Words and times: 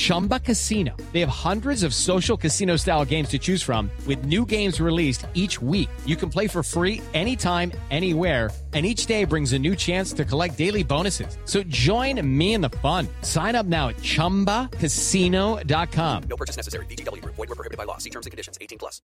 Chumba 0.00 0.40
Casino. 0.40 0.96
They 1.12 1.20
have 1.20 1.28
hundreds 1.28 1.82
of 1.82 1.92
social 1.92 2.38
casino 2.38 2.76
style 2.76 3.04
games 3.04 3.28
to 3.28 3.38
choose 3.38 3.62
from 3.62 3.90
with 4.06 4.24
new 4.24 4.46
games 4.46 4.80
released 4.80 5.26
each 5.34 5.60
week. 5.60 5.90
You 6.06 6.16
can 6.16 6.30
play 6.30 6.46
for 6.46 6.62
free 6.62 7.02
anytime, 7.12 7.72
anywhere, 7.90 8.50
and 8.72 8.86
each 8.86 9.04
day 9.04 9.24
brings 9.24 9.52
a 9.52 9.58
new 9.58 9.76
chance 9.76 10.14
to 10.14 10.24
collect 10.24 10.56
daily 10.56 10.82
bonuses. 10.82 11.36
So 11.44 11.62
join 11.64 12.26
me 12.26 12.54
in 12.54 12.62
the 12.62 12.70
fun. 12.70 13.08
Sign 13.22 13.54
up 13.56 13.66
now 13.66 13.88
at 13.88 13.96
ChumbaCasino.com. 13.96 16.22
No 16.22 16.36
purchase 16.36 16.56
necessary. 16.56 16.86
VGW. 16.86 17.20
Void 17.24 17.36
were 17.36 17.46
prohibited 17.48 17.76
by 17.76 17.84
law. 17.84 17.98
See 17.98 18.10
terms 18.10 18.26
and 18.26 18.30
conditions. 18.30 18.56
18 18.60 18.78
plus. 18.78 19.02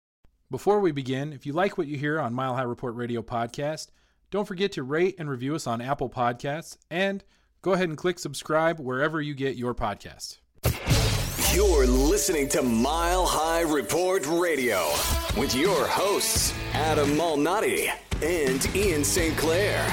Before 0.49 0.79
we 0.79 0.93
begin, 0.93 1.33
if 1.33 1.45
you 1.45 1.51
like 1.51 1.77
what 1.77 1.87
you 1.87 1.97
hear 1.97 2.21
on 2.21 2.33
Mile 2.33 2.55
High 2.55 2.61
Report 2.61 2.95
Radio 2.95 3.21
podcast, 3.21 3.89
don't 4.31 4.47
forget 4.47 4.71
to 4.73 4.83
rate 4.83 5.15
and 5.19 5.29
review 5.29 5.55
us 5.55 5.67
on 5.67 5.81
Apple 5.81 6.09
Podcasts 6.09 6.77
and 6.89 7.21
go 7.61 7.73
ahead 7.73 7.89
and 7.89 7.97
click 7.97 8.17
subscribe 8.17 8.79
wherever 8.79 9.19
you 9.19 9.33
get 9.33 9.57
your 9.57 9.75
podcasts. 9.75 10.37
You're 11.53 11.87
listening 11.87 12.49
to 12.49 12.61
Mile 12.61 13.25
High 13.25 13.61
Report 13.61 14.25
Radio 14.27 14.85
with 15.37 15.55
your 15.55 15.87
hosts, 15.87 16.53
Adam 16.73 17.09
Malnati 17.09 17.89
and 18.21 18.75
Ian 18.75 19.03
St. 19.03 19.37
Clair. 19.37 19.85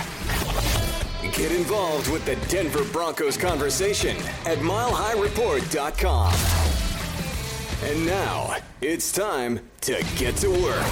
Get 1.35 1.53
involved 1.53 2.11
with 2.11 2.25
the 2.27 2.37
Denver 2.49 2.85
Broncos 2.93 3.37
conversation 3.37 4.17
at 4.45 4.59
milehighreport.com. 4.59 6.35
And 7.85 8.07
now 8.07 8.57
it's 8.81 9.13
time 9.13 9.61
to 9.83 10.05
get 10.17 10.37
to 10.37 10.49
work. 10.51 10.87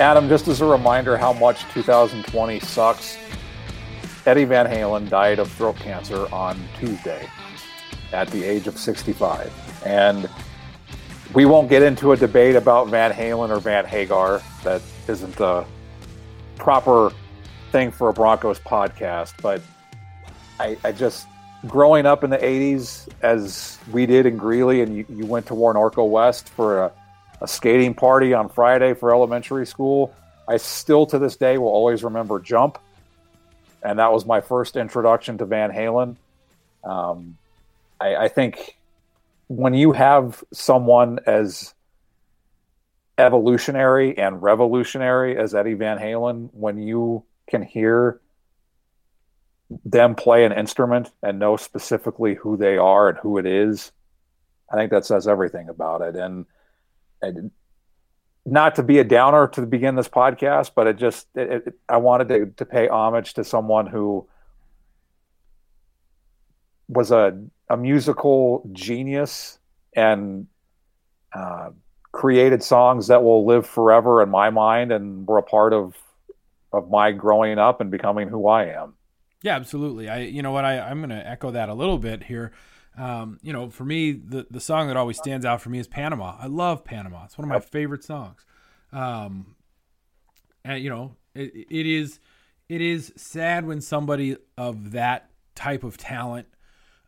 Adam, 0.00 0.28
just 0.28 0.48
as 0.48 0.60
a 0.60 0.66
reminder 0.66 1.16
how 1.16 1.32
much 1.32 1.62
2020 1.72 2.58
sucks, 2.60 3.16
Eddie 4.26 4.44
Van 4.44 4.66
Halen 4.66 5.08
died 5.08 5.38
of 5.38 5.50
throat 5.52 5.76
cancer 5.76 6.32
on 6.32 6.58
Tuesday 6.78 7.28
at 8.12 8.28
the 8.28 8.42
age 8.42 8.66
of 8.66 8.78
65. 8.78 9.52
And 9.84 10.28
we 11.34 11.44
won't 11.44 11.68
get 11.68 11.82
into 11.82 12.12
a 12.12 12.16
debate 12.16 12.56
about 12.56 12.88
Van 12.88 13.12
Halen 13.12 13.50
or 13.50 13.60
Van 13.60 13.84
Hagar. 13.84 14.40
That 14.62 14.80
isn't 15.08 15.36
the 15.36 15.66
proper 16.56 17.12
thing 17.70 17.90
for 17.90 18.08
a 18.08 18.12
Broncos 18.12 18.58
podcast. 18.60 19.34
But 19.42 19.60
I, 20.58 20.78
I 20.84 20.92
just, 20.92 21.26
growing 21.66 22.06
up 22.06 22.24
in 22.24 22.30
the 22.30 22.38
80s, 22.38 23.08
as 23.20 23.78
we 23.92 24.06
did 24.06 24.26
in 24.26 24.36
Greeley, 24.36 24.80
and 24.80 24.96
you, 24.96 25.04
you 25.08 25.26
went 25.26 25.46
to 25.46 25.54
Warren 25.54 25.76
Orco 25.76 26.08
West 26.08 26.48
for 26.48 26.84
a, 26.84 26.92
a 27.42 27.48
skating 27.48 27.92
party 27.92 28.32
on 28.32 28.48
Friday 28.48 28.94
for 28.94 29.12
elementary 29.12 29.66
school, 29.66 30.14
I 30.48 30.56
still 30.56 31.04
to 31.06 31.18
this 31.18 31.36
day 31.36 31.58
will 31.58 31.68
always 31.68 32.04
remember 32.04 32.38
Jump. 32.38 32.78
And 33.84 33.98
that 33.98 34.12
was 34.12 34.24
my 34.24 34.40
first 34.40 34.76
introduction 34.76 35.38
to 35.38 35.44
Van 35.44 35.70
Halen. 35.70 36.16
Um, 36.82 37.36
I, 38.00 38.16
I 38.16 38.28
think 38.28 38.76
when 39.48 39.74
you 39.74 39.92
have 39.92 40.42
someone 40.52 41.20
as 41.26 41.74
evolutionary 43.18 44.16
and 44.18 44.42
revolutionary 44.42 45.36
as 45.36 45.54
Eddie 45.54 45.74
Van 45.74 45.98
Halen, 45.98 46.48
when 46.52 46.78
you 46.78 47.24
can 47.48 47.62
hear 47.62 48.20
them 49.84 50.14
play 50.14 50.44
an 50.44 50.52
instrument 50.52 51.10
and 51.22 51.38
know 51.38 51.56
specifically 51.56 52.34
who 52.34 52.56
they 52.56 52.76
are 52.76 53.10
and 53.10 53.18
who 53.18 53.38
it 53.38 53.46
is, 53.46 53.92
I 54.72 54.76
think 54.76 54.90
that 54.90 55.04
says 55.04 55.28
everything 55.28 55.68
about 55.68 56.00
it. 56.00 56.16
And, 56.16 56.46
and 57.20 57.50
not 58.46 58.74
to 58.74 58.82
be 58.82 58.98
a 58.98 59.04
downer 59.04 59.48
to 59.48 59.62
begin 59.62 59.94
this 59.94 60.08
podcast, 60.08 60.72
but 60.74 60.86
it 60.86 60.96
just 60.96 61.26
it, 61.34 61.66
it, 61.66 61.74
I 61.88 61.96
wanted 61.96 62.28
to, 62.28 62.46
to 62.56 62.64
pay 62.64 62.88
homage 62.88 63.34
to 63.34 63.44
someone 63.44 63.86
who 63.86 64.28
was 66.88 67.10
a 67.10 67.42
a 67.70 67.76
musical 67.76 68.68
genius 68.72 69.58
and 69.96 70.46
uh, 71.32 71.70
created 72.12 72.62
songs 72.62 73.06
that 73.06 73.22
will 73.22 73.46
live 73.46 73.66
forever 73.66 74.22
in 74.22 74.28
my 74.28 74.50
mind 74.50 74.92
and 74.92 75.26
were 75.26 75.38
a 75.38 75.42
part 75.42 75.72
of 75.72 75.96
of 76.72 76.90
my 76.90 77.12
growing 77.12 77.58
up 77.58 77.80
and 77.80 77.90
becoming 77.90 78.28
who 78.28 78.48
I 78.48 78.66
am. 78.66 78.94
Yeah, 79.42 79.56
absolutely. 79.56 80.08
I 80.08 80.20
you 80.20 80.42
know 80.42 80.52
what 80.52 80.64
I 80.64 80.80
I'm 80.80 80.98
going 80.98 81.10
to 81.10 81.26
echo 81.26 81.50
that 81.50 81.68
a 81.68 81.74
little 81.74 81.98
bit 81.98 82.24
here. 82.24 82.52
Um, 82.96 83.38
you 83.42 83.52
know, 83.52 83.70
for 83.70 83.84
me, 83.84 84.12
the 84.12 84.46
the 84.50 84.60
song 84.60 84.88
that 84.88 84.96
always 84.96 85.18
stands 85.18 85.44
out 85.44 85.60
for 85.60 85.70
me 85.70 85.78
is 85.78 85.88
Panama. 85.88 86.36
I 86.38 86.46
love 86.46 86.84
Panama. 86.84 87.24
It's 87.24 87.36
one 87.36 87.44
of 87.44 87.48
my 87.48 87.60
favorite 87.60 88.04
songs. 88.04 88.44
Um, 88.92 89.56
and 90.64 90.82
you 90.82 90.90
know, 90.90 91.16
it, 91.34 91.52
it 91.70 91.86
is 91.86 92.20
it 92.68 92.80
is 92.80 93.12
sad 93.16 93.66
when 93.66 93.80
somebody 93.80 94.36
of 94.56 94.92
that 94.92 95.30
type 95.54 95.84
of 95.84 95.96
talent 95.96 96.46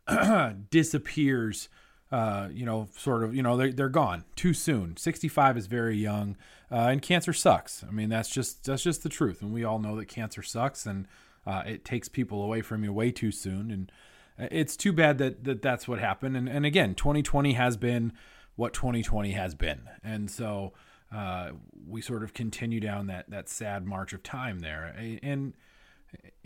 disappears. 0.69 1.69
Uh, 2.09 2.47
you 2.53 2.65
know, 2.65 2.87
sort 2.95 3.21
of, 3.21 3.35
you 3.35 3.43
know, 3.43 3.57
they're, 3.57 3.73
they're 3.73 3.89
gone 3.89 4.23
too 4.37 4.53
soon. 4.53 4.95
65 4.95 5.57
is 5.57 5.67
very 5.67 5.97
young, 5.97 6.37
uh, 6.71 6.87
and 6.87 7.01
cancer 7.01 7.33
sucks. 7.33 7.83
I 7.83 7.91
mean, 7.91 8.07
that's 8.07 8.29
just 8.29 8.63
that's 8.63 8.81
just 8.81 9.03
the 9.03 9.09
truth, 9.09 9.41
and 9.41 9.51
we 9.51 9.65
all 9.65 9.77
know 9.77 9.97
that 9.97 10.05
cancer 10.05 10.41
sucks, 10.41 10.85
and 10.85 11.05
uh, 11.45 11.63
it 11.65 11.83
takes 11.83 12.07
people 12.07 12.41
away 12.41 12.61
from 12.61 12.85
you 12.85 12.93
way 12.93 13.11
too 13.11 13.31
soon, 13.33 13.71
and 13.71 13.91
it's 14.37 14.77
too 14.77 14.93
bad 14.93 15.17
that, 15.17 15.43
that 15.43 15.61
that's 15.61 15.87
what 15.87 15.99
happened. 15.99 16.37
And, 16.37 16.47
and 16.47 16.65
again, 16.65 16.95
2020 16.95 17.53
has 17.53 17.77
been 17.77 18.13
what 18.55 18.73
2020 18.73 19.31
has 19.31 19.55
been. 19.55 19.81
And 20.03 20.29
so 20.29 20.73
uh, 21.13 21.51
we 21.87 22.01
sort 22.01 22.23
of 22.23 22.33
continue 22.33 22.79
down 22.79 23.07
that, 23.07 23.29
that 23.29 23.49
sad 23.49 23.85
march 23.85 24.13
of 24.13 24.23
time 24.23 24.59
there. 24.59 24.95
And, 25.23 25.53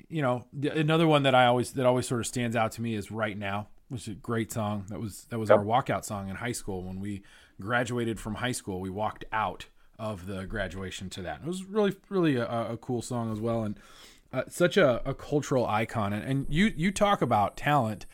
you 0.10 0.22
know, 0.22 0.46
another 0.74 1.08
one 1.08 1.24
that 1.24 1.36
I 1.36 1.46
always, 1.46 1.74
that 1.74 1.86
always 1.86 2.08
sort 2.08 2.22
of 2.22 2.28
stands 2.28 2.56
out 2.56 2.72
to 2.74 2.82
me 2.82 2.96
is 2.96 3.12
right 3.12 3.38
now, 3.38 3.68
which 3.90 4.04
is 4.04 4.14
a 4.14 4.16
great 4.16 4.52
song. 4.52 4.86
That 4.90 5.00
was, 5.00 5.26
that 5.30 5.40
was 5.40 5.50
yep. 5.50 5.60
our 5.60 5.66
walkout 5.66 6.06
song 6.06 6.30
in 6.30 6.36
high 6.36 6.52
school. 6.52 6.84
When 6.84 7.00
we 7.00 7.24
graduated 7.60 8.20
from 8.20 8.36
high 8.36 8.52
school, 8.52 8.80
we 8.80 8.90
walked 8.90 9.26
out 9.32 9.66
of 10.00 10.26
the 10.26 10.46
graduation 10.46 11.10
to 11.12 11.22
that. 11.22 11.42
It 11.42 11.48
was 11.48 11.64
really, 11.66 11.96
really 12.10 12.36
a, 12.38 12.72
a 12.72 12.78
cool 12.78 13.02
song 13.02 13.32
as 13.32 13.40
well. 13.40 13.64
And, 13.64 13.78
uh, 14.34 14.44
such 14.48 14.78
a, 14.78 15.08
a, 15.08 15.14
cultural 15.14 15.66
icon, 15.66 16.14
and, 16.14 16.24
and, 16.24 16.46
you 16.50 16.72
you 16.76 16.92
talk 16.92 17.22
about 17.22 17.58
talent. 17.58 18.06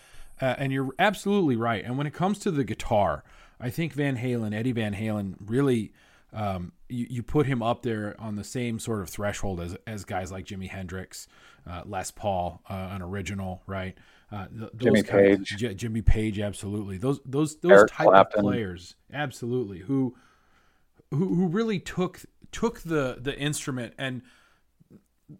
uh, 0.41 0.55
and 0.57 0.71
you're 0.71 0.93
absolutely 0.99 1.55
right. 1.55 1.83
And 1.83 1.97
when 1.97 2.07
it 2.07 2.13
comes 2.13 2.39
to 2.39 2.51
the 2.51 2.63
guitar, 2.63 3.23
I 3.59 3.69
think 3.69 3.93
Van 3.93 4.17
Halen, 4.17 4.53
Eddie 4.53 4.71
Van 4.71 4.93
Halen, 4.93 5.35
really 5.39 5.91
um, 6.33 6.73
you, 6.89 7.07
you 7.09 7.23
put 7.23 7.47
him 7.47 7.63
up 7.63 7.81
there 7.83 8.15
on 8.19 8.35
the 8.35 8.43
same 8.43 8.79
sort 8.79 9.01
of 9.01 9.09
threshold 9.09 9.59
as 9.59 9.77
as 9.87 10.05
guys 10.05 10.31
like 10.31 10.45
Jimi 10.45 10.69
Hendrix, 10.69 11.27
uh, 11.65 11.83
Les 11.85 12.11
Paul, 12.11 12.61
uh, 12.69 12.89
an 12.91 13.01
original, 13.01 13.61
right? 13.65 13.97
Uh, 14.31 14.47
th- 14.47 14.71
those 14.73 14.83
Jimmy 14.83 15.03
Page. 15.03 15.55
J- 15.57 15.73
Jimmy 15.73 16.01
Page, 16.01 16.39
absolutely. 16.39 16.97
Those 16.97 17.19
those 17.25 17.57
those 17.57 17.71
Eric 17.71 17.91
type 17.91 18.07
Clapton. 18.07 18.39
of 18.39 18.43
players, 18.43 18.95
absolutely. 19.13 19.79
Who 19.79 20.15
who 21.11 21.35
who 21.35 21.47
really 21.47 21.79
took 21.79 22.21
took 22.51 22.81
the 22.81 23.17
the 23.19 23.37
instrument 23.37 23.93
and 23.97 24.21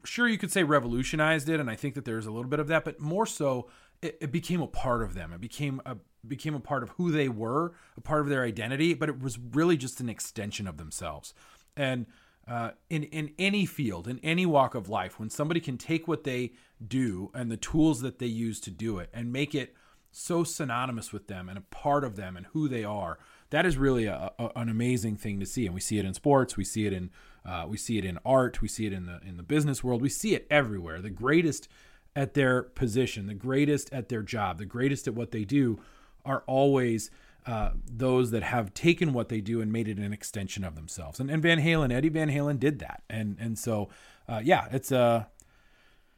sure 0.04 0.28
you 0.28 0.38
could 0.38 0.51
say 0.51 0.63
revolutionized 0.63 1.48
it 1.48 1.60
and 1.60 1.69
i 1.69 1.75
think 1.75 1.95
that 1.95 2.04
there's 2.04 2.25
a 2.25 2.31
little 2.31 2.50
bit 2.50 2.60
of 2.60 2.68
that 2.68 2.84
but 2.84 3.00
more 3.00 3.25
so 3.25 3.68
it, 4.01 4.18
it 4.22 4.31
became 4.31 4.62
a 4.62 4.68
part 4.68 5.01
of 5.01 5.13
them. 5.13 5.34
It 5.34 5.42
became 5.42 5.81
a 5.86 5.98
became 6.28 6.56
a 6.56 6.60
part 6.60 6.84
of 6.84 6.89
who 6.89 7.10
they 7.10 7.30
were 7.30 7.74
a 7.95 8.01
part 8.01 8.19
of 8.22 8.28
their 8.28 8.44
identity 8.44 8.94
but 8.94 9.07
it 9.07 9.22
was 9.22 9.39
really 9.39 9.78
just 9.78 10.01
an 10.01 10.10
extension 10.10 10.68
of 10.68 10.78
themselves. 10.78 11.34
And 11.75 12.06
uh, 12.48 12.72
in 12.89 13.04
in 13.04 13.34
any 13.38 13.66
field 13.66 14.07
in 14.07 14.19
any 14.19 14.45
walk 14.45 14.75
of 14.75 14.89
life 14.89 15.19
when 15.19 15.30
somebody 15.30 15.60
can 15.60 15.78
take 15.78 16.07
what 16.07 16.24
they 16.24 16.54
do 16.86 17.31
and 17.34 17.51
the 17.51 17.57
tools 17.57 18.01
that 18.01 18.19
they 18.19 18.25
use 18.25 18.60
to 18.62 18.72
do 18.72 19.00
it 19.00 19.10
and 19.13 19.31
make 19.31 19.54
it 19.54 19.75
so 20.12 20.44
synonymous 20.44 21.12
with 21.12 21.28
them 21.28 21.50
and 21.50 21.57
a 21.57 21.62
part 21.62 22.04
of 22.04 22.16
them 22.16 22.38
and 22.38 22.45
who 22.48 22.68
they 22.68 22.84
are 22.84 23.19
that 23.50 23.66
is 23.66 23.78
really 23.78 24.06
a, 24.06 24.31
a, 24.39 24.50
an 24.56 24.69
amazing 24.69 25.18
thing 25.18 25.39
to 25.39 25.45
see 25.45 25.66
and 25.66 25.75
we 25.75 25.81
see 25.81 26.00
it 26.00 26.06
in 26.06 26.13
sports 26.13 26.56
we 26.56 26.63
see 26.63 26.86
it 26.86 26.94
in 26.94 27.10
uh, 27.48 27.66
we 27.68 27.78
see 27.78 27.98
it 27.98 28.06
in 28.06 28.20
art 28.26 28.62
we 28.62 28.68
see 28.68 28.86
it 28.86 28.94
in 28.94 29.06
the 29.06 29.20
in 29.26 29.38
the 29.38 29.44
business 29.44 29.84
world 29.84 30.02
we 30.02 30.10
see 30.10 30.36
it 30.36 30.46
everywhere. 30.50 31.02
The 31.02 31.10
greatest 31.10 31.68
at 32.16 32.34
their 32.34 32.64
position 32.64 33.28
the 33.28 33.34
greatest 33.34 33.92
at 33.94 34.10
their 34.10 34.24
job 34.24 34.58
the 34.58 34.66
greatest 34.66 35.08
at 35.08 35.14
what 35.16 35.32
they 35.32 35.46
do 35.46 35.80
are 36.26 36.44
always 36.48 37.10
uh, 37.46 37.72
those 37.90 38.32
that 38.32 38.44
have 38.44 38.74
taken 38.74 39.14
what 39.14 39.30
they 39.30 39.40
do 39.40 39.62
and 39.62 39.72
made 39.72 39.88
it 39.88 39.98
an 39.98 40.12
extension 40.12 40.66
of 40.66 40.76
themselves. 40.76 41.20
And, 41.20 41.32
and 41.32 41.42
van 41.42 41.60
halen 41.60 41.92
eddie 41.94 42.10
van 42.10 42.30
halen 42.30 42.60
did 42.60 42.80
that. 42.80 43.04
And 43.10 43.38
and 43.40 43.58
so 43.58 43.90
uh, 44.28 44.42
yeah 44.44 44.68
it's 44.72 44.92
a 44.92 45.30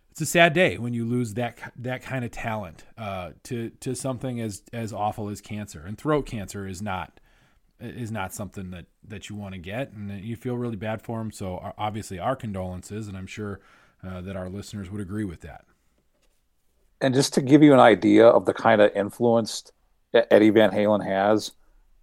it's 0.09 0.21
a 0.21 0.25
sad 0.25 0.53
day 0.53 0.77
when 0.77 0.93
you 0.93 1.05
lose 1.05 1.35
that 1.35 1.59
that 1.77 2.01
kind 2.01 2.25
of 2.25 2.31
talent 2.31 2.83
uh, 2.97 3.31
to 3.43 3.69
to 3.81 3.95
something 3.95 4.41
as 4.41 4.63
as 4.73 4.91
awful 4.91 5.29
as 5.29 5.41
cancer. 5.41 5.83
And 5.85 5.97
throat 5.97 6.25
cancer 6.25 6.67
is 6.67 6.81
not 6.81 7.19
is 7.79 8.11
not 8.11 8.33
something 8.33 8.71
that 8.71 8.85
that 9.07 9.29
you 9.29 9.35
want 9.35 9.53
to 9.53 9.59
get, 9.59 9.91
and 9.93 10.23
you 10.23 10.35
feel 10.35 10.57
really 10.57 10.75
bad 10.75 11.01
for 11.01 11.21
him. 11.21 11.31
So 11.31 11.73
obviously, 11.77 12.19
our 12.19 12.35
condolences, 12.35 13.07
and 13.07 13.17
I'm 13.17 13.27
sure 13.27 13.59
uh, 14.03 14.21
that 14.21 14.35
our 14.35 14.49
listeners 14.49 14.89
would 14.89 15.01
agree 15.01 15.25
with 15.25 15.41
that. 15.41 15.65
And 17.01 17.13
just 17.13 17.33
to 17.35 17.41
give 17.41 17.63
you 17.63 17.73
an 17.73 17.79
idea 17.79 18.27
of 18.27 18.45
the 18.45 18.53
kind 18.53 18.81
of 18.81 18.91
influence 18.95 19.71
Eddie 20.13 20.49
Van 20.49 20.71
Halen 20.71 21.05
has, 21.05 21.51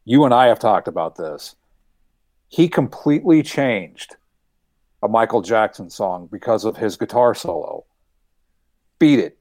you 0.05 0.25
and 0.25 0.33
I 0.33 0.47
have 0.47 0.59
talked 0.59 0.89
about 0.89 1.17
this. 1.17 1.57
He 2.49 2.69
completely 2.69 3.43
changed 3.43 4.17
a 5.03 5.09
Michael 5.09 5.43
Jackson 5.43 5.91
song 5.91 6.29
because 6.31 6.65
of 6.65 6.77
his 6.77 6.97
guitar 6.97 7.35
solo. 7.35 7.85
Beat 8.99 9.19
It. 9.19 9.39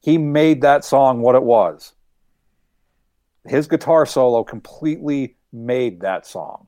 He 0.00 0.18
made 0.18 0.62
that 0.62 0.84
song 0.84 1.20
what 1.20 1.34
it 1.34 1.42
was. 1.42 1.92
His 3.46 3.66
guitar 3.66 4.06
solo 4.06 4.44
completely 4.44 5.36
made 5.52 6.00
that 6.00 6.26
song. 6.26 6.66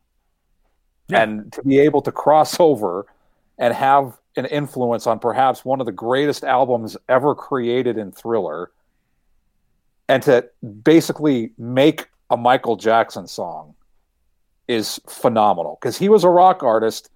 And 1.11 1.53
to 1.53 1.63
be 1.63 1.79
able 1.79 2.01
to 2.03 2.13
cross 2.13 2.59
over 2.59 3.07
and 3.59 3.75
have 3.75 4.19
an 4.37 4.47
influence 4.47 5.07
on 5.07 5.19
perhaps 5.19 5.65
one 5.65 5.81
of 5.81 5.87
the 5.87 5.93
greatest 5.93 6.45
albums 6.45 6.97
ever 7.09 7.35
created 7.35 7.99
in 7.99 8.11
Thriller 8.11 8.73
and 10.09 10.23
to 10.25 10.49
basically 10.83 11.53
make 11.57 12.09
a 12.31 12.37
Michael 12.37 12.77
Jackson 12.77 13.27
song 13.27 13.75
is 14.67 15.01
phenomenal 15.09 15.79
because 15.81 15.97
he 15.97 16.09
was 16.09 16.25
a 16.25 16.29
rock 16.29 16.63
artist. 16.63 17.11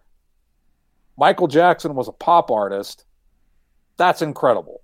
Michael 1.16 1.48
Jackson 1.48 1.94
was 1.94 2.08
a 2.08 2.12
pop 2.12 2.50
artist. 2.50 3.04
That's 3.96 4.22
incredible. 4.22 4.82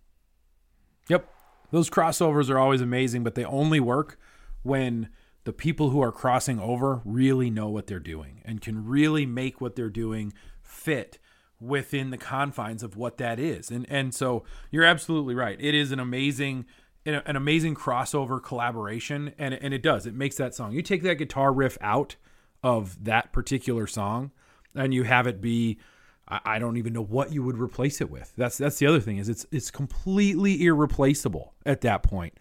Yep. 1.08 1.28
Those 1.70 1.88
crossovers 1.88 2.50
are 2.50 2.58
always 2.58 2.80
amazing, 2.80 3.22
but 3.22 3.34
they 3.34 3.44
only 3.44 3.80
work 3.80 4.18
when 4.64 5.08
the 5.44 5.52
people 5.52 5.90
who 5.90 6.02
are 6.02 6.10
crossing 6.10 6.58
over 6.58 7.00
really 7.04 7.50
know 7.50 7.68
what 7.68 7.86
they're 7.86 8.00
doing 8.00 8.40
and 8.44 8.60
can 8.60 8.84
really 8.84 9.24
make 9.24 9.60
what 9.60 9.76
they're 9.76 9.90
doing 9.90 10.32
fit 10.62 11.18
within 11.60 12.10
the 12.10 12.18
confines 12.18 12.82
of 12.82 12.96
what 12.96 13.18
that 13.18 13.38
is. 13.38 13.70
And 13.70 13.86
and 13.88 14.14
so 14.14 14.42
you're 14.70 14.84
absolutely 14.84 15.34
right. 15.34 15.58
It 15.60 15.74
is 15.74 15.92
an 15.92 16.00
amazing 16.00 16.66
an 17.06 17.36
amazing 17.36 17.74
crossover 17.74 18.42
collaboration 18.42 19.34
and 19.38 19.54
and 19.54 19.72
it 19.72 19.82
does. 19.82 20.06
It 20.06 20.14
makes 20.14 20.36
that 20.36 20.54
song. 20.54 20.72
You 20.72 20.82
take 20.82 21.02
that 21.02 21.16
guitar 21.16 21.52
riff 21.52 21.78
out 21.80 22.16
of 22.62 23.04
that 23.04 23.32
particular 23.32 23.86
song 23.86 24.32
and 24.74 24.92
you 24.92 25.04
have 25.04 25.26
it 25.26 25.40
be 25.40 25.78
I 26.26 26.58
don't 26.58 26.78
even 26.78 26.94
know 26.94 27.04
what 27.04 27.32
you 27.32 27.42
would 27.42 27.58
replace 27.58 28.00
it 28.00 28.10
with. 28.10 28.32
That's 28.36 28.56
that's 28.56 28.78
the 28.78 28.86
other 28.86 29.00
thing 29.00 29.18
is 29.18 29.28
it's 29.28 29.44
it's 29.52 29.70
completely 29.70 30.64
irreplaceable 30.64 31.52
at 31.66 31.82
that 31.82 32.02
point. 32.02 32.38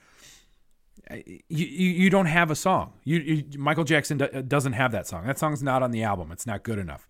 You 1.12 1.42
you, 1.50 2.10
don't 2.10 2.28
have 2.28 2.50
a 2.50 2.56
song. 2.56 2.94
You, 3.04 3.20
you 3.20 3.60
Michael 3.60 3.84
Jackson 3.84 4.20
do, 4.20 4.28
doesn't 4.42 4.74
have 4.74 4.92
that 4.94 5.06
song. 5.08 5.26
That 5.26 5.38
song's 5.38 5.62
not 5.62 5.84
on 5.84 5.92
the 5.92 6.04
album. 6.04 6.32
It's 6.32 6.48
not 6.48 6.64
good 6.64 6.80
enough. 6.80 7.08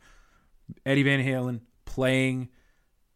Eddie 0.86 1.04
Van 1.04 1.24
Halen 1.24 1.62
playing 1.86 2.50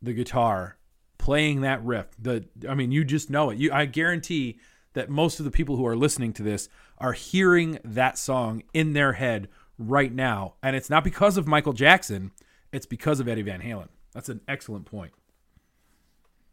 the 0.01 0.13
guitar, 0.13 0.77
playing 1.18 1.62
that 1.62 1.83
riff. 1.83 2.07
The 2.19 2.45
I 2.69 2.75
mean, 2.75 2.91
you 2.91 3.03
just 3.03 3.29
know 3.29 3.50
it. 3.50 3.57
You 3.57 3.71
I 3.74 3.85
guarantee 3.85 4.59
that 4.94 5.09
most 5.09 5.39
of 5.39 5.45
the 5.45 5.51
people 5.51 5.77
who 5.77 5.85
are 5.85 5.95
listening 5.95 6.33
to 6.33 6.44
this 6.44 6.69
are 7.00 7.13
hearing 7.13 7.79
that 7.83 8.18
song 8.18 8.63
in 8.74 8.94
their 8.94 9.13
head 9.13 9.50
right 9.79 10.13
now, 10.13 10.56
and 10.62 10.75
it's 10.75 10.89
not 10.89 11.03
because 11.03 11.38
of 11.38 11.47
Michael 11.47 11.74
Jackson. 11.74 12.31
It's 12.71 12.85
because 12.85 13.19
of 13.19 13.27
Eddie 13.27 13.44
Van 13.44 13.62
Halen. 13.62 13.88
That's 14.13 14.29
an 14.29 14.41
excellent 14.47 14.85
point. 14.85 15.13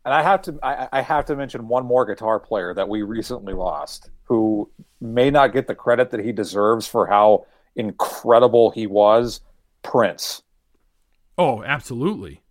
And 0.05 0.13
I 0.13 0.23
have 0.23 0.43
to 0.43 0.59
I, 0.63 0.89
I 0.93 1.01
have 1.01 1.25
to 1.27 1.37
mention 1.37 1.69
one 1.69 1.87
more 1.87 2.05
guitar 2.05 2.39
player 2.39 2.75
that 2.75 2.89
we 2.89 3.03
recently 3.03 3.55
lost, 3.55 4.11
who 4.25 4.71
may 5.01 5.31
not 5.31 5.53
get 5.53 5.67
the 5.67 5.75
credit 5.75 6.11
that 6.11 6.21
he 6.21 6.33
deserves 6.33 6.87
for 6.87 7.07
how 7.07 7.47
incredible 7.77 8.71
he 8.71 8.87
was. 8.87 9.41
Prince. 9.83 10.43
Oh, 11.37 11.63
absolutely. 11.63 12.43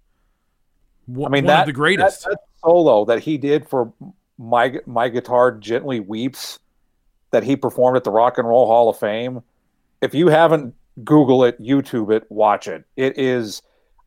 One, 1.05 1.31
I 1.31 1.33
mean, 1.33 1.45
one 1.45 1.47
that, 1.47 1.59
of 1.61 1.65
the 1.67 1.73
greatest. 1.73 2.23
That, 2.23 2.31
that 2.31 2.39
solo 2.63 3.05
that 3.05 3.19
he 3.19 3.37
did 3.37 3.67
for 3.67 3.93
my 4.37 4.79
my 4.85 5.09
guitar 5.09 5.51
gently 5.51 5.99
weeps, 5.99 6.59
that 7.31 7.43
he 7.43 7.55
performed 7.55 7.97
at 7.97 8.03
the 8.03 8.11
Rock 8.11 8.37
and 8.37 8.47
Roll 8.47 8.67
Hall 8.67 8.89
of 8.89 8.97
Fame. 8.97 9.41
If 10.01 10.13
you 10.13 10.27
haven't 10.27 10.75
Google 11.03 11.43
it, 11.43 11.61
YouTube 11.61 12.11
it, 12.11 12.23
watch 12.29 12.67
it. 12.67 12.85
It 12.95 13.17
is. 13.17 13.61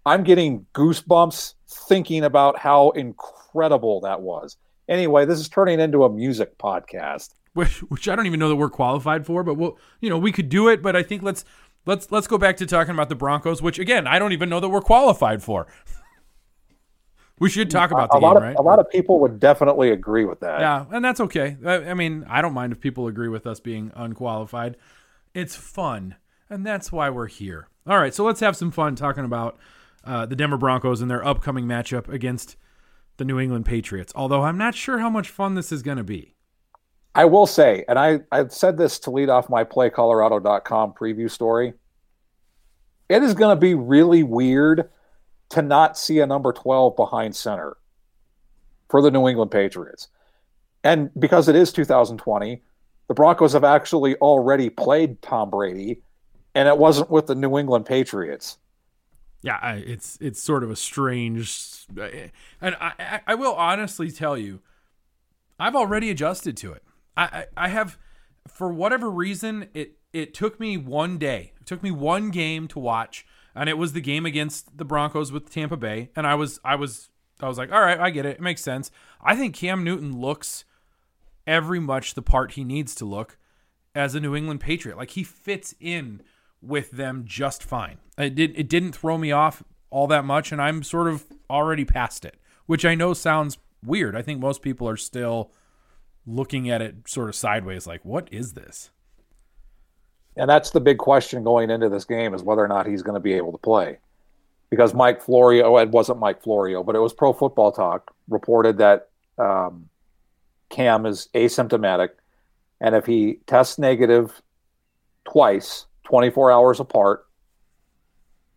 I'm 0.04 0.22
getting 0.22 0.66
goosebumps 0.72 1.54
thinking 1.68 2.24
about 2.24 2.58
how 2.58 2.90
incredible 2.90 3.35
that 3.56 4.20
was. 4.20 4.56
Anyway, 4.88 5.24
this 5.24 5.40
is 5.40 5.48
turning 5.48 5.80
into 5.80 6.04
a 6.04 6.10
music 6.10 6.58
podcast. 6.58 7.30
which 7.54 7.78
which 7.84 8.08
I 8.08 8.14
don't 8.16 8.26
even 8.26 8.38
know 8.38 8.48
that 8.48 8.56
we're 8.56 8.70
qualified 8.70 9.26
for, 9.26 9.42
but 9.42 9.54
we'll 9.54 9.78
you 10.00 10.10
know 10.10 10.18
we 10.18 10.32
could 10.32 10.48
do 10.48 10.68
it. 10.68 10.82
But 10.82 10.94
I 10.94 11.02
think 11.02 11.22
let's 11.22 11.44
let's 11.86 12.12
let's 12.12 12.26
go 12.26 12.38
back 12.38 12.56
to 12.58 12.66
talking 12.66 12.94
about 12.94 13.08
the 13.08 13.14
Broncos, 13.16 13.60
which 13.62 13.78
again 13.78 14.06
I 14.06 14.18
don't 14.18 14.32
even 14.32 14.48
know 14.48 14.60
that 14.60 14.68
we're 14.68 14.80
qualified 14.80 15.42
for. 15.42 15.66
we 17.38 17.50
should 17.50 17.70
talk 17.70 17.90
about 17.90 18.10
the 18.10 18.18
a 18.18 18.20
lot 18.20 18.34
game, 18.34 18.36
of 18.36 18.42
right? 18.42 18.56
a 18.58 18.62
lot 18.62 18.78
of 18.78 18.88
people 18.90 19.18
would 19.20 19.40
definitely 19.40 19.90
agree 19.90 20.24
with 20.24 20.40
that. 20.40 20.60
Yeah, 20.60 20.84
and 20.90 21.04
that's 21.04 21.20
okay. 21.20 21.56
I, 21.64 21.90
I 21.90 21.94
mean, 21.94 22.24
I 22.28 22.42
don't 22.42 22.54
mind 22.54 22.72
if 22.72 22.80
people 22.80 23.08
agree 23.08 23.28
with 23.28 23.46
us 23.46 23.60
being 23.60 23.92
unqualified. 23.94 24.76
It's 25.34 25.56
fun, 25.56 26.16
and 26.48 26.64
that's 26.64 26.92
why 26.92 27.10
we're 27.10 27.26
here. 27.26 27.68
All 27.86 27.98
right, 27.98 28.14
so 28.14 28.24
let's 28.24 28.40
have 28.40 28.56
some 28.56 28.70
fun 28.70 28.96
talking 28.96 29.24
about 29.24 29.58
uh, 30.04 30.26
the 30.26 30.36
Denver 30.36 30.56
Broncos 30.56 31.00
and 31.00 31.10
their 31.10 31.24
upcoming 31.24 31.66
matchup 31.66 32.08
against 32.08 32.56
the 33.16 33.24
New 33.24 33.38
England 33.38 33.66
Patriots. 33.66 34.12
Although 34.16 34.42
I'm 34.42 34.58
not 34.58 34.74
sure 34.74 34.98
how 34.98 35.10
much 35.10 35.28
fun 35.28 35.54
this 35.54 35.72
is 35.72 35.82
going 35.82 35.98
to 35.98 36.04
be. 36.04 36.34
I 37.14 37.24
will 37.24 37.46
say, 37.46 37.84
and 37.88 37.98
I, 37.98 38.20
I've 38.30 38.52
said 38.52 38.76
this 38.76 38.98
to 39.00 39.10
lead 39.10 39.30
off 39.30 39.48
my 39.48 39.64
playcolorado.com 39.64 40.92
preview 40.92 41.30
story. 41.30 41.72
It 43.08 43.22
is 43.22 43.32
going 43.32 43.56
to 43.56 43.60
be 43.60 43.74
really 43.74 44.22
weird 44.22 44.90
to 45.50 45.62
not 45.62 45.96
see 45.96 46.20
a 46.20 46.26
number 46.26 46.52
12 46.52 46.94
behind 46.94 47.34
center 47.34 47.76
for 48.88 49.00
the 49.00 49.10
New 49.10 49.28
England 49.28 49.50
Patriots. 49.50 50.08
And 50.84 51.10
because 51.18 51.48
it 51.48 51.56
is 51.56 51.72
2020, 51.72 52.62
the 53.08 53.14
Broncos 53.14 53.52
have 53.52 53.64
actually 53.64 54.16
already 54.16 54.68
played 54.68 55.22
Tom 55.22 55.50
Brady, 55.50 56.02
and 56.54 56.68
it 56.68 56.76
wasn't 56.76 57.10
with 57.10 57.26
the 57.26 57.34
New 57.34 57.58
England 57.58 57.86
Patriots. 57.86 58.58
Yeah, 59.46 59.60
I, 59.62 59.74
it's 59.74 60.18
it's 60.20 60.42
sort 60.42 60.64
of 60.64 60.72
a 60.72 60.76
strange, 60.76 61.86
uh, 61.96 62.08
and 62.60 62.74
I 62.80 62.92
I, 62.98 63.20
I 63.28 63.34
will 63.36 63.54
honestly 63.54 64.10
tell 64.10 64.36
you, 64.36 64.58
I've 65.56 65.76
already 65.76 66.10
adjusted 66.10 66.56
to 66.56 66.72
it. 66.72 66.82
I, 67.16 67.22
I 67.56 67.66
I 67.66 67.68
have, 67.68 67.96
for 68.48 68.72
whatever 68.72 69.08
reason, 69.08 69.68
it 69.72 69.98
it 70.12 70.34
took 70.34 70.58
me 70.58 70.76
one 70.76 71.16
day, 71.16 71.52
it 71.60 71.66
took 71.68 71.80
me 71.80 71.92
one 71.92 72.30
game 72.30 72.66
to 72.66 72.80
watch, 72.80 73.24
and 73.54 73.68
it 73.68 73.78
was 73.78 73.92
the 73.92 74.00
game 74.00 74.26
against 74.26 74.78
the 74.78 74.84
Broncos 74.84 75.30
with 75.30 75.48
Tampa 75.48 75.76
Bay, 75.76 76.10
and 76.16 76.26
I 76.26 76.34
was 76.34 76.58
I 76.64 76.74
was 76.74 77.10
I 77.40 77.46
was 77.46 77.56
like, 77.56 77.70
all 77.70 77.82
right, 77.82 78.00
I 78.00 78.10
get 78.10 78.26
it, 78.26 78.38
it 78.38 78.40
makes 78.40 78.62
sense. 78.62 78.90
I 79.20 79.36
think 79.36 79.54
Cam 79.54 79.84
Newton 79.84 80.20
looks 80.20 80.64
every 81.46 81.78
much 81.78 82.14
the 82.14 82.22
part 82.22 82.54
he 82.54 82.64
needs 82.64 82.96
to 82.96 83.04
look 83.04 83.38
as 83.94 84.16
a 84.16 84.20
New 84.20 84.34
England 84.34 84.58
Patriot. 84.58 84.96
Like 84.96 85.10
he 85.10 85.22
fits 85.22 85.72
in 85.78 86.22
with 86.60 86.90
them 86.92 87.24
just 87.26 87.62
fine. 87.62 87.98
It 88.18 88.34
did 88.34 88.52
it 88.56 88.68
didn't 88.68 88.92
throw 88.92 89.18
me 89.18 89.32
off 89.32 89.62
all 89.90 90.06
that 90.08 90.24
much 90.24 90.52
and 90.52 90.60
I'm 90.60 90.82
sort 90.82 91.08
of 91.08 91.24
already 91.48 91.84
past 91.84 92.24
it, 92.24 92.36
which 92.66 92.84
I 92.84 92.94
know 92.94 93.14
sounds 93.14 93.58
weird. 93.84 94.16
I 94.16 94.22
think 94.22 94.40
most 94.40 94.62
people 94.62 94.88
are 94.88 94.96
still 94.96 95.52
looking 96.26 96.68
at 96.68 96.82
it 96.82 96.96
sort 97.06 97.28
of 97.28 97.34
sideways 97.34 97.86
like 97.86 98.04
what 98.04 98.28
is 98.32 98.54
this? 98.54 98.90
And 100.36 100.50
that's 100.50 100.70
the 100.70 100.80
big 100.80 100.98
question 100.98 101.44
going 101.44 101.70
into 101.70 101.88
this 101.88 102.04
game 102.04 102.34
is 102.34 102.42
whether 102.42 102.62
or 102.62 102.68
not 102.68 102.86
he's 102.86 103.02
going 103.02 103.14
to 103.14 103.20
be 103.20 103.32
able 103.32 103.52
to 103.52 103.58
play. 103.58 103.98
Because 104.68 104.92
Mike 104.92 105.22
Florio, 105.22 105.78
it 105.78 105.90
wasn't 105.90 106.18
Mike 106.18 106.42
Florio, 106.42 106.82
but 106.82 106.94
it 106.94 106.98
was 106.98 107.14
Pro 107.14 107.32
Football 107.32 107.72
Talk 107.72 108.14
reported 108.28 108.78
that 108.78 109.08
um, 109.38 109.88
Cam 110.68 111.06
is 111.06 111.28
asymptomatic. 111.34 112.10
And 112.80 112.94
if 112.94 113.06
he 113.06 113.38
tests 113.46 113.78
negative 113.78 114.42
twice, 115.24 115.86
24 116.06 116.52
hours 116.52 116.80
apart, 116.80 117.26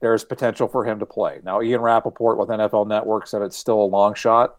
there's 0.02 0.24
potential 0.24 0.68
for 0.68 0.86
him 0.86 1.00
to 1.00 1.06
play. 1.06 1.40
Now, 1.44 1.62
Ian 1.62 1.82
Rapoport 1.82 2.38
with 2.38 2.50
NFL 2.50 2.88
Network 2.88 3.28
said 3.28 3.42
it's 3.42 3.58
still 3.58 3.82
a 3.82 3.86
long 3.86 4.14
shot 4.14 4.58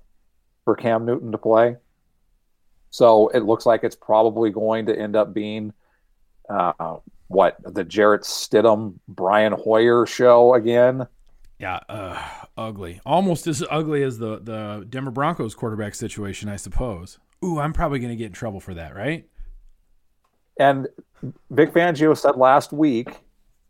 for 0.65 0.75
Cam 0.75 1.07
Newton 1.07 1.33
to 1.33 1.39
play. 1.39 1.77
So 2.91 3.29
it 3.29 3.45
looks 3.45 3.65
like 3.65 3.85
it's 3.85 3.97
probably 3.97 4.51
going 4.51 4.87
to 4.87 4.99
end 4.99 5.15
up 5.15 5.33
being 5.33 5.73
uh, 6.49 6.97
what 7.29 7.57
the 7.65 7.85
Jarrett 7.85 8.23
Stidham 8.23 8.95
Brian 9.07 9.53
Hoyer 9.53 10.05
show 10.05 10.55
again. 10.55 11.07
Yeah, 11.59 11.79
uh, 11.89 12.21
ugly. 12.57 13.01
Almost 13.07 13.47
as 13.47 13.63
ugly 13.71 14.03
as 14.03 14.19
the 14.19 14.41
the 14.41 14.85
Denver 14.89 15.13
Broncos 15.13 15.55
quarterback 15.55 15.95
situation, 15.95 16.49
I 16.49 16.57
suppose. 16.57 17.19
Ooh, 17.45 17.61
I'm 17.61 17.73
probably 17.73 18.01
going 18.01 18.11
to 18.11 18.17
get 18.17 18.27
in 18.27 18.33
trouble 18.33 18.61
for 18.61 18.75
that, 18.75 18.97
right? 18.97 19.29
And 20.59 20.89
Vic 21.51 21.73
Fangio 21.73 22.17
said 22.17 22.37
last 22.37 22.73
week 22.73 23.09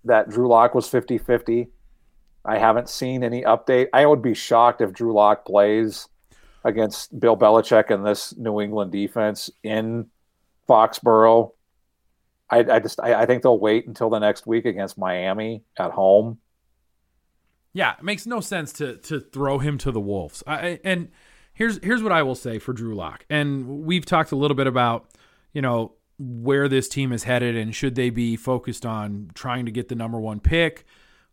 that 0.04 0.30
Drew 0.30 0.48
Lock 0.48 0.74
was 0.74 0.88
50-50. 0.88 1.68
I 2.44 2.58
haven't 2.58 2.88
seen 2.88 3.22
any 3.22 3.42
update. 3.42 3.88
I 3.92 4.06
would 4.06 4.22
be 4.22 4.34
shocked 4.34 4.80
if 4.80 4.92
Drew 4.92 5.12
Lock 5.12 5.44
plays 5.44 6.08
against 6.64 7.18
Bill 7.18 7.36
Belichick 7.36 7.90
and 7.90 8.04
this 8.04 8.36
New 8.36 8.60
England 8.60 8.92
defense 8.92 9.50
in 9.62 10.06
Foxborough. 10.68 11.52
I, 12.48 12.58
I 12.58 12.78
just 12.80 13.00
I, 13.00 13.14
I, 13.14 13.26
think 13.26 13.42
they'll 13.42 13.58
wait 13.58 13.86
until 13.86 14.10
the 14.10 14.18
next 14.18 14.46
week 14.46 14.64
against 14.64 14.98
Miami 14.98 15.62
at 15.78 15.92
home. 15.92 16.38
Yeah, 17.72 17.94
it 17.96 18.02
makes 18.02 18.26
no 18.26 18.40
sense 18.40 18.72
to 18.74 18.96
to 18.96 19.20
throw 19.20 19.58
him 19.58 19.78
to 19.78 19.92
the 19.92 20.00
wolves. 20.00 20.42
I, 20.46 20.80
and 20.82 21.10
here's 21.52 21.78
here's 21.82 22.02
what 22.02 22.12
I 22.12 22.22
will 22.22 22.34
say 22.34 22.58
for 22.58 22.72
Drew 22.72 22.94
Lock. 22.94 23.24
And 23.30 23.84
we've 23.84 24.04
talked 24.04 24.32
a 24.32 24.36
little 24.36 24.56
bit 24.56 24.66
about 24.66 25.10
you 25.52 25.62
know 25.62 25.92
where 26.22 26.68
this 26.68 26.86
team 26.86 27.12
is 27.12 27.24
headed 27.24 27.56
and 27.56 27.74
should 27.74 27.94
they 27.94 28.10
be 28.10 28.36
focused 28.36 28.84
on 28.84 29.30
trying 29.34 29.64
to 29.64 29.72
get 29.72 29.88
the 29.88 29.94
number 29.94 30.20
one 30.20 30.38
pick 30.38 30.84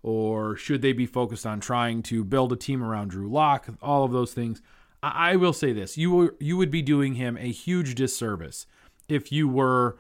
or 0.02 0.56
should 0.56 0.82
they 0.82 0.94
be 0.94 1.06
focused 1.06 1.46
on 1.46 1.60
trying 1.60 2.02
to 2.02 2.24
build 2.24 2.54
a 2.54 2.56
team 2.56 2.82
around 2.82 3.10
Drew 3.10 3.30
Lock? 3.30 3.68
All 3.82 4.06
of 4.06 4.14
those 4.14 4.34
things. 4.34 4.62
I, 5.04 5.36
will 5.36 5.54
say 5.54 5.74
this: 5.74 5.98
you 5.98 6.12
were, 6.12 6.36
you 6.40 6.56
would 6.56 6.72
be 6.72 6.82
doing 6.82 7.16
him 7.16 7.38
a 7.38 7.52
huge 7.52 7.96
disservice 7.96 8.66
if 9.10 9.32
you 9.32 9.48
were 9.48 10.00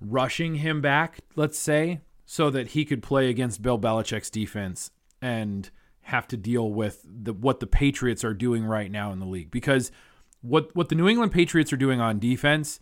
rushing 0.00 0.56
him 0.56 0.80
back, 0.80 1.20
let's 1.36 1.58
say, 1.58 2.00
so 2.24 2.50
that 2.50 2.68
he 2.68 2.84
could 2.84 3.02
play 3.02 3.28
against 3.28 3.62
Bill 3.62 3.78
Belichick's 3.78 4.30
defense 4.30 4.90
and 5.20 5.70
have 6.02 6.26
to 6.28 6.36
deal 6.36 6.70
with 6.70 7.04
the, 7.06 7.32
what 7.32 7.60
the 7.60 7.66
Patriots 7.66 8.24
are 8.24 8.34
doing 8.34 8.64
right 8.64 8.90
now 8.90 9.12
in 9.12 9.20
the 9.20 9.26
league. 9.26 9.50
Because 9.50 9.92
what 10.40 10.74
what 10.74 10.88
the 10.88 10.94
New 10.94 11.08
England 11.08 11.32
Patriots 11.32 11.72
are 11.72 11.76
doing 11.76 12.00
on 12.00 12.18
defense 12.18 12.80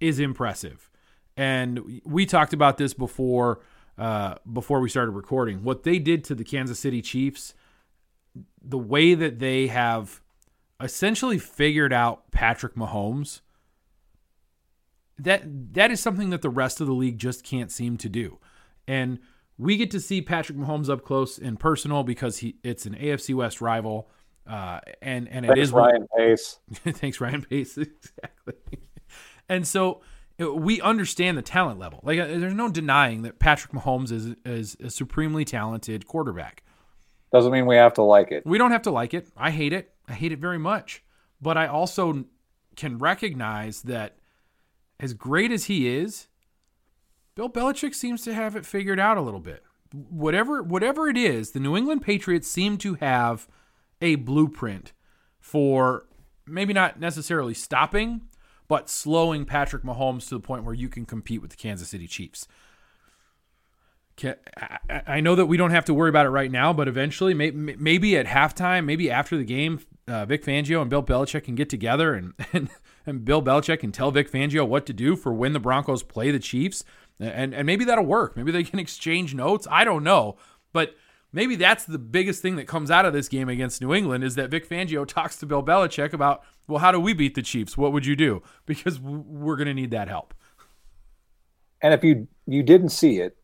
is 0.00 0.18
impressive, 0.18 0.90
and 1.36 2.00
we 2.04 2.26
talked 2.26 2.52
about 2.52 2.78
this 2.78 2.94
before 2.94 3.60
uh, 3.96 4.36
before 4.50 4.80
we 4.80 4.88
started 4.88 5.12
recording. 5.12 5.62
What 5.62 5.82
they 5.82 5.98
did 5.98 6.24
to 6.24 6.34
the 6.34 6.44
Kansas 6.44 6.78
City 6.78 7.02
Chiefs, 7.02 7.54
the 8.62 8.78
way 8.78 9.14
that 9.14 9.38
they 9.38 9.66
have 9.68 10.20
essentially 10.80 11.38
figured 11.38 11.92
out 11.92 12.30
Patrick 12.30 12.74
Mahomes 12.74 13.40
that 15.18 15.42
that 15.74 15.90
is 15.90 16.00
something 16.00 16.30
that 16.30 16.42
the 16.42 16.50
rest 16.50 16.80
of 16.80 16.86
the 16.86 16.92
league 16.92 17.18
just 17.18 17.44
can't 17.44 17.70
seem 17.70 17.96
to 17.98 18.08
do. 18.08 18.38
And 18.86 19.18
we 19.58 19.76
get 19.76 19.90
to 19.90 20.00
see 20.00 20.22
Patrick 20.22 20.56
Mahomes 20.56 20.88
up 20.88 21.04
close 21.04 21.38
and 21.38 21.58
personal 21.58 22.04
because 22.04 22.38
he 22.38 22.56
it's 22.62 22.86
an 22.86 22.94
AFC 22.94 23.34
West 23.34 23.60
rival. 23.60 24.08
Uh, 24.46 24.80
and 25.02 25.28
and 25.28 25.44
it 25.44 25.48
thanks 25.48 25.60
is 25.60 25.72
Ryan 25.72 26.06
Pace. 26.16 26.58
thanks 26.72 27.20
Ryan 27.20 27.42
Pace 27.42 27.76
exactly. 27.76 28.54
And 29.48 29.66
so 29.66 30.02
we 30.38 30.80
understand 30.80 31.36
the 31.36 31.42
talent 31.42 31.78
level. 31.78 32.00
Like 32.02 32.18
uh, 32.18 32.26
there's 32.26 32.54
no 32.54 32.70
denying 32.70 33.22
that 33.22 33.38
Patrick 33.38 33.72
Mahomes 33.72 34.12
is 34.12 34.34
is 34.44 34.76
a 34.80 34.90
supremely 34.90 35.44
talented 35.44 36.06
quarterback. 36.06 36.62
Doesn't 37.32 37.52
mean 37.52 37.66
we 37.66 37.76
have 37.76 37.94
to 37.94 38.02
like 38.02 38.32
it. 38.32 38.46
We 38.46 38.58
don't 38.58 38.70
have 38.70 38.82
to 38.82 38.90
like 38.90 39.14
it. 39.14 39.28
I 39.36 39.50
hate 39.50 39.72
it. 39.72 39.92
I 40.08 40.14
hate 40.14 40.32
it 40.32 40.38
very 40.38 40.58
much. 40.58 41.02
But 41.40 41.56
I 41.56 41.66
also 41.66 42.24
can 42.76 42.98
recognize 42.98 43.82
that 43.82 44.16
as 44.98 45.14
great 45.14 45.52
as 45.52 45.64
he 45.64 45.88
is, 45.88 46.28
Bill 47.34 47.50
Belichick 47.50 47.94
seems 47.94 48.22
to 48.22 48.34
have 48.34 48.56
it 48.56 48.66
figured 48.66 48.98
out 48.98 49.16
a 49.16 49.20
little 49.20 49.40
bit. 49.40 49.62
Whatever 49.92 50.62
whatever 50.62 51.08
it 51.08 51.16
is, 51.16 51.50
the 51.50 51.60
New 51.60 51.76
England 51.76 52.02
Patriots 52.02 52.48
seem 52.48 52.78
to 52.78 52.94
have 52.94 53.48
a 54.00 54.14
blueprint 54.16 54.92
for 55.40 56.06
maybe 56.46 56.72
not 56.72 57.00
necessarily 57.00 57.54
stopping, 57.54 58.22
but 58.68 58.88
slowing 58.88 59.44
Patrick 59.44 59.82
Mahomes 59.82 60.28
to 60.28 60.34
the 60.34 60.40
point 60.40 60.64
where 60.64 60.74
you 60.74 60.88
can 60.88 61.06
compete 61.06 61.40
with 61.40 61.50
the 61.50 61.56
Kansas 61.56 61.88
City 61.88 62.06
Chiefs. 62.06 62.46
I 65.06 65.20
know 65.20 65.36
that 65.36 65.46
we 65.46 65.56
don't 65.56 65.70
have 65.70 65.84
to 65.84 65.94
worry 65.94 66.08
about 66.08 66.26
it 66.26 66.30
right 66.30 66.50
now, 66.50 66.72
but 66.72 66.88
eventually, 66.88 67.34
maybe 67.34 68.16
at 68.16 68.26
halftime, 68.26 68.84
maybe 68.84 69.10
after 69.10 69.36
the 69.36 69.44
game, 69.44 69.80
uh, 70.08 70.24
Vic 70.24 70.44
Fangio 70.44 70.80
and 70.80 70.90
Bill 70.90 71.02
Belichick 71.02 71.44
can 71.44 71.54
get 71.54 71.68
together 71.68 72.14
and, 72.14 72.32
and 72.52 72.68
and 73.06 73.24
Bill 73.24 73.42
Belichick 73.42 73.80
can 73.80 73.92
tell 73.92 74.10
Vic 74.10 74.30
Fangio 74.30 74.66
what 74.66 74.86
to 74.86 74.92
do 74.92 75.16
for 75.16 75.32
when 75.32 75.52
the 75.52 75.60
Broncos 75.60 76.02
play 76.02 76.30
the 76.30 76.38
Chiefs. 76.38 76.84
And 77.20 77.54
and 77.54 77.64
maybe 77.66 77.84
that'll 77.84 78.04
work. 78.04 78.36
Maybe 78.36 78.52
they 78.52 78.64
can 78.64 78.78
exchange 78.80 79.34
notes. 79.34 79.66
I 79.70 79.84
don't 79.84 80.04
know. 80.04 80.36
But 80.72 80.94
maybe 81.32 81.56
that's 81.56 81.84
the 81.84 81.98
biggest 81.98 82.42
thing 82.42 82.56
that 82.56 82.66
comes 82.66 82.90
out 82.90 83.04
of 83.04 83.12
this 83.12 83.28
game 83.28 83.48
against 83.48 83.80
New 83.80 83.94
England 83.94 84.24
is 84.24 84.34
that 84.36 84.50
Vic 84.50 84.68
Fangio 84.68 85.06
talks 85.06 85.36
to 85.36 85.46
Bill 85.46 85.62
Belichick 85.62 86.12
about, 86.12 86.42
well, 86.66 86.78
how 86.78 86.92
do 86.92 87.00
we 87.00 87.12
beat 87.12 87.34
the 87.34 87.42
Chiefs? 87.42 87.76
What 87.76 87.92
would 87.92 88.06
you 88.06 88.16
do? 88.16 88.42
Because 88.66 89.00
we're 89.00 89.56
going 89.56 89.68
to 89.68 89.74
need 89.74 89.90
that 89.92 90.08
help. 90.08 90.34
And 91.80 91.94
if 91.94 92.04
you 92.04 92.26
you 92.46 92.62
didn't 92.62 92.90
see 92.90 93.18
it 93.18 93.36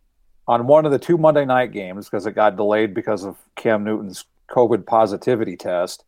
on 0.47 0.67
one 0.67 0.85
of 0.85 0.93
the 0.93 0.99
two 0.99 1.17
Monday 1.17 1.45
night 1.45 1.73
games 1.73 2.07
because 2.07 2.27
it 2.27 2.33
got 2.33 2.57
delayed 2.57 2.93
because 2.93 3.25
of 3.25 3.37
Cam 3.55 3.85
Newton's 3.85 4.25
COVID 4.51 4.85
positivity 4.85 5.57
test, 5.57 6.05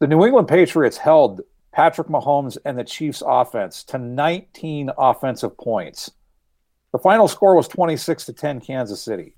the 0.00 0.06
New 0.06 0.24
England 0.24 0.48
Patriots 0.48 0.96
held 0.96 1.42
Patrick 1.72 2.08
Mahomes 2.08 2.56
and 2.64 2.78
the 2.78 2.84
Chiefs 2.84 3.22
offense 3.24 3.84
to 3.84 3.98
19 3.98 4.90
offensive 4.98 5.56
points. 5.56 6.10
The 6.92 6.98
final 6.98 7.28
score 7.28 7.54
was 7.54 7.68
26 7.68 8.24
to 8.26 8.32
10 8.32 8.60
Kansas 8.60 9.00
City. 9.00 9.34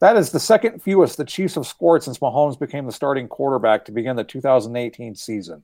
That 0.00 0.16
is 0.16 0.30
the 0.30 0.40
second 0.40 0.82
fewest 0.82 1.18
the 1.18 1.24
Chiefs 1.24 1.54
have 1.54 1.66
scored 1.66 2.02
since 2.02 2.18
Mahomes 2.18 2.58
became 2.58 2.86
the 2.86 2.92
starting 2.92 3.28
quarterback 3.28 3.84
to 3.84 3.92
begin 3.92 4.16
the 4.16 4.24
2018 4.24 5.14
season. 5.14 5.62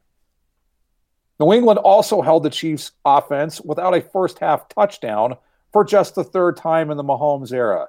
New 1.40 1.52
England 1.52 1.78
also 1.78 2.22
held 2.22 2.42
the 2.42 2.50
Chiefs 2.50 2.92
offense 3.04 3.60
without 3.60 3.94
a 3.94 4.00
first 4.00 4.38
half 4.38 4.68
touchdown 4.68 5.36
for 5.72 5.84
just 5.84 6.14
the 6.14 6.24
third 6.24 6.56
time 6.56 6.90
in 6.90 6.96
the 6.96 7.04
Mahomes 7.04 7.52
era. 7.52 7.88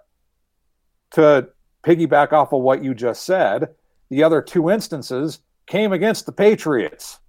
To 1.12 1.50
piggyback 1.84 2.34
off 2.34 2.54
of 2.54 2.62
what 2.62 2.84
you 2.84 2.94
just 2.94 3.24
said, 3.24 3.70
the 4.10 4.24
other 4.24 4.42
two 4.42 4.70
instances, 4.70 5.40
came 5.66 5.92
against 5.92 6.26
the 6.26 6.32
Patriots. 6.32 7.20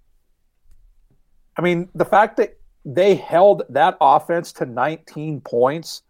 I 1.57 1.61
mean, 1.61 1.89
the 1.93 2.05
fact 2.05 2.37
that 2.37 2.57
they 2.85 3.15
held 3.15 3.63
that 3.69 3.97
offense 3.99 4.53
to 4.53 4.65
19 4.65 5.41
points, 5.41 6.03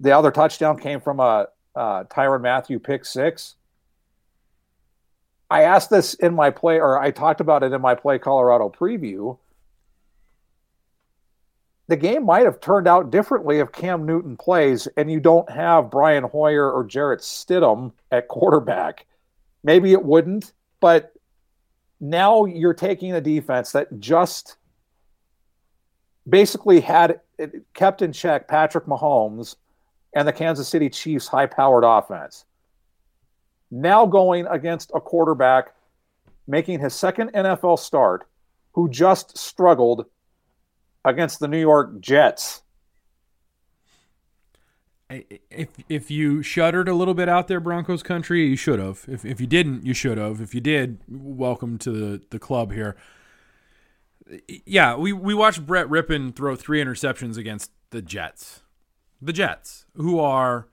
the 0.00 0.12
other 0.12 0.30
touchdown 0.30 0.78
came 0.78 1.00
from 1.00 1.20
a, 1.20 1.46
Uh, 1.76 2.04
a 2.04 2.04
Tyrann 2.08 2.42
Mathieu 2.42 2.78
pick 2.78 3.04
six. 3.04 3.56
I 5.50 5.62
asked 5.62 5.90
this 5.90 6.14
in 6.14 6.34
my 6.34 6.50
play, 6.50 6.80
or 6.80 6.98
I 7.00 7.10
talked 7.10 7.40
about 7.40 7.62
it 7.62 7.72
in 7.72 7.80
my 7.80 7.94
play 7.94 8.18
Colorado 8.18 8.68
preview. 8.70 9.38
The 11.86 11.96
game 11.96 12.24
might 12.24 12.46
have 12.46 12.60
turned 12.60 12.88
out 12.88 13.10
differently 13.10 13.58
if 13.58 13.70
Cam 13.70 14.06
Newton 14.06 14.36
plays 14.36 14.86
and 14.96 15.10
you 15.10 15.20
don't 15.20 15.50
have 15.50 15.90
Brian 15.90 16.24
Hoyer 16.24 16.70
or 16.72 16.82
Jarrett 16.84 17.20
Stidham 17.20 17.92
at 18.10 18.28
quarterback. 18.28 19.06
Maybe 19.62 19.92
it 19.92 20.02
wouldn't, 20.02 20.52
but 20.80 21.12
now 22.00 22.46
you're 22.46 22.74
taking 22.74 23.12
a 23.12 23.20
defense 23.20 23.72
that 23.72 24.00
just 24.00 24.56
basically 26.28 26.80
had 26.80 27.20
kept 27.74 28.00
in 28.00 28.12
check 28.12 28.48
Patrick 28.48 28.86
Mahomes 28.86 29.56
and 30.14 30.26
the 30.26 30.32
Kansas 30.32 30.68
City 30.68 30.88
Chiefs 30.88 31.28
high 31.28 31.46
powered 31.46 31.84
offense. 31.84 32.44
Now 33.70 34.06
going 34.06 34.46
against 34.46 34.92
a 34.94 35.00
quarterback 35.00 35.74
making 36.46 36.80
his 36.80 36.94
second 36.94 37.32
NFL 37.32 37.78
start 37.78 38.26
who 38.72 38.88
just 38.88 39.36
struggled 39.36 40.06
against 41.04 41.40
the 41.40 41.48
New 41.48 41.60
York 41.60 42.00
Jets. 42.00 42.62
If 45.10 45.68
if 45.88 46.10
you 46.10 46.42
shuddered 46.42 46.88
a 46.88 46.94
little 46.94 47.14
bit 47.14 47.28
out 47.28 47.46
there, 47.46 47.60
Broncos 47.60 48.02
country, 48.02 48.46
you 48.46 48.56
should 48.56 48.78
have. 48.78 49.04
If 49.06 49.24
if 49.24 49.40
you 49.40 49.46
didn't, 49.46 49.84
you 49.84 49.94
should 49.94 50.18
have. 50.18 50.40
If 50.40 50.54
you 50.54 50.60
did, 50.60 50.98
welcome 51.06 51.78
to 51.78 51.90
the, 51.90 52.22
the 52.30 52.38
club 52.38 52.72
here. 52.72 52.96
Yeah, 54.64 54.96
we, 54.96 55.12
we 55.12 55.34
watched 55.34 55.66
Brett 55.66 55.86
Rypien 55.86 56.34
throw 56.34 56.56
three 56.56 56.82
interceptions 56.82 57.36
against 57.36 57.70
the 57.90 58.00
Jets. 58.00 58.63
The 59.20 59.32
Jets, 59.32 59.86
who 59.94 60.18
are, 60.18 60.68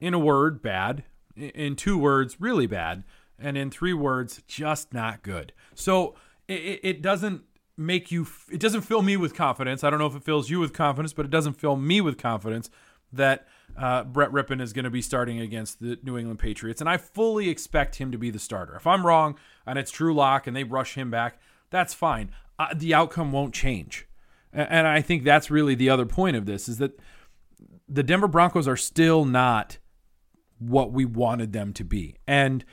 in 0.00 0.14
a 0.14 0.18
word, 0.18 0.62
bad. 0.62 1.04
In 1.36 1.76
two 1.76 1.98
words, 1.98 2.40
really 2.40 2.66
bad. 2.66 3.04
And 3.38 3.56
in 3.56 3.70
three 3.70 3.94
words, 3.94 4.42
just 4.46 4.92
not 4.92 5.22
good. 5.22 5.52
So 5.74 6.14
it, 6.48 6.80
it 6.82 7.02
doesn't 7.02 7.42
make 7.76 8.10
you, 8.10 8.26
it 8.50 8.60
doesn't 8.60 8.82
fill 8.82 9.02
me 9.02 9.16
with 9.16 9.34
confidence. 9.34 9.82
I 9.82 9.90
don't 9.90 9.98
know 9.98 10.06
if 10.06 10.16
it 10.16 10.22
fills 10.22 10.50
you 10.50 10.60
with 10.60 10.72
confidence, 10.72 11.12
but 11.12 11.24
it 11.24 11.30
doesn't 11.30 11.54
fill 11.54 11.76
me 11.76 12.00
with 12.00 12.18
confidence 12.18 12.70
that 13.12 13.46
uh, 13.76 14.04
Brett 14.04 14.30
Rypien 14.30 14.60
is 14.60 14.72
going 14.72 14.84
to 14.84 14.90
be 14.90 15.02
starting 15.02 15.40
against 15.40 15.80
the 15.80 15.98
New 16.02 16.18
England 16.18 16.38
Patriots. 16.38 16.80
And 16.80 16.90
I 16.90 16.96
fully 16.96 17.48
expect 17.48 17.96
him 17.96 18.12
to 18.12 18.18
be 18.18 18.30
the 18.30 18.38
starter. 18.38 18.76
If 18.76 18.86
I'm 18.86 19.06
wrong 19.06 19.36
and 19.66 19.78
it's 19.78 19.90
Drew 19.90 20.14
Lock 20.14 20.46
and 20.46 20.54
they 20.54 20.64
rush 20.64 20.94
him 20.94 21.10
back, 21.10 21.40
that's 21.70 21.94
fine. 21.94 22.30
Uh, 22.58 22.68
the 22.74 22.92
outcome 22.92 23.32
won't 23.32 23.54
change. 23.54 24.06
And 24.52 24.86
I 24.86 25.00
think 25.00 25.22
that's 25.22 25.50
really 25.50 25.76
the 25.76 25.88
other 25.88 26.06
point 26.06 26.36
of 26.36 26.44
this 26.44 26.68
is 26.68 26.78
that 26.78 26.98
the 27.90 28.02
Denver 28.02 28.28
Broncos 28.28 28.68
are 28.68 28.76
still 28.76 29.24
not 29.24 29.78
what 30.58 30.92
we 30.92 31.04
wanted 31.04 31.52
them 31.52 31.72
to 31.74 31.84
be. 31.84 32.16
And 32.26 32.64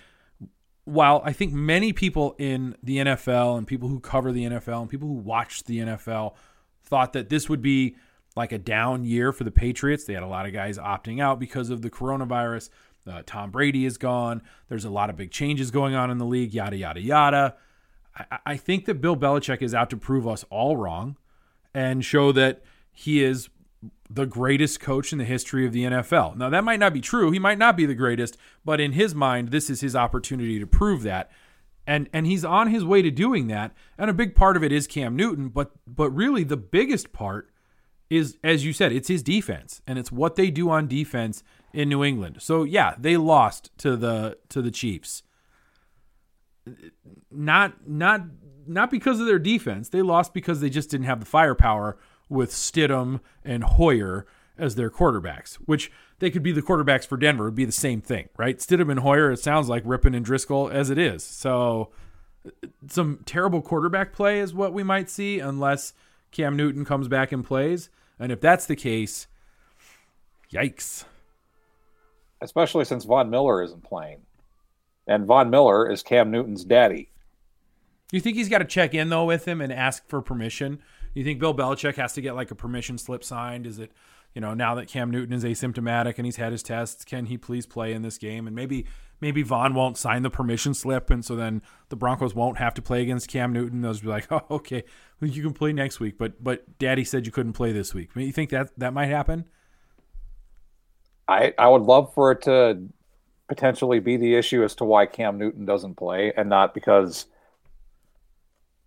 while 0.85 1.21
I 1.25 1.33
think 1.33 1.51
many 1.51 1.91
people 1.91 2.35
in 2.37 2.75
the 2.83 2.97
NFL 2.97 3.57
and 3.57 3.67
people 3.67 3.89
who 3.89 3.99
cover 3.99 4.31
the 4.31 4.45
NFL 4.45 4.81
and 4.81 4.89
people 4.89 5.07
who 5.07 5.15
watch 5.15 5.63
the 5.63 5.79
NFL 5.79 6.35
thought 6.83 7.13
that 7.13 7.29
this 7.29 7.49
would 7.49 7.61
be 7.61 7.97
like 8.35 8.51
a 8.51 8.57
down 8.57 9.03
year 9.03 9.33
for 9.33 9.43
the 9.43 9.51
Patriots. 9.51 10.05
They 10.05 10.13
had 10.13 10.23
a 10.23 10.27
lot 10.27 10.45
of 10.45 10.53
guys 10.53 10.77
opting 10.77 11.19
out 11.19 11.39
because 11.39 11.69
of 11.71 11.81
the 11.81 11.89
coronavirus. 11.89 12.69
Uh, 13.05 13.23
Tom 13.25 13.51
Brady 13.51 13.85
is 13.85 13.97
gone. 13.97 14.41
There's 14.69 14.85
a 14.85 14.89
lot 14.89 15.09
of 15.09 15.15
big 15.15 15.31
changes 15.31 15.71
going 15.71 15.95
on 15.95 16.11
in 16.11 16.19
the 16.19 16.25
league, 16.25 16.53
yada, 16.53 16.77
yada, 16.77 17.01
yada. 17.01 17.55
I, 18.15 18.39
I 18.45 18.57
think 18.57 18.85
that 18.85 19.01
Bill 19.01 19.17
Belichick 19.17 19.61
is 19.61 19.73
out 19.73 19.89
to 19.89 19.97
prove 19.97 20.27
us 20.27 20.45
all 20.49 20.77
wrong 20.77 21.17
and 21.73 22.05
show 22.05 22.31
that 22.33 22.63
he 22.91 23.23
is 23.23 23.49
the 24.09 24.25
greatest 24.25 24.79
coach 24.79 25.11
in 25.11 25.17
the 25.17 25.25
history 25.25 25.65
of 25.65 25.73
the 25.73 25.83
NFL. 25.83 26.37
Now, 26.37 26.49
that 26.49 26.63
might 26.63 26.79
not 26.79 26.93
be 26.93 27.01
true. 27.01 27.31
He 27.31 27.39
might 27.39 27.57
not 27.57 27.75
be 27.75 27.85
the 27.85 27.95
greatest, 27.95 28.37
but 28.63 28.79
in 28.79 28.93
his 28.93 29.13
mind, 29.13 29.49
this 29.49 29.69
is 29.69 29.81
his 29.81 29.95
opportunity 29.95 30.59
to 30.59 30.67
prove 30.67 31.03
that. 31.03 31.29
And 31.85 32.09
and 32.11 32.25
he's 32.25 32.43
on 32.43 32.69
his 32.69 32.83
way 32.83 33.01
to 33.01 33.11
doing 33.11 33.47
that. 33.47 33.73
And 33.97 34.09
a 34.09 34.13
big 34.13 34.35
part 34.35 34.57
of 34.57 34.63
it 34.63 34.71
is 34.73 34.87
Cam 34.87 35.15
Newton, 35.15 35.49
but 35.49 35.71
but 35.87 36.09
really 36.11 36.43
the 36.43 36.57
biggest 36.57 37.13
part 37.13 37.49
is 38.09 38.37
as 38.43 38.65
you 38.65 38.73
said, 38.73 38.91
it's 38.91 39.07
his 39.07 39.23
defense 39.23 39.81
and 39.87 39.97
it's 39.97 40.11
what 40.11 40.35
they 40.35 40.51
do 40.51 40.69
on 40.69 40.87
defense 40.87 41.43
in 41.73 41.87
New 41.87 42.03
England. 42.03 42.37
So 42.41 42.63
yeah, 42.63 42.95
they 42.97 43.15
lost 43.15 43.71
to 43.79 43.95
the 43.95 44.37
to 44.49 44.61
the 44.61 44.71
Chiefs. 44.71 45.23
Not 47.31 47.87
not 47.87 48.23
not 48.67 48.91
because 48.91 49.19
of 49.19 49.25
their 49.25 49.39
defense. 49.39 49.89
They 49.89 50.01
lost 50.01 50.33
because 50.33 50.59
they 50.59 50.69
just 50.69 50.89
didn't 50.89 51.05
have 51.05 51.21
the 51.21 51.25
firepower 51.25 51.97
with 52.29 52.51
Stidham 52.51 53.19
and 53.43 53.63
Hoyer 53.63 54.25
as 54.57 54.75
their 54.75 54.89
quarterbacks, 54.89 55.55
which 55.65 55.91
they 56.19 56.31
could 56.31 56.43
be 56.43 56.51
the 56.51 56.61
quarterbacks 56.61 57.05
for 57.05 57.17
Denver. 57.17 57.45
Would 57.45 57.55
be 57.55 57.65
the 57.65 57.71
same 57.71 58.01
thing, 58.01 58.29
right? 58.37 58.57
Stidham 58.57 58.89
and 58.89 59.01
Hoyer, 59.01 59.31
it 59.31 59.39
sounds 59.39 59.69
like 59.69 59.83
Rypien 59.83 60.15
and 60.15 60.25
Driskel 60.25 60.71
as 60.71 60.89
it 60.89 60.97
is. 60.97 61.23
So 61.23 61.91
some 62.87 63.19
terrible 63.25 63.61
quarterback 63.61 64.13
play 64.13 64.39
is 64.39 64.53
what 64.53 64.73
we 64.73 64.83
might 64.83 65.09
see 65.09 65.39
unless 65.39 65.93
Cam 66.31 66.55
Newton 66.55 66.85
comes 66.85 67.07
back 67.07 67.31
and 67.31 67.45
plays. 67.45 67.89
And 68.19 68.31
if 68.31 68.41
that's 68.41 68.65
the 68.65 68.75
case, 68.75 69.27
yikes. 70.51 71.05
Especially 72.41 72.85
since 72.85 73.05
Von 73.05 73.29
Miller 73.29 73.61
isn't 73.63 73.83
playing. 73.83 74.21
And 75.07 75.25
Von 75.25 75.49
Miller 75.49 75.89
is 75.89 76.03
Cam 76.03 76.31
Newton's 76.31 76.63
daddy. 76.63 77.09
You 78.11 78.21
think 78.21 78.37
he's 78.37 78.49
got 78.49 78.59
to 78.59 78.65
check 78.65 78.93
in 78.93 79.09
though 79.09 79.25
with 79.25 79.45
him 79.47 79.61
and 79.61 79.71
ask 79.71 80.07
for 80.07 80.21
permission? 80.21 80.79
You 81.17 81.23
think 81.23 81.39
Bill 81.39 81.55
Belichick 81.55 81.95
has 81.95 82.13
to 82.13 82.21
get 82.21 82.35
like 82.35 82.51
a 82.51 82.55
permission 82.55 82.99
slip 82.99 83.23
signed? 83.23 83.65
Is 83.65 83.79
it, 83.79 83.91
you 84.35 84.41
know, 84.41 84.53
now 84.53 84.75
that 84.75 84.87
Cam 84.87 85.09
Newton 85.09 85.33
is 85.33 85.43
asymptomatic 85.43 86.17
and 86.17 86.25
he's 86.25 86.35
had 86.35 86.51
his 86.51 86.61
tests, 86.61 87.03
can 87.03 87.25
he 87.25 87.39
please 87.39 87.65
play 87.65 87.93
in 87.93 88.03
this 88.03 88.19
game? 88.19 88.45
And 88.45 88.55
maybe 88.55 88.85
maybe 89.19 89.41
Von 89.41 89.73
won't 89.73 89.97
sign 89.97 90.21
the 90.21 90.29
permission 90.29 90.75
slip, 90.75 91.09
and 91.09 91.25
so 91.25 91.35
then 91.35 91.63
the 91.89 91.95
Broncos 91.95 92.35
won't 92.35 92.59
have 92.59 92.75
to 92.75 92.83
play 92.83 93.01
against 93.01 93.29
Cam 93.29 93.51
Newton. 93.51 93.81
Just 93.81 94.03
be 94.03 94.09
like, 94.09 94.27
oh, 94.31 94.43
okay, 94.51 94.83
you 95.19 95.41
can 95.41 95.53
play 95.53 95.73
next 95.73 95.99
week, 95.99 96.19
but 96.19 96.43
but 96.43 96.77
Daddy 96.77 97.03
said 97.03 97.25
you 97.25 97.31
couldn't 97.31 97.53
play 97.53 97.71
this 97.71 97.95
week. 97.95 98.11
I 98.15 98.19
mean, 98.19 98.27
you 98.27 98.33
think 98.33 98.51
that 98.51 98.77
that 98.77 98.93
might 98.93 99.07
happen? 99.07 99.45
I 101.27 101.51
I 101.57 101.67
would 101.67 101.81
love 101.81 102.13
for 102.13 102.31
it 102.31 102.43
to 102.43 102.79
potentially 103.47 103.99
be 103.99 104.17
the 104.17 104.35
issue 104.35 104.63
as 104.63 104.75
to 104.75 104.85
why 104.85 105.07
Cam 105.07 105.39
Newton 105.39 105.65
doesn't 105.65 105.95
play, 105.95 106.31
and 106.37 106.47
not 106.47 106.75
because 106.75 107.25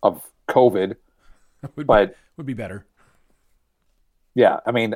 of 0.05 0.23
COVID. 0.49 0.95
would 1.77 1.87
but 1.87 2.11
be, 2.11 2.14
would 2.37 2.46
be 2.46 2.55
better. 2.55 2.87
Yeah, 4.35 4.61
I 4.64 4.73
mean, 4.73 4.94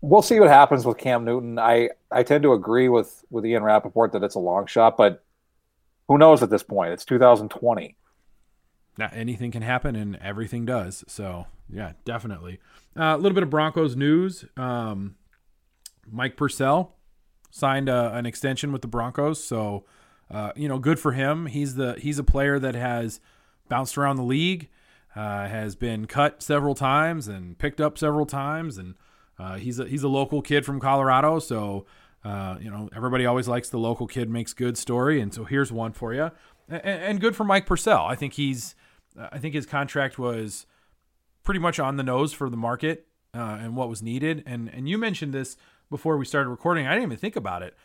we'll 0.00 0.22
see 0.22 0.38
what 0.40 0.48
happens 0.48 0.86
with 0.86 0.98
Cam 0.98 1.24
Newton. 1.24 1.58
I, 1.58 1.90
I 2.10 2.22
tend 2.22 2.42
to 2.44 2.52
agree 2.52 2.88
with, 2.88 3.24
with 3.30 3.44
Ian 3.44 3.62
Rapoport 3.62 4.12
that 4.12 4.22
it's 4.22 4.36
a 4.36 4.40
long 4.40 4.66
shot, 4.66 4.96
but 4.96 5.24
who 6.08 6.18
knows 6.18 6.42
at 6.42 6.50
this 6.50 6.62
point? 6.62 6.92
It's 6.92 7.04
2020. 7.04 7.96
Now, 8.96 9.10
anything 9.12 9.50
can 9.50 9.62
happen, 9.62 9.96
and 9.96 10.16
everything 10.16 10.64
does. 10.64 11.04
So, 11.08 11.46
yeah, 11.68 11.92
definitely. 12.04 12.60
Uh, 12.96 13.14
a 13.14 13.16
little 13.16 13.34
bit 13.34 13.42
of 13.42 13.50
Broncos 13.50 13.96
news. 13.96 14.44
Um, 14.56 15.16
Mike 16.10 16.36
Purcell 16.36 16.94
signed 17.50 17.88
a, 17.88 18.14
an 18.14 18.26
extension 18.26 18.70
with 18.72 18.82
the 18.82 18.88
Broncos, 18.88 19.42
so 19.42 19.84
uh, 20.30 20.52
you 20.56 20.68
know, 20.68 20.78
good 20.78 20.98
for 20.98 21.12
him. 21.12 21.46
He's 21.46 21.74
the 21.74 21.94
he's 21.98 22.18
a 22.18 22.24
player 22.24 22.58
that 22.58 22.74
has 22.74 23.20
bounced 23.68 23.98
around 23.98 24.16
the 24.16 24.22
league, 24.22 24.68
uh, 25.16 25.46
has 25.48 25.76
been 25.76 26.06
cut 26.06 26.42
several 26.42 26.74
times 26.74 27.28
and 27.28 27.58
picked 27.58 27.80
up 27.80 27.96
several 27.98 28.26
times, 28.26 28.78
and 28.78 28.94
uh, 29.38 29.56
he's 29.56 29.78
a, 29.78 29.86
he's 29.86 30.02
a 30.02 30.08
local 30.08 30.42
kid 30.42 30.64
from 30.64 30.80
Colorado, 30.80 31.38
so 31.38 31.86
uh, 32.24 32.56
you 32.60 32.70
know 32.70 32.88
everybody 32.94 33.26
always 33.26 33.46
likes 33.46 33.68
the 33.68 33.78
local 33.78 34.06
kid 34.06 34.28
makes 34.28 34.52
good 34.52 34.76
story, 34.76 35.20
and 35.20 35.32
so 35.32 35.44
here's 35.44 35.70
one 35.70 35.92
for 35.92 36.14
you, 36.14 36.30
and, 36.68 36.82
and 36.84 37.20
good 37.20 37.36
for 37.36 37.44
Mike 37.44 37.66
Purcell. 37.66 38.04
I 38.06 38.16
think 38.16 38.34
he's 38.34 38.74
I 39.16 39.38
think 39.38 39.54
his 39.54 39.66
contract 39.66 40.18
was 40.18 40.66
pretty 41.42 41.60
much 41.60 41.78
on 41.78 41.96
the 41.96 42.02
nose 42.02 42.32
for 42.32 42.50
the 42.50 42.56
market 42.56 43.06
uh, 43.34 43.58
and 43.60 43.76
what 43.76 43.88
was 43.88 44.02
needed, 44.02 44.42
and 44.46 44.68
and 44.68 44.88
you 44.88 44.98
mentioned 44.98 45.32
this 45.32 45.56
before 45.90 46.16
we 46.16 46.24
started 46.24 46.50
recording. 46.50 46.86
I 46.86 46.90
didn't 46.90 47.04
even 47.04 47.18
think 47.18 47.36
about 47.36 47.62
it. 47.62 47.76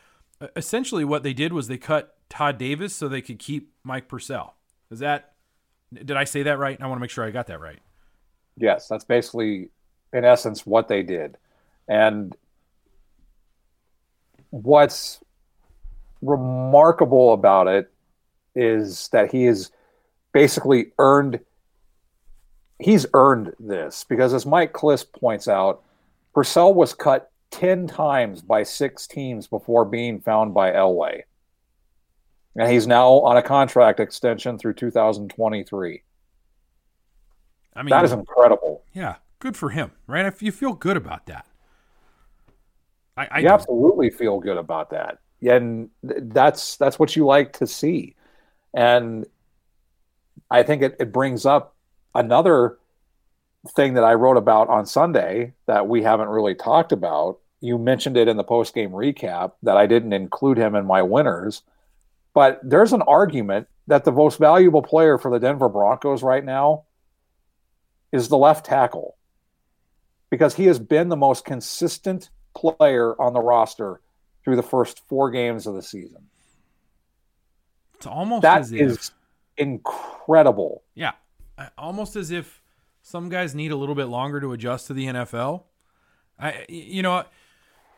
Essentially, 0.56 1.04
what 1.04 1.24
they 1.24 1.34
did 1.34 1.52
was 1.52 1.68
they 1.68 1.78
cut 1.78 2.16
Todd 2.30 2.58
Davis 2.58 2.96
so 2.96 3.08
they 3.08 3.22
could 3.22 3.40
keep 3.40 3.74
Mike 3.84 4.08
Purcell. 4.08 4.56
Is 4.90 5.00
that 5.00 5.34
did 5.94 6.12
I 6.12 6.24
say 6.24 6.44
that 6.44 6.60
right? 6.60 6.80
I 6.80 6.88
want 6.88 6.98
to 6.98 7.02
make 7.02 7.10
sure 7.10 7.26
I 7.26 7.32
got 7.32 7.48
that 7.48 7.60
right. 7.60 7.80
Yes, 8.58 8.88
that's 8.88 9.06
basically 9.06 9.70
in 10.14 10.26
essence 10.26 10.66
what 10.66 10.88
they 10.88 11.04
did. 11.04 11.38
And 11.88 12.36
what's 14.50 15.20
remarkable 16.22 17.34
about 17.34 17.68
it 17.68 17.92
is 18.56 19.10
that 19.12 19.32
he 19.32 19.46
has 19.46 19.72
basically 20.34 20.92
earned 21.00 21.40
he's 22.80 23.06
earned 23.14 23.54
this 23.60 24.06
because 24.08 24.34
as 24.34 24.46
Mike 24.46 24.74
Klis 24.74 25.06
points 25.12 25.48
out, 25.48 25.84
Purcell 26.34 26.74
was 26.74 26.94
cut 26.94 27.32
10 27.52 27.88
times 27.88 28.42
by 28.42 28.64
six 28.64 29.08
teams 29.08 29.48
before 29.48 29.84
being 29.84 30.20
found 30.20 30.54
by 30.54 30.72
Elway. 30.72 31.24
And 32.56 32.72
he's 32.72 32.88
now 32.88 33.10
on 33.12 33.38
a 33.38 33.42
contract 33.42 34.00
extension 34.00 34.58
through 34.58 34.74
2023. 34.74 36.04
I 37.76 37.84
mean, 37.84 37.90
that 37.92 38.04
is 38.04 38.12
incredible. 38.12 38.84
Yeah, 38.94 39.16
good 39.40 39.56
for 39.56 39.70
him, 39.70 39.92
right? 40.08 40.26
If 40.26 40.42
you 40.42 40.52
feel 40.52 40.74
good 40.74 40.98
about 40.98 41.28
that, 41.28 41.46
I, 43.16 43.28
I 43.32 43.46
absolutely 43.46 44.10
feel 44.10 44.40
good 44.40 44.58
about 44.58 44.90
that, 44.90 45.20
and 45.42 45.90
that's 46.02 46.76
that's 46.78 47.00
what 47.00 47.16
you 47.16 47.26
like 47.26 47.54
to 47.54 47.68
see. 47.68 48.16
And 48.74 49.26
I 50.52 50.64
think 50.64 50.82
it, 50.82 50.96
it 51.00 51.12
brings 51.12 51.46
up 51.46 51.76
another 52.16 52.78
thing 53.70 53.94
that 53.96 54.04
I 54.04 54.14
wrote 54.14 54.38
about 54.38 54.70
on 54.70 54.86
Sunday 54.86 55.54
that 55.66 55.88
we 55.88 56.02
haven't 56.02 56.30
really 56.30 56.56
talked 56.56 56.92
about. 56.92 57.40
You 57.62 57.78
mentioned 57.78 58.18
it 58.18 58.28
in 58.28 58.38
the 58.38 58.44
post 58.44 58.74
game 58.74 58.92
recap 58.92 59.54
that 59.64 59.78
I 59.78 59.86
didn't 59.86 60.14
include 60.14 60.58
him 60.58 60.76
in 60.76 60.86
my 60.86 61.02
winners, 61.02 61.62
but 62.34 62.60
there's 62.64 62.94
an 62.94 63.02
argument 63.04 63.68
that 63.88 64.06
the 64.06 64.12
most 64.12 64.38
valuable 64.40 64.82
player 64.82 65.18
for 65.18 65.32
the 65.32 65.40
Denver 65.40 65.70
Broncos 65.70 66.22
right 66.24 66.46
now 66.46 66.84
is 68.12 68.28
the 68.28 68.38
left 68.38 68.66
tackle 68.66 69.16
because 70.30 70.56
he 70.56 70.66
has 70.66 70.80
been 70.80 71.10
the 71.10 71.18
most 71.18 71.46
consistent 71.46 72.30
player 72.56 73.20
on 73.20 73.34
the 73.34 73.42
roster 73.42 74.00
through 74.44 74.56
the 74.56 74.64
first 74.64 75.02
four 75.08 75.32
games 75.32 75.68
of 75.68 75.76
the 75.76 75.82
season. 75.82 76.28
It's 77.96 78.08
almost 78.08 78.44
that 78.44 78.62
as 78.62 78.72
is 78.72 78.94
if... 78.94 79.12
incredible. 79.58 80.84
Yeah. 80.96 81.14
almost 81.78 82.16
as 82.16 82.32
if 82.32 82.62
some 83.02 83.30
guys 83.30 83.56
need 83.56 83.72
a 83.72 83.76
little 83.76 83.96
bit 83.96 84.06
longer 84.06 84.40
to 84.40 84.54
adjust 84.54 84.88
to 84.88 84.94
the 84.94 85.06
NFL. 85.08 85.64
I, 86.40 86.66
you 86.70 87.02
know, 87.02 87.24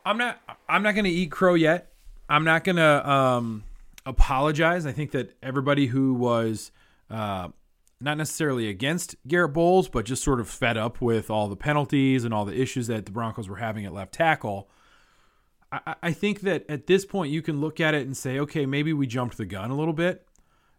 I'm 0.06 0.18
not, 0.18 0.40
I'm 0.68 0.84
not 0.84 0.94
going 0.94 1.06
to 1.06 1.12
eat 1.12 1.32
crow 1.32 1.54
yet. 1.54 1.92
I'm 2.28 2.44
not 2.44 2.64
going 2.64 2.78
to 2.78 3.10
um, 3.10 3.64
apologize. 4.06 4.86
I 4.86 4.92
think 4.92 5.12
that 5.12 5.36
everybody 5.42 5.88
who 5.88 6.14
was 6.14 6.72
uh, 7.10 7.50
not 8.00 8.18
necessarily 8.18 8.68
against 8.68 9.16
Garett 9.28 9.54
Bolles, 9.54 9.90
but 9.90 10.06
just 10.06 10.24
sort 10.24 10.40
of 10.40 10.50
fed 10.50 10.78
up 10.78 11.02
with 11.02 11.30
all 11.30 11.48
the 11.48 11.56
penalties 11.56 12.24
and 12.24 12.34
all 12.34 12.46
the 12.46 12.60
issues 12.60 12.88
that 12.88 13.06
the 13.06 13.12
Broncos 13.12 13.48
were 13.48 13.58
having 13.58 13.86
at 13.86 13.94
left 13.94 14.14
tackle. 14.14 14.70
I, 15.72 15.96
I 16.04 16.12
think 16.12 16.42
that 16.42 16.66
at 16.70 16.88
this 16.88 17.06
point 17.06 17.32
you 17.32 17.42
can 17.42 17.62
look 17.62 17.80
at 17.80 17.94
it 17.94 18.06
and 18.06 18.18
say, 18.18 18.40
okay, 18.40 18.66
maybe 18.66 18.92
we 18.94 19.08
jumped 19.08 19.38
the 19.38 19.46
gun 19.46 19.72
a 19.72 19.76
little 19.76 19.94
bit. 19.94 20.28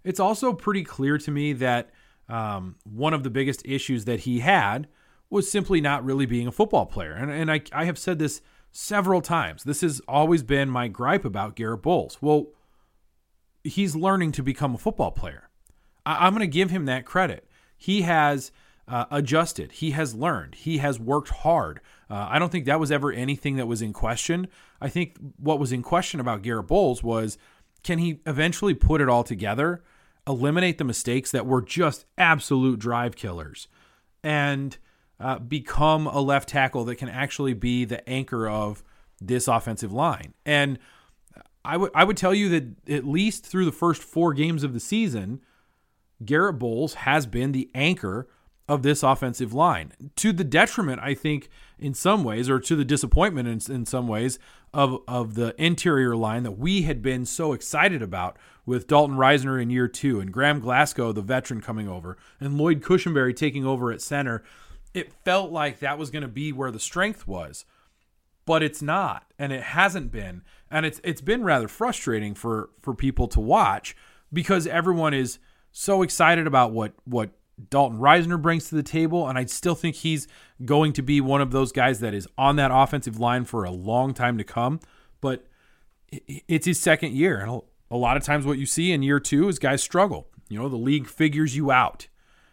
It's 0.04 0.20
also 0.20 0.52
pretty 0.52 0.82
clear 0.82 1.16
to 1.18 1.30
me 1.30 1.52
that 1.54 1.90
um, 2.28 2.76
one 2.84 3.14
of 3.14 3.22
the 3.22 3.30
biggest 3.30 3.62
issues 3.64 4.04
that 4.06 4.20
he 4.20 4.40
had 4.40 4.88
was 5.30 5.50
simply 5.50 5.80
not 5.80 6.04
really 6.04 6.26
being 6.26 6.46
a 6.46 6.52
football 6.52 6.86
player. 6.86 7.12
And, 7.12 7.30
and 7.30 7.50
I, 7.50 7.62
I 7.72 7.84
have 7.84 7.98
said 7.98 8.18
this 8.18 8.42
several 8.70 9.20
times. 9.20 9.64
This 9.64 9.80
has 9.82 10.00
always 10.08 10.42
been 10.42 10.68
my 10.68 10.88
gripe 10.88 11.24
about 11.24 11.56
Garett 11.56 11.82
Bolles. 11.82 12.18
Well, 12.20 12.48
he's 13.64 13.94
learning 13.96 14.32
to 14.32 14.42
become 14.42 14.74
a 14.74 14.78
football 14.78 15.10
player. 15.10 15.48
I, 16.04 16.26
am 16.26 16.34
going 16.34 16.40
to 16.40 16.46
give 16.46 16.70
him 16.70 16.86
that 16.86 17.04
credit. 17.04 17.48
He 17.76 18.02
has 18.02 18.52
uh, 18.88 19.06
adjusted, 19.10 19.72
he 19.72 19.92
has 19.92 20.14
learned, 20.14 20.56
he 20.56 20.78
has 20.78 20.98
worked 20.98 21.30
hard. 21.30 21.80
Uh, 22.10 22.26
I 22.28 22.38
don't 22.38 22.50
think 22.50 22.66
that 22.66 22.80
was 22.80 22.92
ever 22.92 23.12
anything 23.12 23.56
that 23.56 23.66
was 23.66 23.82
in 23.82 23.92
question. 23.92 24.48
I 24.80 24.88
think 24.88 25.16
what 25.36 25.58
was 25.58 25.72
in 25.72 25.82
question 25.82 26.20
about 26.20 26.42
Garett 26.42 26.66
Bolles 26.66 27.02
was 27.02 27.38
can 27.82 27.98
he 27.98 28.20
eventually 28.26 28.74
put 28.74 29.00
it 29.00 29.08
all 29.08 29.24
together, 29.24 29.82
eliminate 30.26 30.78
the 30.78 30.84
mistakes 30.84 31.30
that 31.30 31.46
were 31.46 31.62
just 31.62 32.04
absolute 32.18 32.78
drive 32.78 33.16
killers, 33.16 33.68
and 34.22 34.76
uh, 35.18 35.38
become 35.38 36.06
a 36.06 36.20
left 36.20 36.48
tackle 36.48 36.84
that 36.84 36.96
can 36.96 37.08
actually 37.08 37.54
be 37.54 37.84
the 37.84 38.08
anchor 38.08 38.48
of 38.48 38.82
this 39.20 39.48
offensive 39.48 39.92
line. 39.92 40.34
And 40.44 40.78
I 41.64 41.76
would 41.76 41.90
I 41.94 42.04
would 42.04 42.16
tell 42.16 42.34
you 42.34 42.48
that 42.50 42.90
at 42.90 43.06
least 43.06 43.46
through 43.46 43.64
the 43.64 43.72
first 43.72 44.02
four 44.02 44.32
games 44.34 44.64
of 44.64 44.74
the 44.74 44.80
season, 44.80 45.40
Garett 46.24 46.58
Bolles 46.58 46.94
has 46.94 47.26
been 47.26 47.52
the 47.52 47.70
anchor 47.74 48.28
of 48.68 48.82
this 48.82 49.02
offensive 49.02 49.52
line 49.52 49.92
to 50.16 50.32
the 50.32 50.44
detriment, 50.44 51.00
I 51.02 51.14
think, 51.14 51.48
in 51.78 51.94
some 51.94 52.24
ways, 52.24 52.48
or 52.48 52.60
to 52.60 52.76
the 52.76 52.84
disappointment 52.84 53.48
in, 53.48 53.74
in 53.74 53.86
some 53.86 54.06
ways 54.08 54.38
of, 54.72 55.00
of 55.08 55.34
the 55.34 55.54
interior 55.62 56.16
line 56.16 56.44
that 56.44 56.58
we 56.58 56.82
had 56.82 57.02
been 57.02 57.26
so 57.26 57.52
excited 57.52 58.02
about 58.02 58.38
with 58.64 58.86
Dalton 58.86 59.16
Risner 59.16 59.60
in 59.60 59.70
year 59.70 59.88
two 59.88 60.20
and 60.20 60.32
Graham 60.32 60.60
Glasgow, 60.60 61.12
the 61.12 61.22
veteran, 61.22 61.60
coming 61.60 61.88
over, 61.88 62.16
and 62.40 62.56
Lloyd 62.56 62.82
Cushenberry 62.82 63.34
taking 63.34 63.66
over 63.66 63.90
at 63.90 64.00
center. 64.00 64.42
It 64.94 65.12
felt 65.24 65.50
like 65.50 65.80
that 65.80 65.98
was 65.98 66.10
going 66.10 66.22
to 66.22 66.28
be 66.28 66.52
where 66.52 66.70
the 66.70 66.80
strength 66.80 67.26
was, 67.26 67.64
but 68.46 68.62
it's 68.62 68.80
not, 68.80 69.32
and 69.38 69.52
it 69.52 69.62
hasn't 69.62 70.12
been, 70.12 70.42
and 70.72 70.86
it's 70.86 71.00
it's 71.04 71.20
been 71.20 71.44
rather 71.44 71.68
frustrating 71.68 72.34
for 72.34 72.70
for 72.80 72.94
people 72.94 73.28
to 73.28 73.40
watch 73.40 73.94
because 74.32 74.66
everyone 74.66 75.14
is 75.14 75.38
so 75.70 76.02
excited 76.02 76.46
about 76.46 76.72
what 76.72 76.94
what 77.04 77.30
Dalton 77.68 77.98
Risner 77.98 78.40
brings 78.40 78.70
to 78.70 78.74
the 78.74 78.82
table, 78.82 79.28
and 79.28 79.38
I 79.38 79.44
still 79.44 79.74
think 79.74 79.96
he's 79.96 80.26
going 80.64 80.94
to 80.94 81.02
be 81.02 81.20
one 81.20 81.42
of 81.42 81.52
those 81.52 81.70
guys 81.70 82.00
that 82.00 82.14
is 82.14 82.26
on 82.38 82.56
that 82.56 82.70
offensive 82.72 83.20
line 83.20 83.44
for 83.44 83.64
a 83.64 83.70
long 83.70 84.14
time 84.14 84.38
to 84.38 84.44
come. 84.44 84.80
But 85.20 85.46
it's 86.10 86.66
his 86.66 86.80
second 86.80 87.12
year, 87.12 87.38
and 87.38 87.62
a 87.90 87.96
lot 87.96 88.16
of 88.16 88.24
times 88.24 88.46
what 88.46 88.58
you 88.58 88.66
see 88.66 88.90
in 88.90 89.02
year 89.02 89.20
two 89.20 89.48
is 89.48 89.58
guys 89.58 89.82
struggle. 89.82 90.28
You 90.48 90.58
know, 90.58 90.68
the 90.68 90.76
league 90.76 91.06
figures 91.06 91.54
you 91.54 91.70
out, 91.70 92.08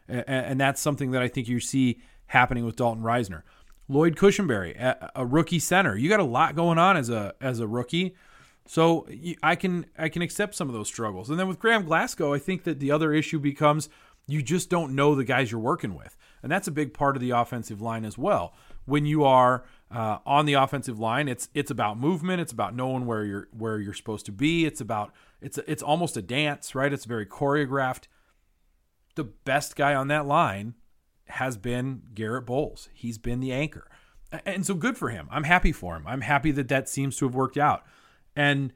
and 0.08 0.60
that's 0.60 0.82
something 0.82 1.12
that 1.12 1.22
I 1.22 1.30
think 1.30 1.48
you 1.48 1.60
see 1.62 2.02
happening 2.28 2.66
with 2.66 2.76
Dalton 2.76 3.04
Risner. 3.04 3.44
Lloyd 3.90 4.16
Cushenberry, 4.16 4.76
a 5.16 5.26
rookie 5.26 5.60
center, 5.60 5.98
you 5.98 6.08
got 6.10 6.20
a 6.20 6.24
lot 6.24 6.56
going 6.56 6.78
on 6.78 6.96
as 6.96 7.10
a 7.10 7.34
as 7.42 7.60
a 7.60 7.68
rookie. 7.68 8.16
So 8.68 9.08
I 9.42 9.56
can 9.56 9.88
I 9.98 10.10
can 10.10 10.22
accept 10.22 10.54
some 10.54 10.70
of 10.70 10.76
those 10.76 10.88
struggles. 10.88 11.32
And 11.32 11.40
then 11.40 11.48
with 11.48 11.58
Graham 11.58 11.86
Glasgow, 11.86 12.32
I 12.32 12.38
think 12.38 12.64
that 12.66 12.80
the 12.80 12.92
other 12.92 13.12
issue 13.12 13.40
becomes 13.40 13.90
you 14.28 14.44
just 14.44 14.70
don't 14.70 14.94
know 14.94 15.16
the 15.16 15.24
guys 15.24 15.52
you're 15.52 15.60
working 15.60 15.96
with. 15.96 16.16
And 16.44 16.52
that's 16.52 16.68
a 16.68 16.72
big 16.72 16.94
part 16.94 17.16
of 17.16 17.22
the 17.22 17.32
offensive 17.32 17.82
line 17.82 18.06
as 18.06 18.16
well. 18.16 18.54
When 18.86 19.08
you 19.08 19.24
are 19.24 19.66
uh, 19.90 20.20
on 20.24 20.46
the 20.46 20.54
offensive 20.54 21.00
line, 21.00 21.28
it's 21.28 21.50
it's 21.56 21.72
about 21.72 22.00
movement. 22.00 22.42
It's 22.42 22.52
about 22.52 22.76
knowing 22.76 23.08
where 23.08 23.26
you're 23.26 23.48
where 23.58 23.80
you're 23.80 23.96
supposed 23.96 24.28
to 24.28 24.32
be. 24.32 24.68
It's 24.68 24.82
about 24.82 25.14
it's 25.42 25.58
it's 25.66 25.82
almost 25.82 26.16
a 26.16 26.22
dance, 26.22 26.76
right? 26.76 26.94
It's 26.94 27.06
very 27.06 27.26
choreographed. 27.26 28.04
The 29.16 29.24
best 29.24 29.76
guy 29.76 29.96
on 29.96 30.10
that 30.10 30.28
line 30.28 30.76
has 31.32 31.58
been 31.58 32.04
Garett 32.14 32.46
Bolles. 32.46 32.90
He's 32.94 33.18
been 33.18 33.40
the 33.40 33.52
anchor, 33.52 33.90
and 34.46 34.66
so 34.66 34.74
good 34.74 34.98
for 34.98 35.10
him. 35.10 35.28
I'm 35.32 35.44
happy 35.44 35.72
for 35.72 35.96
him. 35.96 36.06
I'm 36.08 36.22
happy 36.22 36.52
that 36.52 36.68
that 36.70 36.90
seems 36.90 37.18
to 37.18 37.26
have 37.26 37.36
worked 37.36 37.58
out, 37.58 37.84
and 38.36 38.74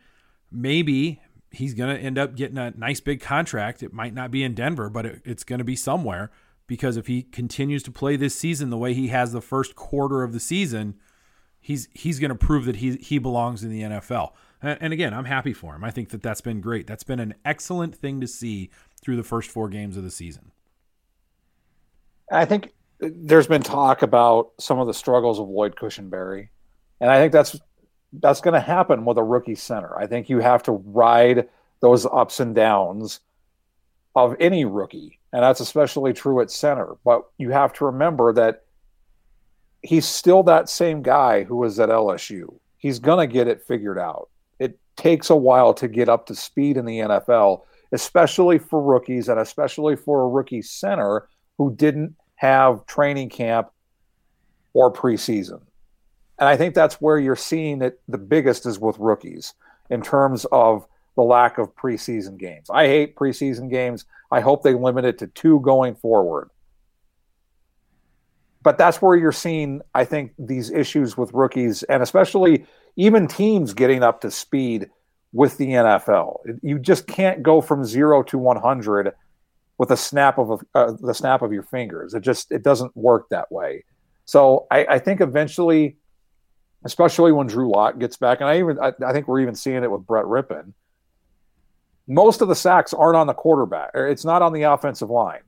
maybe 0.52 1.22
he's 1.52 1.74
going 1.74 1.96
to 1.96 2.02
end 2.02 2.18
up 2.18 2.36
getting 2.36 2.58
a 2.58 2.72
nice 2.72 3.00
big 3.00 3.22
contract. 3.22 3.84
It 3.84 3.94
might 3.94 4.13
not 4.13 4.32
be 4.32 4.44
in 4.44 4.56
Denver, 4.56 4.89
but 4.89 5.06
it, 5.06 5.22
it's 5.24 5.44
going 5.44 5.60
to 5.60 5.66
be 5.66 5.76
somewhere 5.76 6.32
because 6.68 6.98
if 6.98 7.08
he 7.08 7.22
continues 7.22 7.84
to 7.84 7.92
play 7.92 8.16
this 8.16 8.36
season 8.36 8.70
the 8.70 8.78
way 8.78 8.94
he 8.94 9.10
has 9.10 9.32
the 9.32 9.42
first 9.42 9.76
quarter 9.76 10.24
of 10.24 10.34
the 10.34 10.39
season, 10.39 10.96
he's 11.62 11.88
he's 11.94 12.20
going 12.20 12.30
to 12.30 12.36
prove 12.36 12.66
that 12.66 12.78
he 12.78 12.96
he 12.98 13.20
belongs 13.20 13.63
in 13.63 13.70
the 13.70 13.82
NFL. 13.82 14.32
And, 14.62 14.78
and 14.82 14.94
again, 14.94 15.13
I'm 15.13 15.26
happy 15.26 15.54
for 15.54 15.76
him. 15.76 15.84
I 15.84 15.92
think 15.92 16.10
that 16.10 16.24
that's 16.24 16.42
been 16.42 16.62
great. 16.62 16.88
That's 16.88 17.04
been 17.04 17.20
an 17.20 17.36
excellent 17.46 17.96
thing 17.96 18.22
to 18.22 18.28
see 18.28 18.70
through 19.02 19.18
the 19.18 19.24
first 19.24 19.52
four 19.52 19.70
games 19.70 19.98
of 19.98 20.04
the 20.04 20.12
season. 20.12 20.52
I 22.34 22.46
think 22.46 22.72
there's 23.00 23.48
been 23.48 23.63
talk 23.63 24.02
about 24.02 24.52
some 24.60 24.80
of 24.80 24.88
the 24.88 24.93
struggles 24.93 25.39
of 25.39 25.48
Lloyd 25.48 25.76
Cushenberry, 25.76 26.50
and 27.00 27.10
I 27.10 27.19
think 27.19 27.32
that's 27.32 27.60
that's 28.22 28.41
going 28.41 28.54
to 28.54 28.60
happen 28.60 29.06
with 29.06 29.17
a 29.17 29.24
rookie 29.24 29.56
center. 29.56 29.98
I 29.98 30.08
think 30.08 30.30
you 30.30 30.39
have 30.39 30.63
to 30.63 30.72
ride 30.72 31.50
those 31.82 32.06
ups 32.06 32.39
and 32.39 32.54
downs 32.54 33.19
of 34.15 34.36
any 34.39 34.65
rookie, 34.65 35.19
and 35.32 35.43
that's 35.43 35.60
especially 35.60 36.13
true 36.13 36.39
at 36.41 36.52
center. 36.52 36.96
But 37.04 37.24
you 37.38 37.50
have 37.52 37.74
to 37.74 37.86
remember 37.86 38.34
that 38.34 38.63
he's 39.82 40.06
still 40.06 40.43
that 40.43 40.69
same 40.69 41.02
guy 41.02 41.43
who 41.43 41.58
was 41.58 41.80
at 41.80 41.89
LSU. 41.89 42.60
He's 42.78 43.00
going 43.00 43.28
to 43.28 43.32
get 43.32 43.48
it 43.48 43.63
figured 43.63 44.00
out. 44.00 44.30
It 44.60 44.80
takes 44.96 45.30
a 45.30 45.36
while 45.36 45.74
to 45.76 45.88
get 45.88 46.10
up 46.10 46.26
to 46.28 46.36
speed 46.36 46.78
in 46.78 46.86
the 46.86 47.00
NFL, 47.00 47.63
especially 47.91 48.60
for 48.60 48.82
rookies 48.82 49.30
and 49.30 49.39
especially 49.39 49.96
for 49.96 50.22
a 50.22 50.28
rookie 50.28 50.62
center 50.62 51.28
who 51.58 51.76
didn't 51.76 52.15
have 52.43 52.86
training 52.88 53.29
camp 53.29 53.69
or 54.73 54.91
preseason. 54.91 55.62
And 56.38 56.49
I 56.49 56.58
think 56.58 56.75
that's 56.75 56.95
where 56.95 57.17
you're 57.17 57.38
seeing 57.38 57.82
it 57.82 58.01
the 58.10 58.17
biggest 58.17 58.65
is 58.65 58.77
with 58.77 58.99
rookies 58.99 59.53
in 59.89 60.01
terms 60.01 60.45
of 60.51 60.86
the 61.15 61.21
lack 61.21 61.58
of 61.58 61.73
preseason 61.73 62.38
games. 62.38 62.69
I 62.69 62.88
hate 62.88 63.15
preseason 63.15 63.69
games. 63.69 64.03
I 64.29 64.41
hope 64.41 64.62
they 64.62 64.73
limit 64.73 65.06
it 65.06 65.19
to 65.19 65.27
two 65.27 65.62
going 65.62 65.95
forward. 65.95 66.49
But 68.62 68.77
that's 68.77 69.01
where 69.01 69.15
you're 69.15 69.32
seeing, 69.32 69.82
I 69.95 70.03
think, 70.03 70.34
these 70.38 70.69
issues 70.69 71.15
with 71.17 71.32
rookies 71.32 71.84
and 71.84 72.03
especially 72.03 72.65
even 72.97 73.25
teams 73.25 73.73
getting 73.73 74.03
up 74.03 74.19
to 74.19 74.29
speed 74.29 74.89
with 75.32 75.58
the 75.58 75.69
NFL. 75.69 76.39
You 76.62 76.77
just 76.77 77.08
can't 77.08 77.41
go 77.41 77.62
from 77.62 77.86
zero 77.86 78.21
to 78.23 78.38
100 78.38 79.13
with 79.78 79.92
a 79.92 79.98
snap 79.98 80.38
of 80.38 80.52
a, 80.52 80.78
uh, 80.78 80.94
the 81.00 81.14
snap 81.14 81.42
of 81.42 81.52
your 81.52 81.64
fingers. 81.64 82.14
It 82.14 82.22
just 82.22 82.52
it 82.52 82.64
doesn't 82.64 82.96
work 82.96 83.30
that 83.30 83.52
way. 83.52 83.86
So 84.26 84.68
I, 84.72 84.86
I 84.86 85.00
think 85.00 85.22
eventually 85.22 85.98
especially 86.86 87.32
when 87.32 87.48
Drew 87.48 87.70
Lock 87.72 88.00
gets 88.00 88.18
back. 88.18 88.42
And 88.42 88.50
I 88.50 88.60
even 88.60 88.80
I, 88.80 88.94
I, 89.06 89.14
think 89.14 89.28
we're 89.28 89.42
even 89.42 89.56
seeing 89.56 89.84
it 89.84 89.92
with 89.92 90.06
Brett 90.06 90.26
Rypien. 90.26 90.74
Most 92.08 92.42
of 92.42 92.50
the 92.50 92.56
sacks 92.56 92.94
aren't 92.94 93.16
on 93.16 93.28
the 93.28 93.34
quarterback. 93.34 93.92
It's 93.94 94.26
not 94.26 94.42
on 94.42 94.54
the 94.54 94.64
offensive 94.64 95.10
line. 95.10 95.42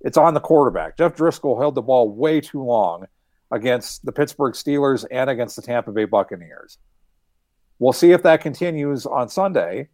It's 0.00 0.16
on 0.16 0.34
the 0.34 0.40
quarterback. 0.40 0.96
Jeff 0.96 1.14
Driskel 1.14 1.58
held 1.58 1.76
the 1.76 1.82
ball 1.82 2.10
way 2.10 2.40
too 2.40 2.62
long 2.62 3.06
against 3.52 4.04
the 4.04 4.10
Pittsburgh 4.10 4.54
Steelers 4.54 5.04
and 5.10 5.30
against 5.30 5.54
the 5.54 5.62
Tampa 5.62 5.92
Bay 5.92 6.06
Buccaneers. 6.06 6.78
We'll 7.78 7.92
see 7.92 8.10
if 8.10 8.24
that 8.24 8.40
continues 8.40 9.06
on 9.06 9.28
Sunday. 9.28 9.88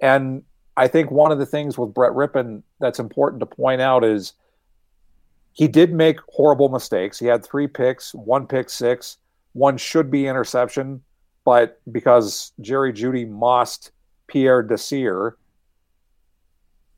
And 0.00 0.44
I 0.76 0.88
think 0.88 1.10
one 1.10 1.32
of 1.32 1.38
the 1.38 1.46
things 1.46 1.78
with 1.78 1.94
Brett 1.94 2.12
Rypien 2.12 2.62
that's 2.80 2.98
important 2.98 3.40
to 3.40 3.46
point 3.46 3.80
out 3.80 4.04
is 4.04 4.34
he 5.52 5.68
did 5.68 5.92
make 5.92 6.18
horrible 6.28 6.68
mistakes. 6.68 7.18
He 7.18 7.26
had 7.26 7.44
three 7.44 7.66
picks, 7.66 8.14
one 8.14 8.46
pick 8.46 8.68
six 8.68 9.18
one 9.56 9.78
should 9.78 10.10
be 10.10 10.26
interception, 10.26 11.02
but 11.44 11.80
because 11.90 12.52
Jerry 12.60 12.92
Jeudy 12.92 13.26
mossed 13.26 13.90
Pierre 14.26 14.62
Desir, 14.62 15.38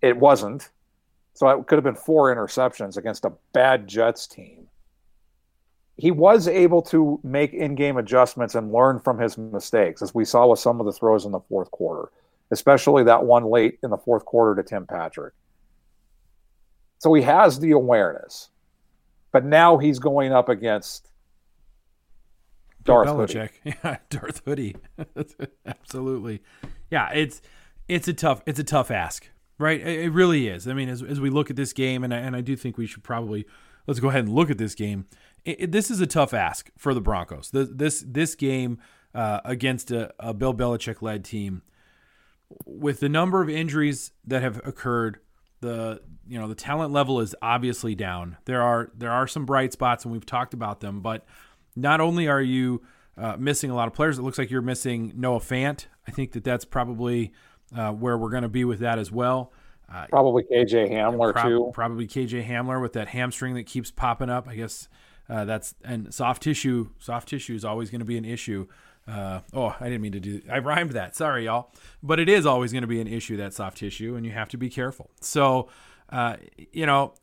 it 0.03 0.17
wasn't. 0.17 0.69
So 1.35 1.49
it 1.51 1.69
could 1.69 1.77
have 1.77 1.85
been 1.85 1.95
four 1.95 2.35
interceptions 2.35 2.97
against 2.97 3.25
a 3.25 3.33
bad 3.53 3.87
Jets 3.87 4.27
team. 4.27 4.67
He 5.97 6.11
was 6.11 6.49
able 6.49 6.83
to 6.83 7.21
make 7.23 7.55
in 7.55 7.77
game 7.77 7.97
adjustments 7.97 8.57
and 8.57 8.73
learn 8.73 8.99
from 8.99 9.21
his 9.21 9.39
mistakes, 9.39 10.03
as 10.03 10.13
we 10.13 10.25
saw 10.25 10.49
with 10.49 10.59
some 10.59 10.81
of 10.81 10.87
the 10.87 10.93
throws 10.93 11.25
in 11.25 11.31
the 11.31 11.41
fourth 11.41 11.71
quarter, 11.71 12.11
especially 12.51 13.05
that 13.05 13.25
one 13.25 13.45
late 13.45 13.79
in 13.83 13.91
the 13.91 13.99
fourth 13.99 14.25
quarter 14.25 14.61
to 14.61 14.69
Tim 14.69 14.87
Patrick. 14.87 15.35
So 16.99 17.15
he 17.15 17.23
has 17.23 17.61
the 17.61 17.73
awareness. 17.73 18.51
But 19.33 19.45
now 19.45 19.77
he's 19.77 19.99
going 19.99 20.33
up 20.33 20.49
against 20.49 21.11
Darth 22.83 23.09
Belichick. 23.09 23.51
Hoodie. 23.63 23.77
Yeah, 23.85 23.97
Darth 24.09 24.43
Hoodie. 24.45 24.77
Absolutely. 25.67 26.43
Yeah, 26.91 27.11
it's 27.13 27.43
it's 27.89 28.09
a 28.09 28.15
tough 28.15 28.43
it's 28.47 28.59
a 28.59 28.65
tough 28.65 28.91
ask, 28.91 29.29
right? 29.59 29.81
It, 29.81 30.01
it 30.01 30.11
really 30.11 30.49
is. 30.49 30.67
I 30.67 30.73
mean, 30.73 30.89
as, 30.89 31.03
as 31.03 31.21
we 31.21 31.31
look 31.31 31.51
at 31.51 31.57
this 31.57 31.73
game, 31.73 32.05
and 32.05 32.15
I, 32.15 32.19
and 32.19 32.35
I 32.35 32.41
do 32.41 32.57
think 32.57 32.79
we 32.79 32.87
should 32.87 33.05
probably 33.05 33.47
let's 33.87 34.01
go 34.01 34.09
ahead 34.09 34.25
and 34.25 34.33
look 34.33 34.51
at 34.51 34.59
this 34.59 34.75
game. 34.75 35.07
It, 35.45 35.61
it, 35.61 35.73
this 35.73 35.91
is 35.91 36.01
a 36.01 36.07
tough 36.07 36.33
ask 36.33 36.71
for 36.79 36.95
the 36.95 37.01
Broncos. 37.01 37.51
This 37.51 37.69
this, 37.71 38.05
this 38.07 38.35
game 38.35 38.79
uh, 39.15 39.41
against 39.45 39.91
a, 39.91 40.13
a 40.19 40.33
Bill 40.33 40.55
Belichick 40.55 41.03
led 41.03 41.25
team, 41.25 41.63
with 42.65 43.01
the 43.01 43.09
number 43.09 43.43
of 43.43 43.49
injuries 43.49 44.13
that 44.27 44.43
have 44.43 44.61
occurred, 44.65 45.19
the 45.61 46.01
you 46.27 46.39
know 46.39 46.49
the 46.49 46.55
talent 46.55 46.93
level 46.93 47.21
is 47.21 47.35
obviously 47.43 47.95
down. 47.95 48.37
There 48.45 48.63
are 48.63 48.91
there 48.97 49.11
are 49.11 49.27
some 49.27 49.47
bright 49.47 49.73
spots, 49.73 50.05
and 50.05 50.13
we've 50.13 50.27
talked 50.27 50.55
about 50.55 50.81
them. 50.81 51.01
But 51.01 51.25
not 51.77 52.01
only 52.01 52.29
are 52.29 52.43
you 52.43 52.83
uh, 53.17 53.37
missing 53.37 53.71
a 53.71 53.75
lot 53.75 53.89
of 53.89 53.95
players, 53.95 54.19
it 54.19 54.23
looks 54.23 54.39
like 54.39 54.51
you're 54.51 54.63
missing 54.63 55.13
Noah 55.17 55.41
Fant. 55.41 55.87
I 56.07 56.11
think 56.11 56.33
that 56.33 56.45
that's 56.45 56.65
probably 56.65 57.33
uh, 57.77 57.93
where 57.93 58.17
we're 58.17 58.31
going 58.31 58.43
to 58.43 58.49
be 58.49 58.65
with 58.65 58.81
that 58.81 58.99
as 58.99 59.11
well. 59.11 59.53
Uh, 59.93 60.07
probably 60.11 60.43
KJ 60.45 60.91
Hamler 60.91 61.33
prob- 61.33 61.47
too. 61.47 61.71
Probably 61.73 62.07
KJ 62.07 62.47
Hamler 62.47 62.81
with 62.81 62.93
that 62.93 63.09
hamstring 63.09 63.55
that 63.55 63.65
keeps 63.65 63.91
popping 63.91 64.29
up. 64.29 64.47
I 64.47 64.55
guess 64.55 64.89
uh, 65.29 65.45
that's 65.45 65.75
and 65.83 66.13
soft 66.13 66.43
tissue. 66.43 66.91
Soft 66.99 67.29
tissue 67.29 67.55
is 67.55 67.65
always 67.65 67.91
going 67.91 68.01
to 68.01 68.05
be 68.05 68.19
an 68.19 68.25
issue. 68.25 68.67
Uh, 69.09 69.41
oh, 69.55 69.75
I 69.81 69.85
didn't 69.85 70.03
mean 70.03 70.13
to 70.13 70.21
do. 70.21 70.43
I 70.51 70.59
rhymed 70.59 70.91
that. 70.91 71.17
Sorry, 71.17 71.47
y'all. 71.47 71.73
But 72.03 72.21
it 72.21 72.29
is 72.29 72.45
always 72.45 72.73
going 72.73 72.83
to 72.83 72.89
be 72.89 73.01
an 73.01 73.07
issue 73.07 73.37
that 73.39 73.55
soft 73.55 73.79
tissue, 73.79 74.17
and 74.17 74.27
you 74.27 74.33
have 74.33 74.49
to 74.51 74.59
be 74.59 74.69
careful. 74.69 75.11
So, 75.21 75.69
uh, 76.11 76.37
you 76.73 76.85
know, 76.85 77.15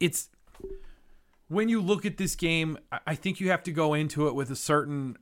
it's 0.00 0.30
when 1.48 1.68
you 1.68 1.80
look 1.82 2.06
at 2.06 2.16
this 2.16 2.34
game. 2.34 2.78
I 3.06 3.14
think 3.14 3.40
you 3.40 3.50
have 3.50 3.62
to 3.64 3.72
go 3.72 3.92
into 3.94 4.26
it 4.26 4.34
with 4.34 4.50
a 4.50 4.56
certain 4.56 5.18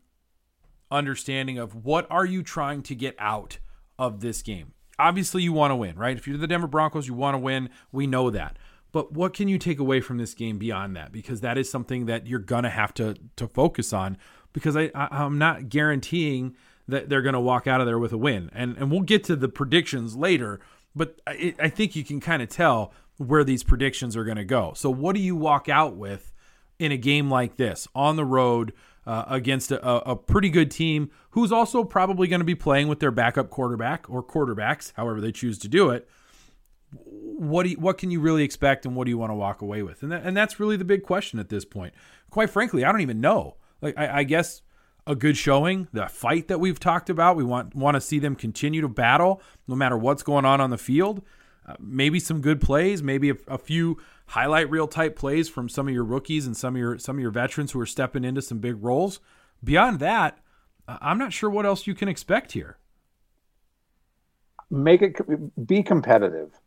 understanding 0.91 1.59
of 1.59 1.85
what 1.85 2.07
are 2.11 2.25
you 2.25 2.43
trying 2.43 2.83
to 2.83 2.95
get 2.95 3.17
out 3.19 3.59
of 3.99 4.21
this 4.21 4.43
game. 4.43 4.73
Obviously, 4.99 5.43
you 5.43 5.53
want 5.53 5.71
to 5.71 5.77
win, 5.77 5.97
right? 5.97 6.17
If 6.17 6.29
you're 6.29 6.37
the 6.37 6.47
Denver 6.47 6.67
Broncos, 6.67 7.09
you 7.09 7.15
want 7.15 7.35
to 7.35 7.39
win. 7.39 7.71
We 7.91 8.07
know 8.07 8.31
that. 8.31 8.59
But 8.93 9.13
what 9.13 9.35
can 9.35 9.49
you 9.49 9.59
take 9.59 9.79
away 9.79 10.01
from 10.01 10.19
this 10.19 10.35
game 10.35 10.59
beyond 10.59 10.97
that? 10.97 11.13
Because 11.13 11.41
that 11.43 11.57
is 11.57 11.71
something 11.71 12.07
that 12.07 12.27
you're 12.27 12.41
gonna 12.41 12.71
have 12.71 12.93
to 12.95 13.15
to 13.37 13.47
focus 13.47 13.93
on. 13.93 14.17
Because 14.53 14.77
I, 14.77 14.91
I 14.95 15.25
am 15.25 15.39
not 15.39 15.69
guaranteeing 15.69 16.57
that 16.89 17.09
they're 17.09 17.23
gonna 17.23 17.41
walk 17.41 17.67
out 17.67 17.81
of 17.81 17.87
there 17.87 17.99
with 17.99 18.13
a 18.13 18.19
win. 18.19 18.51
And 18.53 18.77
and 18.77 18.91
we'll 18.91 19.01
get 19.01 19.25
to 19.25 19.37
the 19.37 19.49
predictions 19.49 20.17
later. 20.17 20.61
But 20.95 21.21
I, 21.27 21.55
I 21.59 21.69
think 21.69 21.95
you 21.95 22.05
can 22.05 22.21
kind 22.21 22.43
of 22.43 22.49
tell 22.49 22.93
where 23.17 23.45
these 23.45 23.63
predictions 23.63 24.17
are 24.17 24.25
gonna 24.25 24.45
go. 24.45 24.73
So 24.75 24.91
what 24.91 25.15
do 25.15 25.21
you 25.21 25.37
walk 25.37 25.69
out 25.69 25.97
with 25.97 26.33
in 26.79 26.93
a 26.93 26.97
game 26.97 27.31
like 27.31 27.57
this 27.57 27.89
on 27.95 28.17
the 28.17 28.25
road? 28.25 28.73
Uh, 29.07 29.25
against 29.29 29.73
a, 29.73 29.83
a, 29.83 30.15
pretty 30.15 30.51
good 30.51 30.71
team 30.71 31.11
who's 31.31 31.51
also 31.51 31.83
probably 31.83 32.29
going 32.29 32.39
to 32.39 32.45
be 32.45 32.55
playing 32.55 32.87
with 32.87 33.01
their 33.01 33.11
backup 33.11 33.49
quarterback 33.49 34.09
or 34.11 34.23
quarterbacks, 34.23 34.93
however 34.95 35.23
they 35.23 35.33
choose 35.33 35.59
to 35.59 35.69
do 35.69 35.89
it 35.89 36.07
what 36.93 37.63
do 37.63 37.71
you, 37.71 37.77
what 37.77 37.99
can 37.99 38.11
you 38.11 38.21
really 38.21 38.43
expect 38.43 38.85
and 38.85 38.95
what 38.95 39.05
do 39.05 39.11
you 39.11 39.19
want 39.19 39.31
to 39.31 39.35
walk 39.35 39.63
away 39.63 39.83
with? 39.83 40.03
And 40.03 40.13
that, 40.13 40.23
and 40.25 40.37
that's 40.37 40.61
really 40.61 40.77
the 40.77 40.85
big 40.85 41.03
question 41.03 41.39
at 41.39 41.49
this 41.49 41.65
point. 41.65 41.95
Quite 42.31 42.51
frankly, 42.51 42.85
I 42.85 42.93
don't 42.93 43.01
even 43.01 43.21
know. 43.21 43.57
Like 43.81 43.99
I, 43.99 44.19
I 44.19 44.23
guess 44.25 44.63
a 45.07 45.15
good 45.15 45.37
showing, 45.37 45.89
the 45.93 46.07
fight 46.07 46.49
that 46.49 46.61
we've 46.61 46.79
talked 46.79 47.11
about. 47.11 47.37
We 47.37 47.45
want 47.45 47.75
want 47.75 47.95
to 47.95 48.01
see 48.01 48.19
them 48.19 48.37
continue 48.37 48.81
to 48.81 48.89
battle 48.89 49.43
no 49.67 49.75
matter 49.75 49.97
what's 49.97 50.23
going 50.23 50.45
on 50.45 50.61
on 50.61 50.71
the 50.71 50.79
field. 50.79 51.23
Uh, 51.67 51.75
maybe 51.79 52.19
some 52.19 52.41
good 52.41 52.61
plays, 52.61 53.03
maybe 53.03 53.31
a, 53.31 53.37
a, 53.47 53.59
few 53.59 53.99
highlight 54.29 54.71
reel 54.71 54.89
type 54.89 55.15
plays 55.15 55.49
from 55.49 55.69
some 55.69 55.87
of 55.87 55.95
your 55.95 56.05
rookies 56.05 56.47
and 56.47 56.57
some 56.57 56.75
of 56.75 56.81
your 56.81 56.99
some 56.99 57.17
of 57.17 57.23
your 57.23 57.31
veterans 57.31 57.73
who 57.73 57.81
are 57.81 57.87
stepping 57.87 58.25
into 58.25 58.43
some 58.43 58.59
big 58.59 58.83
roles. 58.83 59.21
Beyond 59.63 60.01
that, 60.01 60.39
I'm 60.89 61.19
not 61.19 61.33
sure 61.33 61.51
what 61.51 61.67
else 61.67 61.87
you 61.87 61.95
can 61.95 62.09
expect 62.09 62.53
here. 62.53 62.79
Make 64.71 65.03
it 65.03 65.67
be 65.67 65.83
competitive 65.83 66.61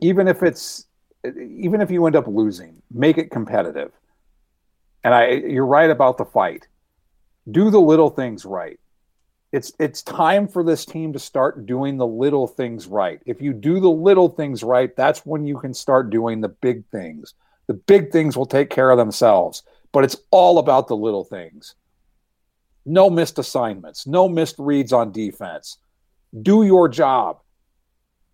even 0.00 0.28
if 0.28 0.42
it's 0.42 0.86
even 1.24 1.80
if 1.80 1.90
you 1.90 2.06
end 2.06 2.16
up 2.16 2.26
losing, 2.26 2.80
make 2.90 3.18
it 3.18 3.30
competitive. 3.30 3.90
And 5.06 5.14
I 5.14 5.28
you're 5.28 5.64
right 5.64 5.88
about 5.88 6.18
the 6.18 6.24
fight. 6.24 6.66
Do 7.48 7.70
the 7.70 7.80
little 7.80 8.10
things 8.10 8.44
right. 8.44 8.80
It's 9.52 9.72
it's 9.78 10.02
time 10.02 10.48
for 10.48 10.64
this 10.64 10.84
team 10.84 11.12
to 11.12 11.20
start 11.20 11.64
doing 11.64 11.96
the 11.96 12.06
little 12.06 12.48
things 12.48 12.88
right. 12.88 13.20
If 13.24 13.40
you 13.40 13.52
do 13.52 13.78
the 13.78 13.88
little 13.88 14.28
things 14.28 14.64
right, 14.64 14.90
that's 14.96 15.20
when 15.20 15.46
you 15.46 15.58
can 15.58 15.74
start 15.74 16.10
doing 16.10 16.40
the 16.40 16.48
big 16.48 16.84
things. 16.88 17.34
The 17.68 17.74
big 17.74 18.10
things 18.10 18.36
will 18.36 18.46
take 18.46 18.68
care 18.68 18.90
of 18.90 18.98
themselves, 18.98 19.62
but 19.92 20.02
it's 20.02 20.16
all 20.32 20.58
about 20.58 20.88
the 20.88 20.96
little 20.96 21.22
things. 21.22 21.76
No 22.84 23.08
missed 23.08 23.38
assignments, 23.38 24.08
no 24.08 24.28
missed 24.28 24.56
reads 24.58 24.92
on 24.92 25.12
defense. 25.12 25.78
Do 26.42 26.64
your 26.64 26.88
job. 26.88 27.38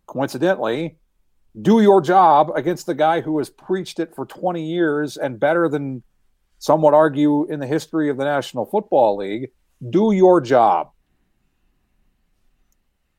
Coincidentally, 0.07 0.97
do 1.61 1.83
your 1.83 2.01
job 2.01 2.51
against 2.57 2.87
the 2.87 2.95
guy 2.95 3.21
who 3.21 3.37
has 3.37 3.51
preached 3.51 4.01
it 4.01 4.15
for 4.15 4.25
20 4.25 4.65
years 4.65 5.19
and 5.19 5.39
better 5.39 5.69
than 5.69 6.03
some 6.63 6.81
would 6.83 6.95
argue 6.95 7.45
in 7.47 7.59
the 7.59 7.67
history 7.67 8.09
of 8.09 8.17
the 8.17 8.25
National 8.25 8.65
Football 8.65 9.17
League. 9.17 9.51
Do 9.91 10.13
your 10.13 10.41
job. 10.41 10.93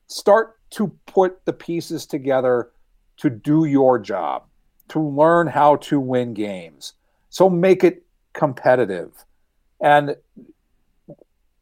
Start 0.08 0.58
to 0.69 0.97
put 1.08 1.43
the 1.43 1.51
pieces 1.51 2.06
together 2.06 2.69
to 3.17 3.29
do 3.29 3.65
your 3.65 3.99
job, 3.99 4.45
to 4.88 5.01
learn 5.01 5.47
how 5.47 5.75
to 5.75 5.99
win 5.99 6.34
games. 6.34 6.93
So 7.32 7.49
make 7.49 7.84
it 7.84 8.06
competitive. 8.32 9.12
And 9.82 10.15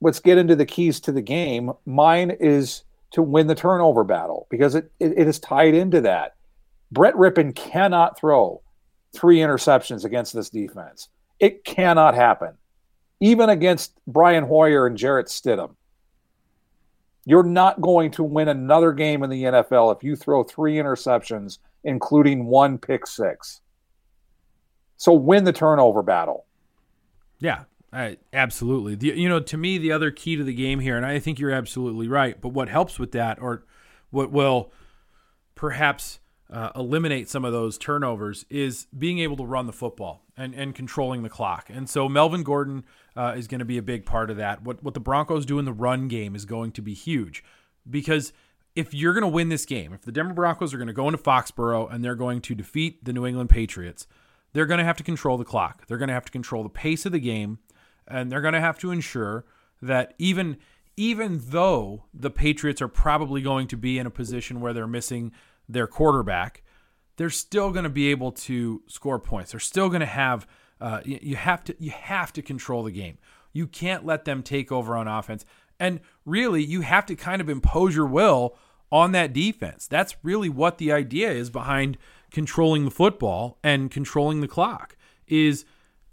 let's 0.02 0.20
get 0.20 0.38
into 0.38 0.56
the 0.56 0.67
keys 0.67 1.00
to 1.00 1.12
the 1.12 1.24
game. 1.24 1.72
Mine 1.88 2.30
is 2.30 2.84
to 3.10 3.24
win 3.24 3.48
the 3.48 3.56
turnover 3.56 4.04
battle 4.04 4.46
because 4.52 4.76
it, 4.76 4.91
it, 5.00 5.17
it 5.17 5.28
is 5.28 5.39
tied 5.39 5.74
into 5.74 6.00
that 6.02 6.36
Brett 6.91 7.15
Rypien 7.15 7.56
cannot 7.56 8.20
throw 8.20 8.62
three 9.13 9.39
interceptions 9.39 10.06
against 10.06 10.36
this 10.36 10.52
defense. 10.52 11.10
It 11.41 11.65
cannot 11.65 12.13
happen, 12.13 12.54
even 13.19 13.49
against 13.49 13.99
Brian 14.06 14.45
Hoyer 14.45 14.86
and 14.86 14.95
Jarrett 14.95 15.27
Stidham. 15.27 15.75
You're 17.25 17.43
not 17.43 17.82
going 17.82 18.12
to 18.12 18.23
win 18.23 18.47
another 18.47 18.93
game 18.93 19.23
in 19.23 19.30
the 19.30 19.43
NFL 19.43 19.95
if 19.95 20.04
you 20.04 20.15
throw 20.15 20.43
three 20.43 20.75
interceptions, 20.75 21.58
including 21.84 22.45
one 22.45 22.77
pick 22.77 23.06
six. 23.06 23.62
So 24.97 25.13
win 25.13 25.43
the 25.43 25.51
turnover 25.51 26.04
battle. 26.04 26.45
Yeah, 27.39 27.63
absolutely. 28.32 28.95
The, 28.95 29.08
you 29.19 29.27
know, 29.27 29.39
to 29.39 29.58
me, 29.58 29.80
the 29.80 29.91
other 29.91 30.12
key 30.12 30.36
to 30.36 30.43
the 30.43 30.54
game 30.54 30.80
here, 30.80 30.95
and 30.95 31.06
I 31.06 31.17
think 31.17 31.39
you're 31.39 31.51
absolutely 31.51 32.08
right, 32.08 32.39
but 32.39 32.49
what 32.49 32.69
helps 32.69 32.99
with 32.99 33.12
that, 33.13 33.41
or 33.41 33.65
what 34.12 34.32
will 34.32 34.71
perhaps 35.56 36.19
uh, 36.52 36.72
eliminate 36.76 37.30
some 37.30 37.46
of 37.46 37.54
those 37.54 37.78
turnovers 37.78 38.46
is 38.50 38.88
being 38.98 39.20
able 39.20 39.38
to 39.38 39.46
run 39.46 39.68
the 39.68 39.74
football 39.74 40.26
and, 40.36 40.54
and 40.54 40.76
controlling 40.76 41.24
the 41.24 41.30
clock. 41.30 41.70
And 41.70 41.90
so 41.90 42.10
Melvin 42.10 42.44
Gordon 42.44 42.84
uh, 43.16 43.34
is 43.38 43.48
going 43.48 43.60
to 43.60 43.66
be 43.66 43.78
a 43.78 43.82
big 43.82 44.06
part 44.06 44.30
of 44.30 44.38
that. 44.38 44.64
What, 44.64 44.84
what 44.84 44.94
the 44.94 45.00
Broncos 45.00 45.46
do 45.46 45.60
in 45.60 45.66
the 45.66 45.74
run 45.74 46.08
game 46.08 46.36
is 46.36 46.46
going 46.46 46.72
to 46.74 46.82
be 46.82 46.94
huge 46.94 47.44
because 47.90 48.34
if 48.76 48.94
you're 48.94 49.14
going 49.14 49.24
to 49.24 49.28
win 49.28 49.50
this 49.50 49.66
game, 49.66 49.94
if 49.94 50.02
the 50.02 50.12
Denver 50.12 50.34
Broncos 50.34 50.74
are 50.74 50.78
going 50.78 50.88
to 50.88 50.94
go 50.94 51.08
into 51.08 51.18
Foxborough 51.18 51.92
and 51.92 52.04
they're 52.04 52.16
going 52.16 52.42
to 52.42 52.56
defeat 52.56 53.04
the 53.04 53.14
New 53.14 53.26
England 53.26 53.50
Patriots, 53.50 54.08
they're 54.54 54.66
going 54.66 54.78
to 54.78 54.84
have 54.84 54.98
to 54.98 55.04
control 55.04 55.38
the 55.38 55.46
clock. 55.46 55.88
They're 55.88 55.98
going 55.98 56.10
to 56.10 56.14
have 56.14 56.26
to 56.26 56.32
control 56.32 56.64
the 56.64 56.70
pace 56.70 57.06
of 57.06 57.12
the 57.12 57.20
game, 57.20 57.60
and 58.08 58.32
they're 58.32 58.42
going 58.42 58.54
to 58.54 58.62
have 58.62 58.78
to 58.80 58.92
ensure 58.92 59.46
that 59.82 60.14
even 60.18 60.58
even 60.98 61.42
though 61.46 62.04
the 62.14 62.30
Patriots 62.30 62.82
are 62.82 62.90
probably 62.90 63.42
going 63.42 63.68
to 63.68 63.78
be 63.78 63.98
in 63.98 64.06
a 64.06 64.12
position 64.12 64.60
where 64.60 64.74
they're 64.74 64.88
missing 64.88 65.32
their 65.73 65.88
quarterback, 65.88 66.63
they're 67.17 67.29
still 67.29 67.71
going 67.71 67.84
to 67.84 67.89
be 67.89 68.10
able 68.10 68.31
to 68.31 68.81
score 68.88 69.19
points. 69.19 69.51
They're 69.51 69.60
still 69.60 69.89
going 69.89 70.01
to 70.01 70.05
have 70.05 70.47
uh, 70.79 71.01
you, 71.05 71.19
you 71.21 71.36
have 71.36 71.63
to 71.65 71.75
you 71.79 71.91
have 71.91 72.34
to 72.34 72.41
control 72.41 72.84
the 72.84 72.91
game. 72.91 73.17
You 73.53 73.67
can't 73.67 74.05
let 74.05 74.25
them 74.25 74.41
take 74.41 74.71
over 74.71 74.95
on 74.95 75.07
offense. 75.07 75.45
And 75.79 75.99
really, 76.25 76.63
you 76.63 76.81
have 76.81 77.05
to 77.07 77.15
kind 77.15 77.41
of 77.41 77.49
impose 77.49 77.95
your 77.95 78.05
will 78.05 78.55
on 78.91 79.12
that 79.13 79.34
defense. 79.34 79.88
That's 79.88 80.15
really 80.23 80.49
what 80.49 80.77
the 80.77 80.91
idea 80.91 81.31
is 81.31 81.49
behind 81.49 81.97
controlling 82.31 82.86
the 82.86 82.91
football 82.91 83.57
and 83.63 83.91
controlling 83.91 84.41
the 84.41 84.47
clock 84.47 84.95
is 85.27 85.65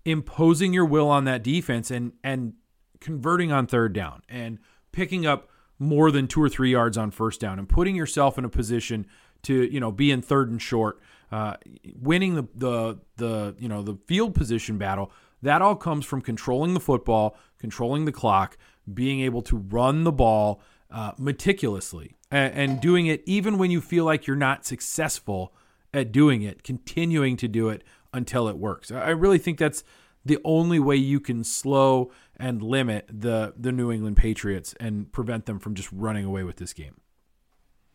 imposing 0.04 0.72
your 0.72 0.84
will 0.84 1.08
on 1.08 1.24
that 1.24 1.42
defense 1.42 1.90
and 1.90 2.12
and 2.22 2.54
converting 3.00 3.52
on 3.52 3.66
third 3.66 3.92
down 3.92 4.22
and 4.28 4.58
picking 4.92 5.26
up 5.26 5.48
more 5.78 6.10
than 6.10 6.26
2 6.26 6.42
or 6.42 6.48
3 6.48 6.72
yards 6.72 6.98
on 6.98 7.10
first 7.10 7.40
down 7.40 7.58
and 7.58 7.68
putting 7.68 7.94
yourself 7.94 8.36
in 8.36 8.44
a 8.44 8.48
position 8.48 9.06
to 9.42 9.64
you 9.72 9.80
know 9.80 9.92
be 9.92 10.10
in 10.10 10.22
third 10.22 10.50
and 10.50 10.60
short, 10.60 11.00
uh, 11.30 11.54
winning 12.00 12.34
the 12.34 12.46
the 12.54 12.98
the 13.16 13.56
you 13.58 13.68
know 13.68 13.82
the 13.82 13.96
field 14.06 14.34
position 14.34 14.78
battle. 14.78 15.12
That 15.42 15.62
all 15.62 15.76
comes 15.76 16.04
from 16.04 16.20
controlling 16.20 16.74
the 16.74 16.80
football, 16.80 17.36
controlling 17.58 18.04
the 18.04 18.12
clock, 18.12 18.58
being 18.92 19.20
able 19.20 19.42
to 19.42 19.56
run 19.56 20.04
the 20.04 20.12
ball 20.12 20.60
uh, 20.90 21.12
meticulously, 21.16 22.16
and, 22.30 22.54
and 22.54 22.80
doing 22.80 23.06
it 23.06 23.22
even 23.26 23.58
when 23.58 23.70
you 23.70 23.80
feel 23.80 24.04
like 24.04 24.26
you're 24.26 24.36
not 24.36 24.64
successful 24.66 25.54
at 25.94 26.12
doing 26.12 26.42
it, 26.42 26.62
continuing 26.62 27.36
to 27.36 27.48
do 27.48 27.68
it 27.68 27.84
until 28.12 28.48
it 28.48 28.56
works. 28.56 28.90
I 28.90 29.10
really 29.10 29.38
think 29.38 29.58
that's 29.58 29.84
the 30.24 30.38
only 30.44 30.78
way 30.78 30.96
you 30.96 31.20
can 31.20 31.44
slow 31.44 32.10
and 32.36 32.62
limit 32.62 33.06
the 33.08 33.54
the 33.56 33.72
New 33.72 33.90
England 33.90 34.16
Patriots 34.16 34.74
and 34.78 35.10
prevent 35.12 35.46
them 35.46 35.58
from 35.58 35.74
just 35.74 35.90
running 35.92 36.24
away 36.24 36.44
with 36.44 36.56
this 36.56 36.72
game. 36.72 37.00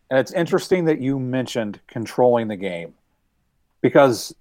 And 0.10 0.20
it's 0.20 0.32
interesting 0.32 0.86
that 0.86 1.00
you 1.00 1.20
mentioned 1.20 1.80
controlling 1.88 2.48
the 2.48 2.56
game 2.56 2.94
because 3.82 4.36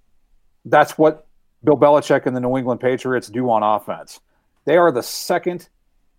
that's 0.65 0.97
what 0.97 1.27
Bill 1.63 1.77
Belichick 1.77 2.25
and 2.25 2.35
the 2.35 2.41
New 2.41 2.57
England 2.57 2.79
Patriots 2.79 3.27
do 3.27 3.49
on 3.49 3.63
offense. 3.63 4.19
They 4.65 4.77
are 4.77 4.91
the 4.91 5.03
second 5.03 5.69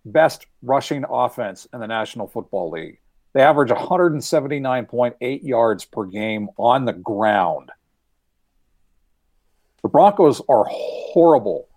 best 0.05 0.45
rushing 0.61 1.05
offense 1.09 1.67
in 1.73 1.79
the 1.79 1.87
National 1.87 2.27
Football 2.27 2.71
League. 2.71 2.99
They 3.33 3.41
average 3.41 3.69
179.8 3.69 5.43
yards 5.43 5.85
per 5.85 6.05
game 6.05 6.49
on 6.57 6.85
the 6.85 6.93
ground. 6.93 7.71
The 9.81 9.89
Broncos 9.89 10.41
are 10.47 10.65
horrible 10.69 11.67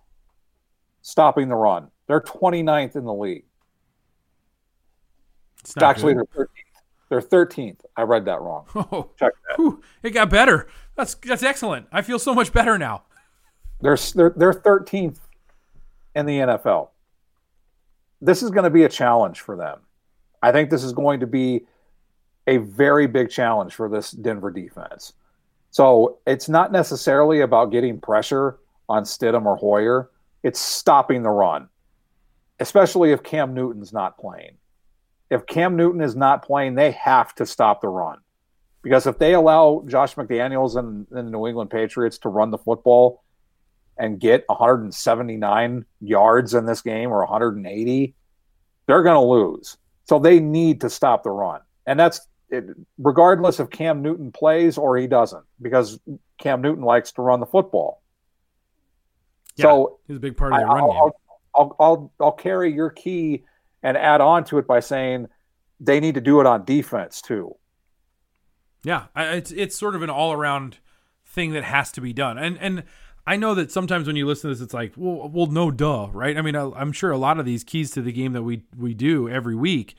stopping 1.01 1.49
the 1.49 1.55
run. 1.55 1.89
They're 2.07 2.21
29th 2.21 2.95
in 2.95 3.03
the 3.03 3.13
league. 3.13 3.45
It's 5.59 5.75
Actually, 5.77 6.15
good. 6.15 6.29
13th. 6.31 6.47
They're 7.09 7.21
13th. 7.21 7.79
I 7.97 8.03
read 8.03 8.25
that 8.25 8.41
wrong. 8.41 8.65
Oh, 8.75 9.09
Check 9.17 9.33
that. 9.47 9.57
whew, 9.57 9.81
it 10.03 10.11
got 10.11 10.29
better. 10.29 10.67
That's 10.95 11.15
that's 11.15 11.43
excellent. 11.43 11.87
I 11.91 12.01
feel 12.01 12.19
so 12.19 12.33
much 12.35 12.53
better 12.53 12.77
now. 12.77 13.03
They're 13.81 13.97
they're, 14.15 14.33
they're 14.35 14.53
13th 14.53 15.17
in 16.15 16.25
the 16.25 16.39
NFL. 16.39 16.89
This 18.21 18.43
is 18.43 18.51
going 18.51 18.65
to 18.65 18.69
be 18.69 18.83
a 18.83 18.89
challenge 18.89 19.39
for 19.41 19.55
them. 19.55 19.79
I 20.43 20.51
think 20.51 20.69
this 20.69 20.83
is 20.83 20.93
going 20.93 21.21
to 21.21 21.27
be 21.27 21.65
a 22.47 22.57
very 22.57 23.07
big 23.07 23.29
challenge 23.29 23.73
for 23.75 23.87
this 23.89 24.11
Denver 24.11 24.51
defense. 24.51 25.13
So 25.71 26.17
it's 26.25 26.49
not 26.49 26.71
necessarily 26.71 27.41
about 27.41 27.71
getting 27.71 27.99
pressure 27.99 28.59
on 28.89 29.03
Stidham 29.03 29.45
or 29.45 29.55
Hoyer. 29.55 30.09
It's 30.43 30.59
stopping 30.59 31.21
the 31.21 31.29
run, 31.29 31.69
especially 32.59 33.11
if 33.11 33.23
Cam 33.23 33.53
Newton's 33.53 33.93
not 33.93 34.17
playing. 34.17 34.57
If 35.29 35.45
Cam 35.45 35.75
Newton 35.75 36.01
is 36.01 36.15
not 36.15 36.43
playing, 36.43 36.75
they 36.75 36.91
have 36.91 37.35
to 37.35 37.45
stop 37.45 37.81
the 37.81 37.87
run. 37.87 38.19
Because 38.81 39.05
if 39.05 39.17
they 39.19 39.33
allow 39.33 39.83
Josh 39.87 40.15
McDaniels 40.15 40.77
and, 40.77 41.05
and 41.11 41.27
the 41.27 41.31
New 41.31 41.47
England 41.47 41.69
Patriots 41.69 42.17
to 42.19 42.29
run 42.29 42.49
the 42.49 42.57
football 42.57 43.23
and 43.97 44.19
get 44.19 44.45
179 44.47 45.85
yards 45.99 46.53
in 46.53 46.65
this 46.65 46.81
game 46.81 47.11
or 47.11 47.19
180, 47.19 48.15
they're 48.87 49.03
going 49.03 49.15
to 49.15 49.21
lose. 49.21 49.77
So 50.05 50.17
they 50.17 50.39
need 50.39 50.81
to 50.81 50.89
stop 50.89 51.23
the 51.23 51.29
run. 51.29 51.61
And 51.85 51.99
that's 51.99 52.21
it, 52.49 52.65
regardless 52.97 53.59
if 53.59 53.69
Cam 53.69 54.01
Newton 54.01 54.31
plays 54.31 54.77
or 54.77 54.97
he 54.97 55.07
doesn't, 55.07 55.43
because 55.61 55.99
Cam 56.37 56.61
Newton 56.61 56.83
likes 56.83 57.11
to 57.13 57.21
run 57.21 57.39
the 57.39 57.45
football. 57.45 58.01
so 59.57 59.99
he's 60.07 60.17
a 60.17 60.19
big 60.19 60.37
part 60.37 60.53
of 60.53 60.59
I, 60.59 60.61
the 60.61 60.67
run 60.67 60.83
will 60.83 60.91
game. 60.91 61.01
I'll, 61.01 61.15
I'll, 61.53 61.75
I'll, 61.79 62.13
I'll 62.21 62.31
carry 62.31 62.73
your 62.73 62.89
key 62.89 63.43
and 63.83 63.97
add 63.97 64.21
on 64.21 64.43
to 64.45 64.57
it 64.57 64.67
by 64.67 64.79
saying 64.79 65.27
they 65.79 65.99
need 65.99 66.15
to 66.15 66.21
do 66.21 66.39
it 66.39 66.45
on 66.45 66.65
defense 66.65 67.21
too. 67.21 67.55
Yeah, 68.83 69.07
it's 69.15 69.51
it's 69.51 69.77
sort 69.77 69.95
of 69.95 70.01
an 70.01 70.09
all 70.09 70.31
around 70.31 70.77
thing 71.25 71.51
that 71.51 71.63
has 71.63 71.91
to 71.93 72.01
be 72.01 72.13
done, 72.13 72.37
and 72.37 72.57
and 72.59 72.83
I 73.29 73.35
know 73.35 73.53
that 73.55 73.71
sometimes 73.71 74.07
when 74.07 74.15
you 74.15 74.25
listen 74.25 74.49
to 74.49 74.55
this, 74.55 74.63
it's 74.63 74.73
like, 74.73 74.93
well, 74.95 75.29
well, 75.29 75.45
no, 75.45 75.69
duh, 75.69 76.07
right? 76.11 76.35
I 76.35 76.41
mean, 76.41 76.55
I, 76.55 76.71
I'm 76.71 76.91
sure 76.91 77.11
a 77.11 77.17
lot 77.17 77.39
of 77.39 77.45
these 77.45 77.63
keys 77.63 77.91
to 77.91 78.01
the 78.01 78.11
game 78.11 78.33
that 78.33 78.43
we 78.43 78.63
we 78.77 78.93
do 78.93 79.29
every 79.29 79.55
week, 79.55 79.95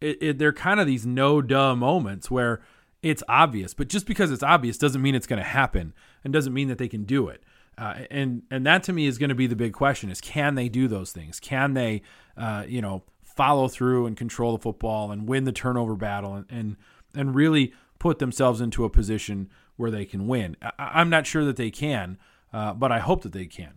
it, 0.00 0.22
it, 0.22 0.38
they're 0.38 0.52
kind 0.52 0.80
of 0.80 0.86
these 0.86 1.04
no 1.04 1.42
duh 1.42 1.74
moments 1.74 2.30
where 2.30 2.62
it's 3.02 3.22
obvious, 3.28 3.74
but 3.74 3.88
just 3.88 4.06
because 4.06 4.30
it's 4.30 4.42
obvious 4.42 4.78
doesn't 4.78 5.02
mean 5.02 5.14
it's 5.14 5.26
going 5.26 5.42
to 5.42 5.48
happen, 5.48 5.92
and 6.24 6.32
doesn't 6.32 6.54
mean 6.54 6.68
that 6.68 6.78
they 6.78 6.88
can 6.88 7.04
do 7.04 7.28
it. 7.28 7.42
Uh, 7.76 8.06
and 8.10 8.42
and 8.50 8.64
that 8.64 8.82
to 8.84 8.92
me 8.92 9.06
is 9.06 9.18
going 9.18 9.30
to 9.30 9.34
be 9.34 9.46
the 9.46 9.56
big 9.56 9.72
question: 9.72 10.10
is 10.10 10.20
can 10.20 10.54
they 10.54 10.68
do 10.68 10.88
those 10.88 11.12
things? 11.12 11.40
Can 11.40 11.74
they, 11.74 12.02
uh, 12.36 12.64
you 12.66 12.80
know, 12.80 13.02
follow 13.36 13.68
through 13.68 14.06
and 14.06 14.16
control 14.16 14.52
the 14.56 14.62
football 14.62 15.10
and 15.10 15.28
win 15.28 15.44
the 15.44 15.52
turnover 15.52 15.94
battle 15.94 16.34
and 16.34 16.46
and, 16.50 16.76
and 17.14 17.34
really 17.34 17.72
put 17.98 18.18
themselves 18.18 18.60
into 18.60 18.84
a 18.84 18.90
position 18.90 19.48
where 19.76 19.90
they 19.90 20.04
can 20.04 20.26
win? 20.26 20.56
I, 20.62 20.72
I'm 20.78 21.10
not 21.10 21.26
sure 21.26 21.44
that 21.44 21.56
they 21.56 21.70
can, 21.70 22.18
uh, 22.52 22.74
but 22.74 22.90
I 22.92 22.98
hope 22.98 23.22
that 23.22 23.32
they 23.32 23.46
can. 23.46 23.74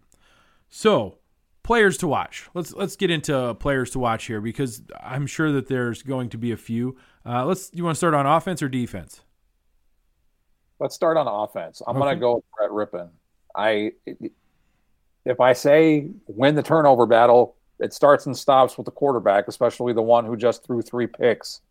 So, 0.70 1.20
players 1.64 1.98
to 1.98 2.08
watch. 2.08 2.50
Let's 2.54 2.74
let's 2.74 2.96
get 2.96 3.12
into 3.12 3.54
players 3.56 3.90
to 3.92 4.00
watch 4.00 4.26
here 4.26 4.42
because 4.42 4.82
I'm 5.02 5.28
sure 5.28 5.52
that 5.52 5.68
there's 5.68 6.02
going 6.02 6.30
to 6.30 6.38
be 6.38 6.52
a 6.52 6.58
few. 6.58 6.98
Uh, 7.26 7.46
let's. 7.46 7.70
You 7.74 7.84
want 7.84 7.96
to 7.96 7.98
start 7.98 8.14
on 8.14 8.26
offense 8.26 8.62
or 8.62 8.70
defense? 8.70 9.22
Let's 10.80 10.96
start 10.96 11.16
on 11.18 11.28
offense. 11.28 11.82
I'm 11.88 11.96
Okay. 11.96 12.06
going 12.06 12.16
to 12.16 12.20
go 12.20 12.36
with 12.36 12.44
Brett 12.58 12.72
Rypien. 12.72 13.10
I 13.56 13.92
if 15.26 15.40
I 15.40 15.54
say 15.54 16.08
win 16.28 16.56
the 16.56 16.64
turnover 16.64 17.06
battle, 17.06 17.56
it 17.80 17.94
starts 17.94 18.26
and 18.26 18.38
stops 18.38 18.78
with 18.78 18.86
the 18.86 18.92
quarterback, 18.92 19.48
especially 19.48 19.94
the 19.94 20.02
one 20.02 20.26
who 20.26 20.38
just 20.38 20.66
threw 20.66 20.82
three 20.82 21.08
picks. 21.08 21.62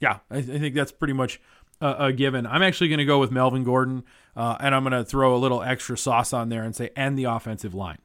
Yeah, 0.00 0.18
I, 0.30 0.38
I 0.38 0.42
think 0.42 0.74
that's 0.74 0.92
pretty 0.92 1.14
much 1.14 1.40
a, 1.80 2.06
a 2.06 2.12
given. 2.12 2.46
I'm 2.46 2.62
actually 2.62 2.88
going 2.88 2.98
to 2.98 3.04
go 3.04 3.18
with 3.18 3.30
Melvin 3.30 3.64
Gordon, 3.64 4.04
uh, 4.36 4.56
and 4.60 4.74
I'm 4.74 4.82
going 4.82 4.92
to 4.92 5.04
throw 5.04 5.34
a 5.34 5.38
little 5.38 5.62
extra 5.62 5.96
sauce 5.96 6.32
on 6.32 6.48
there 6.48 6.62
and 6.62 6.74
say, 6.74 6.90
and 6.96 7.18
the 7.18 7.24
offensive 7.24 7.74
line. 7.74 7.98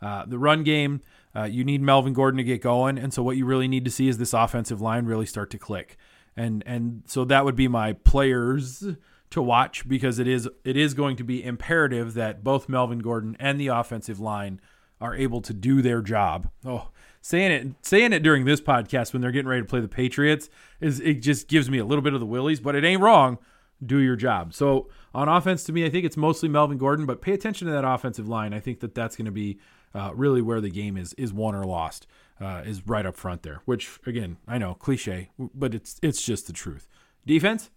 Uh, 0.00 0.24
the 0.26 0.38
run 0.38 0.62
game, 0.62 1.00
uh, 1.34 1.44
you 1.44 1.64
need 1.64 1.82
Melvin 1.82 2.12
Gordon 2.12 2.38
to 2.38 2.44
get 2.44 2.62
going, 2.62 2.98
and 2.98 3.12
so 3.12 3.22
what 3.22 3.36
you 3.36 3.44
really 3.44 3.68
need 3.68 3.84
to 3.84 3.90
see 3.90 4.08
is 4.08 4.18
this 4.18 4.32
offensive 4.32 4.80
line 4.80 5.06
really 5.06 5.26
start 5.26 5.50
to 5.50 5.58
click, 5.58 5.96
and 6.36 6.62
and 6.66 7.02
so 7.06 7.24
that 7.24 7.44
would 7.44 7.56
be 7.56 7.68
my 7.68 7.92
players 7.92 8.84
to 9.30 9.40
watch 9.42 9.86
because 9.88 10.18
it 10.18 10.26
is 10.26 10.48
it 10.64 10.76
is 10.76 10.94
going 10.94 11.16
to 11.16 11.24
be 11.24 11.44
imperative 11.44 12.14
that 12.14 12.42
both 12.42 12.68
Melvin 12.68 12.98
Gordon 12.98 13.36
and 13.38 13.60
the 13.60 13.68
offensive 13.68 14.18
line 14.18 14.60
are 15.00 15.14
able 15.14 15.40
to 15.42 15.52
do 15.52 15.82
their 15.82 16.02
job. 16.02 16.48
Oh, 16.64 16.88
saying 17.20 17.52
it 17.52 17.74
saying 17.82 18.12
it 18.12 18.22
during 18.22 18.44
this 18.44 18.60
podcast 18.60 19.12
when 19.12 19.22
they're 19.22 19.30
getting 19.30 19.48
ready 19.48 19.62
to 19.62 19.68
play 19.68 19.80
the 19.80 19.88
Patriots 19.88 20.48
is 20.80 21.00
it 21.00 21.14
just 21.14 21.48
gives 21.48 21.70
me 21.70 21.78
a 21.78 21.84
little 21.84 22.02
bit 22.02 22.14
of 22.14 22.20
the 22.20 22.26
willies, 22.26 22.60
but 22.60 22.74
it 22.74 22.84
ain't 22.84 23.02
wrong. 23.02 23.38
Do 23.84 23.98
your 23.98 24.16
job. 24.16 24.52
So 24.52 24.88
on 25.14 25.28
offense, 25.28 25.64
to 25.64 25.72
me, 25.72 25.86
I 25.86 25.90
think 25.90 26.04
it's 26.04 26.16
mostly 26.16 26.48
Melvin 26.48 26.76
Gordon, 26.76 27.06
but 27.06 27.22
pay 27.22 27.32
attention 27.32 27.66
to 27.66 27.72
that 27.72 27.84
offensive 27.84 28.28
line. 28.28 28.52
I 28.52 28.60
think 28.60 28.80
that 28.80 28.94
that's 28.94 29.16
going 29.16 29.24
to 29.24 29.32
be 29.32 29.58
uh, 29.94 30.12
really 30.14 30.42
where 30.42 30.60
the 30.60 30.70
game 30.70 30.96
is 30.96 31.14
is 31.14 31.32
won 31.32 31.54
or 31.54 31.64
lost. 31.64 32.06
Uh, 32.40 32.62
is 32.64 32.86
right 32.86 33.04
up 33.04 33.16
front 33.16 33.42
there. 33.42 33.60
Which 33.66 34.00
again, 34.06 34.38
I 34.48 34.56
know 34.56 34.74
cliche, 34.74 35.30
but 35.38 35.74
it's 35.74 35.98
it's 36.02 36.22
just 36.22 36.46
the 36.46 36.52
truth. 36.52 36.88
Defense. 37.26 37.70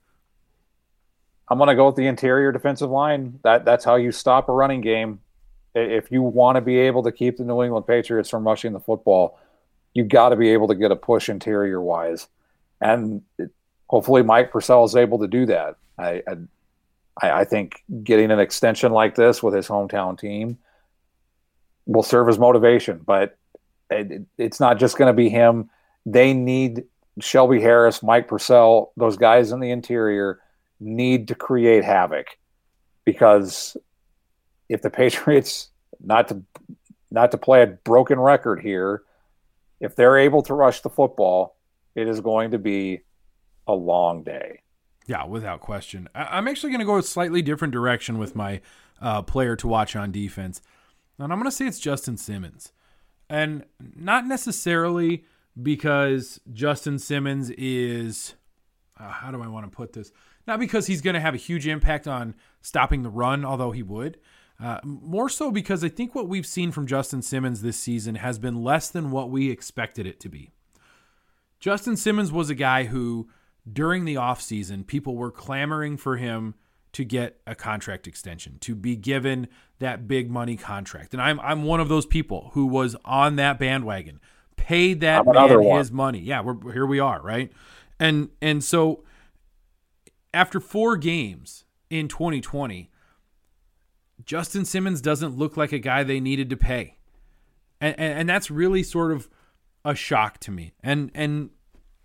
I'm 1.49 1.57
going 1.57 1.67
to 1.67 1.75
go 1.75 1.87
with 1.87 1.97
the 1.97 2.07
interior 2.07 2.51
defensive 2.53 2.89
line. 2.89 3.39
That 3.43 3.65
that's 3.65 3.83
how 3.83 3.95
you 3.95 4.11
stop 4.11 4.47
a 4.47 4.53
running 4.53 4.79
game. 4.81 5.19
If 5.75 6.11
you 6.11 6.21
want 6.21 6.55
to 6.55 6.61
be 6.61 6.77
able 6.77 7.03
to 7.03 7.11
keep 7.11 7.37
the 7.37 7.43
New 7.43 7.63
England 7.63 7.87
Patriots 7.87 8.29
from 8.29 8.45
rushing 8.45 8.73
the 8.73 8.79
football, 8.79 9.39
you've 9.93 10.09
got 10.09 10.29
to 10.29 10.35
be 10.35 10.49
able 10.49 10.67
to 10.67 10.75
get 10.75 10.91
a 10.91 10.95
push 10.95 11.29
interior 11.29 11.81
wise, 11.81 12.27
and 12.81 13.21
hopefully 13.87 14.23
Mike 14.23 14.51
Purcell 14.51 14.83
is 14.83 14.95
able 14.95 15.19
to 15.19 15.27
do 15.27 15.45
that. 15.47 15.77
I, 15.97 16.21
I 16.27 16.37
I 17.21 17.43
think 17.45 17.83
getting 18.03 18.31
an 18.31 18.39
extension 18.39 18.91
like 18.91 19.15
this 19.15 19.43
with 19.43 19.53
his 19.53 19.67
hometown 19.67 20.19
team 20.19 20.57
will 21.85 22.03
serve 22.03 22.29
as 22.29 22.39
motivation, 22.39 23.01
but 23.05 23.37
it, 23.89 24.23
it's 24.37 24.59
not 24.59 24.79
just 24.79 24.97
going 24.97 25.09
to 25.09 25.13
be 25.13 25.29
him. 25.29 25.69
They 26.05 26.33
need 26.33 26.85
Shelby 27.19 27.61
Harris, 27.61 28.01
Mike 28.01 28.27
Purcell, 28.27 28.91
those 28.97 29.17
guys 29.17 29.51
in 29.51 29.59
the 29.59 29.69
interior 29.69 30.39
need 30.79 31.27
to 31.27 31.35
create 31.35 31.83
havoc 31.83 32.27
because 33.05 33.77
if 34.69 34.81
the 34.81 34.89
Patriots 35.01 35.69
not 36.03 36.27
to 36.29 36.43
not 37.11 37.31
to 37.31 37.37
play 37.37 37.61
a 37.61 37.67
broken 37.67 38.19
record 38.19 38.59
here, 38.61 39.03
if 39.79 39.95
they're 39.95 40.17
able 40.17 40.41
to 40.43 40.53
rush 40.53 40.81
the 40.81 40.89
football, 40.89 41.57
it 41.95 42.07
is 42.07 42.21
going 42.21 42.51
to 42.51 42.57
be 42.57 43.01
a 43.67 43.73
long 43.73 44.23
day. 44.23 44.61
Yeah, 45.07 45.25
without 45.25 45.59
question. 45.59 46.09
I- 46.15 46.37
I'm 46.37 46.47
actually 46.47 46.71
going 46.71 46.79
to 46.79 46.85
go 46.85 46.97
a 46.97 47.03
slightly 47.03 47.41
different 47.41 47.73
direction 47.73 48.17
with 48.17 48.35
my 48.35 48.61
uh, 49.01 49.21
player 49.21 49.55
to 49.57 49.67
watch 49.67 49.95
on 49.95 50.11
defense. 50.11 50.61
And 51.19 51.31
I'm 51.31 51.39
going 51.39 51.49
to 51.49 51.55
say 51.55 51.67
it's 51.67 51.79
Justin 51.79 52.17
Simmons. 52.17 52.71
And 53.29 53.65
not 53.79 54.25
necessarily 54.25 55.25
because 55.61 56.39
Justin 56.51 56.97
Simmons 56.99 57.51
is, 57.51 58.33
uh, 58.99 59.09
how 59.09 59.31
do 59.31 59.41
I 59.41 59.47
want 59.47 59.69
to 59.69 59.75
put 59.75 59.93
this? 59.93 60.11
Not 60.47 60.59
because 60.59 60.87
he's 60.87 61.01
going 61.01 61.13
to 61.13 61.19
have 61.19 61.33
a 61.33 61.37
huge 61.37 61.67
impact 61.67 62.07
on 62.07 62.35
stopping 62.61 63.03
the 63.03 63.09
run, 63.09 63.45
although 63.45 63.71
he 63.71 63.83
would. 63.83 64.17
Uh, 64.63 64.79
more 64.83 65.27
so 65.27 65.51
because 65.51 65.83
I 65.83 65.89
think 65.89 66.15
what 66.15 66.29
we've 66.29 66.45
seen 66.45 66.71
from 66.71 66.87
Justin 66.87 67.21
Simmons 67.21 67.61
this 67.61 67.75
season 67.75 68.15
has 68.15 68.39
been 68.39 68.63
less 68.63 68.89
than 68.89 69.11
what 69.11 69.29
we 69.29 69.51
expected 69.51 70.07
it 70.07 70.21
to 70.21 70.29
be. 70.29 70.51
Justin 71.59 71.97
Simmons 71.97 72.31
was 72.31 72.49
a 72.49 72.55
guy 72.55 72.85
who, 72.85 73.27
during 73.71 74.05
the 74.05 74.15
offseason, 74.15 74.87
people 74.87 75.17
were 75.17 75.31
clamoring 75.31 75.97
for 75.97 76.15
him 76.15 76.55
to 76.93 77.03
get 77.03 77.41
a 77.45 77.55
contract 77.55 78.07
extension, 78.07 78.57
to 78.61 78.73
be 78.73 78.95
given 78.95 79.49
that 79.79 80.07
big 80.07 80.31
money 80.31 80.55
contract. 80.55 81.13
And 81.13 81.21
I'm 81.21 81.41
I'm 81.41 81.63
one 81.63 81.81
of 81.81 81.89
those 81.89 82.05
people 82.05 82.51
who 82.53 82.65
was 82.65 82.95
on 83.03 83.35
that 83.35 83.59
bandwagon, 83.59 84.21
paid 84.55 85.01
that 85.01 85.25
man 85.25 85.61
one. 85.61 85.79
his 85.79 85.91
money. 85.91 86.19
Yeah, 86.19 86.39
we're 86.39 86.71
here 86.71 86.85
we 86.85 86.99
are, 86.99 87.21
right? 87.21 87.51
And 87.99 88.29
and 88.41 88.63
so 88.63 89.03
after 90.33 90.61
four 90.61 90.95
games 90.95 91.65
in 91.89 92.07
2020, 92.07 92.91
Justin 94.25 94.65
Simmons 94.65 95.01
doesn't 95.01 95.37
look 95.37 95.57
like 95.57 95.71
a 95.71 95.79
guy 95.79 96.03
they 96.03 96.19
needed 96.19 96.49
to 96.49 96.57
pay. 96.57 96.97
And, 97.81 97.95
and, 97.99 98.19
and 98.19 98.29
that's 98.29 98.49
really 98.49 98.83
sort 98.83 99.11
of 99.11 99.29
a 99.85 99.95
shock 99.95 100.39
to 100.39 100.51
me. 100.51 100.73
And 100.81 101.11
and 101.13 101.49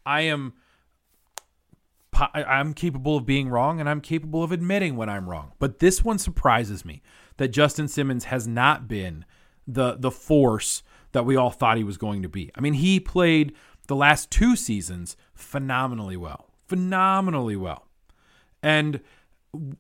I 0.05 0.23
am 0.23 0.55
I'm 2.15 2.75
capable 2.75 3.17
of 3.17 3.27
being 3.27 3.49
wrong 3.49 3.79
and 3.79 3.89
I'm 3.89 4.01
capable 4.01 4.43
of 4.43 4.51
admitting 4.51 4.97
when 4.97 5.09
I'm 5.09 5.29
wrong. 5.29 5.53
But 5.59 5.79
this 5.79 6.05
one 6.05 6.19
surprises 6.19 6.85
me 6.85 7.03
that 7.37 7.49
Justin 7.49 7.87
Simmons 7.87 8.25
has 8.25 8.47
not 8.47 8.89
been 8.89 9.25
the 9.67 9.97
the 9.99 10.11
force 10.11 10.83
that 11.13 11.25
we 11.25 11.37
all 11.37 11.51
thought 11.51 11.77
he 11.77 11.85
was 11.85 11.97
going 11.97 12.23
to 12.23 12.29
be. 12.29 12.51
I 12.55 12.61
mean, 12.61 12.75
he 12.75 13.01
played 13.01 13.55
the 13.87 13.97
last 13.97 14.31
two 14.31 14.57
seasons 14.57 15.17
phenomenally 15.35 16.17
well. 16.17 16.51
Phenomenally 16.67 17.57
well. 17.57 17.87
And 18.63 19.01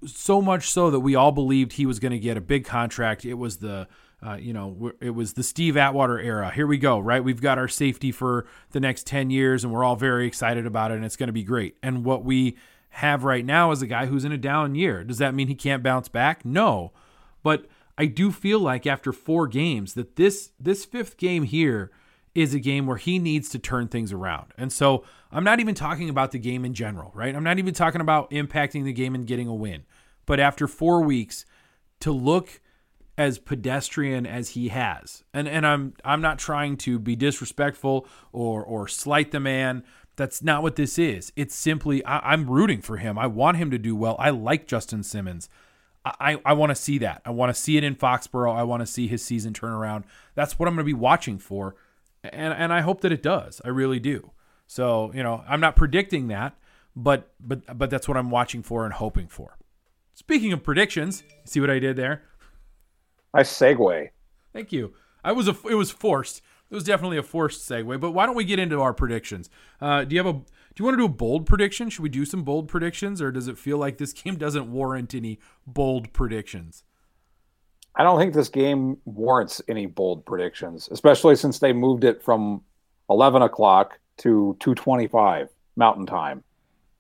so 0.07 0.41
much 0.41 0.71
so 0.71 0.91
that 0.91 1.01
we 1.01 1.15
all 1.15 1.33
believed 1.33 1.75
he 1.75 1.87
was 1.87 1.99
going 1.99 2.13
to 2.13 2.19
get 2.19 2.37
a 2.37 2.41
big 2.41 2.65
contract. 2.65 3.25
It 3.25 3.35
was 3.35 3.59
the 3.59 3.89
uh, 4.21 4.35
you 4.35 4.53
know, 4.53 4.91
it 5.01 5.11
was 5.11 5.35
the 5.35 5.45
Steve 5.45 5.77
Atwater 5.77 6.19
era. 6.19 6.51
Here 6.51 6.67
we 6.67 6.77
go, 6.77 6.99
right? 6.99 7.23
We've 7.23 7.41
got 7.41 7.57
our 7.57 7.69
safety 7.69 8.11
for 8.11 8.47
the 8.73 8.81
next 8.81 9.07
10 9.07 9.31
years, 9.31 9.63
and 9.63 9.73
we're 9.73 9.85
all 9.85 9.95
very 9.95 10.27
excited 10.27 10.67
about 10.67 10.91
it, 10.91 10.95
and 10.95 11.05
it's 11.05 11.15
going 11.15 11.29
to 11.29 11.33
be 11.33 11.45
great. 11.45 11.77
And 11.85 12.05
what 12.05 12.25
we 12.25 12.57
have 12.91 13.23
right 13.23 13.45
now 13.45 13.71
is 13.71 13.81
a 13.81 13.87
guy 13.87 14.07
who's 14.07 14.25
in 14.25 14.33
a 14.33 14.39
down 14.39 14.75
year. 14.75 15.05
Does 15.05 15.19
that 15.19 15.35
mean 15.35 15.47
he 15.47 15.55
can't 15.55 15.85
bounce 15.85 16.09
back? 16.09 16.45
No. 16.45 16.93
But 17.45 17.67
I 17.97 18.07
do 18.07 18.33
feel 18.33 18.59
like 18.59 18.87
after 18.87 19.13
four 19.13 19.47
games 19.47 19.95
that 19.95 20.17
this 20.17 20.51
this 20.59 20.85
fifth 20.85 21.17
game 21.17 21.45
here 21.45 21.93
is 22.35 22.55
a 22.55 22.61
game 22.61 22.87
where 22.87 22.97
he 22.97 23.19
needs 23.19 23.49
to 23.51 23.59
turn 23.59 23.89
things 23.89 24.13
around. 24.13 24.53
And 24.57 24.73
so 24.73 25.05
I'm 25.31 25.45
not 25.45 25.61
even 25.61 25.75
talking 25.75 26.09
about 26.09 26.33
the 26.33 26.39
game 26.39 26.65
in 26.65 26.75
general, 26.75 27.13
right? 27.15 27.35
I'm 27.35 27.45
not 27.45 27.59
even 27.59 27.75
talking 27.75 28.01
about 28.01 28.31
impacting 28.31 28.85
the 28.85 28.93
game 28.93 29.15
and 29.15 29.27
getting 29.27 29.47
a 29.47 29.55
win. 29.55 29.85
But 30.27 30.41
after 30.41 30.67
four 30.67 31.03
weeks, 31.03 31.45
to 32.01 32.13
look 32.13 32.61
as 33.17 33.39
pedestrian 33.39 34.27
as 34.27 34.51
he 34.51 34.69
has. 34.69 35.25
And 35.35 35.49
and 35.49 35.67
I'm 35.67 35.95
I'm 36.05 36.21
not 36.21 36.39
trying 36.39 36.77
to 36.79 36.99
be 36.99 37.17
disrespectful 37.17 38.07
or 38.33 38.63
or 38.65 38.87
slight 38.87 39.33
the 39.33 39.41
man. 39.41 39.83
That's 40.17 40.43
not 40.43 40.63
what 40.63 40.77
this 40.77 40.99
is. 40.99 41.33
It's 41.37 41.55
simply 41.55 42.05
I, 42.05 42.33
am 42.33 42.49
rooting 42.49 42.81
for 42.81 42.97
him. 42.97 43.19
I 43.19 43.27
want 43.27 43.57
him 43.57 43.71
to 43.71 43.79
do 43.79 43.95
well. 43.95 44.17
I 44.19 44.31
like 44.31 44.67
Justin 44.67 45.03
Simmons. 45.03 45.49
I, 46.05 46.41
I 46.45 46.55
want 46.55 46.71
to 46.71 46.75
see 46.75 46.99
that. 46.99 47.23
I 47.25 47.31
want 47.31 47.55
to 47.55 47.61
see 47.61 47.77
it 47.77 47.85
in 47.85 47.95
Foxborough. 47.95 48.55
I 48.55 48.63
want 48.63 48.81
to 48.81 48.87
see 48.87 49.09
his 49.09 49.23
season 49.23 49.53
turn 49.53 49.73
around. 49.73 50.05
That's 50.35 50.59
what 50.59 50.67
I'm 50.67 50.75
going 50.75 50.87
to 50.87 50.93
be 50.93 50.99
watching 50.99 51.39
for. 51.39 51.77
And 52.23 52.55
and 52.55 52.73
I 52.73 52.81
hope 52.81 53.01
that 53.03 53.13
it 53.13 53.23
does. 53.23 53.61
I 53.65 53.69
really 53.69 54.01
do. 54.01 54.31
So, 54.69 55.11
you 55.15 55.23
know, 55.23 55.43
I'm 55.49 55.61
not 55.61 55.75
predicting 55.75 56.29
that, 56.29 56.57
but 56.95 57.33
but 57.41 57.79
but 57.79 57.91
that's 57.91 58.07
what 58.07 58.17
I'm 58.17 58.31
watching 58.31 58.63
for 58.63 58.85
and 58.85 58.93
hoping 58.93 59.27
for. 59.27 59.57
Speaking 60.15 60.53
of 60.53 60.63
predictions, 60.63 61.25
see 61.45 61.59
what 61.59 61.71
I 61.71 61.79
did 61.79 61.97
there? 61.97 62.23
Nice 63.35 63.51
segue. 63.51 64.11
Thank 64.53 64.71
you. 64.71 64.93
I 65.25 65.33
was 65.33 65.49
a, 65.49 65.57
it 65.69 65.75
was 65.75 65.91
forced. 65.91 66.43
It 66.71 66.75
was 66.75 66.85
definitely 66.85 67.17
a 67.17 67.23
forced 67.23 67.69
segue. 67.69 67.99
But 67.99 68.11
why 68.11 68.27
don't 68.27 68.37
we 68.37 68.45
get 68.45 68.59
into 68.59 68.81
our 68.83 68.93
predictions? 68.93 69.49
Uh, 69.81 70.05
do 70.05 70.15
you 70.15 70.23
have 70.23 70.35
a 70.35 70.39
do 70.39 70.83
you 70.83 70.85
want 70.85 70.99
to 70.99 70.99
do 70.99 71.07
a 71.07 71.17
bold 71.17 71.47
prediction? 71.47 71.89
Should 71.89 72.03
we 72.03 72.11
do 72.11 72.27
some 72.27 72.43
bold 72.43 72.69
predictions, 72.69 73.23
or 73.23 73.33
does 73.33 73.49
it 73.49 73.57
feel 73.57 73.79
like 73.79 73.97
this 73.97 74.13
game 74.25 74.37
doesn't 74.37 74.71
warrant 74.71 75.15
any 75.15 75.39
bold 75.67 76.13
predictions? 76.13 76.85
I 77.97 78.03
don't 78.03 78.19
think 78.19 78.35
this 78.35 78.51
game 78.51 78.99
warrants 79.07 79.63
any 79.67 79.87
bold 79.87 80.27
predictions, 80.27 80.91
especially 80.93 81.37
since 81.37 81.59
they 81.59 81.73
moved 81.73 82.05
it 82.05 82.23
from 82.23 82.63
eleven 83.09 83.41
o'clock 83.41 83.99
to 84.19 84.57
two 84.61 84.75
twenty-five 84.75 85.49
Mountain 85.77 86.07
Time, 86.07 86.45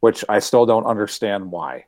which 0.00 0.24
I 0.28 0.38
still 0.38 0.66
don't 0.66 0.86
understand 0.86 1.50
why. 1.50 1.84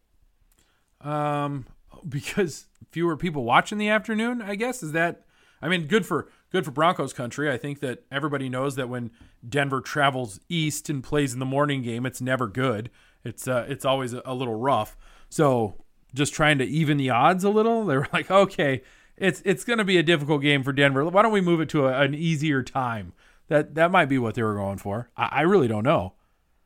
Um, 1.01 1.67
because 2.09 2.67
fewer 2.91 3.17
people 3.17 3.45
watch 3.45 3.73
in 3.73 3.79
the 3.79 3.89
afternoon. 3.89 4.43
I 4.43 4.55
guess 4.55 4.83
is 4.83 4.93
that. 4.93 5.25
I 5.63 5.69
mean, 5.69 5.87
good 5.87 6.07
for 6.07 6.29
good 6.51 6.65
for 6.65 6.71
Broncos 6.71 7.13
country. 7.13 7.51
I 7.51 7.59
think 7.59 7.81
that 7.81 8.05
everybody 8.11 8.49
knows 8.49 8.77
that 8.77 8.89
when 8.89 9.11
Denver 9.47 9.81
travels 9.81 10.41
east 10.49 10.89
and 10.89 11.03
plays 11.03 11.33
in 11.33 11.39
the 11.39 11.47
morning 11.47 11.83
game, 11.83 12.07
it's 12.07 12.21
never 12.21 12.47
good. 12.47 12.91
It's 13.25 13.47
uh, 13.47 13.67
it's 13.69 13.85
always 13.85 14.13
a, 14.13 14.23
a 14.25 14.35
little 14.35 14.55
rough. 14.55 14.97
So 15.29 15.77
just 16.15 16.33
trying 16.33 16.59
to 16.59 16.65
even 16.65 16.97
the 16.97 17.11
odds 17.11 17.45
a 17.45 17.51
little. 17.51 17.85
They 17.85 17.97
were 17.97 18.09
like, 18.13 18.31
okay, 18.31 18.83
it's 19.17 19.43
it's 19.45 19.65
going 19.65 19.79
to 19.79 19.85
be 19.85 19.99
a 19.99 20.03
difficult 20.03 20.43
game 20.43 20.63
for 20.63 20.73
Denver. 20.73 21.05
Why 21.05 21.23
don't 21.23 21.33
we 21.33 21.41
move 21.41 21.61
it 21.61 21.69
to 21.71 21.87
a, 21.87 22.01
an 22.01 22.15
easier 22.15 22.63
time? 22.63 23.13
That 23.51 23.75
that 23.75 23.91
might 23.91 24.07
be 24.07 24.19
what 24.19 24.37
they 24.37 24.45
were 24.45 24.55
going 24.55 24.79
for. 24.79 25.11
I, 25.17 25.29
I 25.33 25.41
really 25.43 25.67
don't 25.67 25.85
know. 25.85 26.15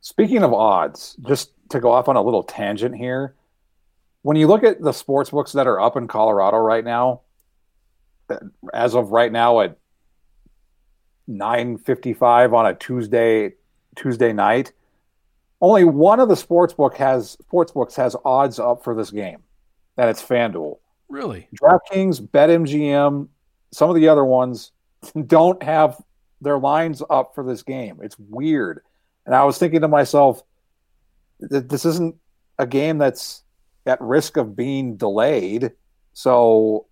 Speaking 0.01 0.43
of 0.43 0.53
odds, 0.53 1.17
just 1.27 1.51
to 1.69 1.79
go 1.79 1.91
off 1.91 2.07
on 2.07 2.15
a 2.15 2.21
little 2.21 2.43
tangent 2.43 2.95
here, 2.95 3.33
when 4.21 4.37
you 4.37 4.47
look 4.47 4.63
at 4.63 4.79
the 4.79 4.91
sports 4.91 5.31
books 5.31 5.51
that 5.53 5.65
are 5.65 5.81
up 5.81 5.97
in 5.97 6.07
Colorado 6.07 6.57
right 6.57 6.85
now, 6.85 7.21
uh, 8.29 8.37
as 8.71 8.93
of 8.93 9.09
right 9.11 9.31
now 9.31 9.61
at 9.61 9.77
9:55 11.27 12.53
on 12.53 12.67
a 12.67 12.75
Tuesday 12.75 13.53
Tuesday 13.95 14.31
night, 14.31 14.71
only 15.61 15.85
one 15.85 16.19
of 16.19 16.29
the 16.29 16.35
sports 16.35 16.75
book 16.75 16.95
has 16.97 17.31
sports 17.31 17.71
books 17.71 17.95
has 17.95 18.15
odds 18.23 18.59
up 18.59 18.83
for 18.83 18.93
this 18.93 19.09
game, 19.09 19.41
and 19.97 20.07
it's 20.07 20.21
FanDuel. 20.21 20.77
Really? 21.09 21.47
DraftKings, 21.59 22.21
BetMGM, 22.29 23.27
some 23.71 23.89
of 23.89 23.95
the 23.95 24.07
other 24.07 24.23
ones 24.23 24.71
don't 25.25 25.63
have 25.63 25.99
their 26.45 26.57
lines 26.57 27.03
up 27.09 27.35
for 27.35 27.43
this 27.43 27.63
game. 27.63 27.99
It's 28.01 28.17
weird. 28.17 28.79
And 29.25 29.35
I 29.35 29.43
was 29.43 29.57
thinking 29.57 29.81
to 29.81 29.89
myself, 29.89 30.41
this 31.39 31.83
isn't 31.83 32.15
a 32.57 32.65
game 32.65 32.97
that's 32.97 33.43
at 33.85 33.99
risk 33.99 34.37
of 34.37 34.55
being 34.55 34.95
delayed. 34.95 35.73
So 36.13 36.87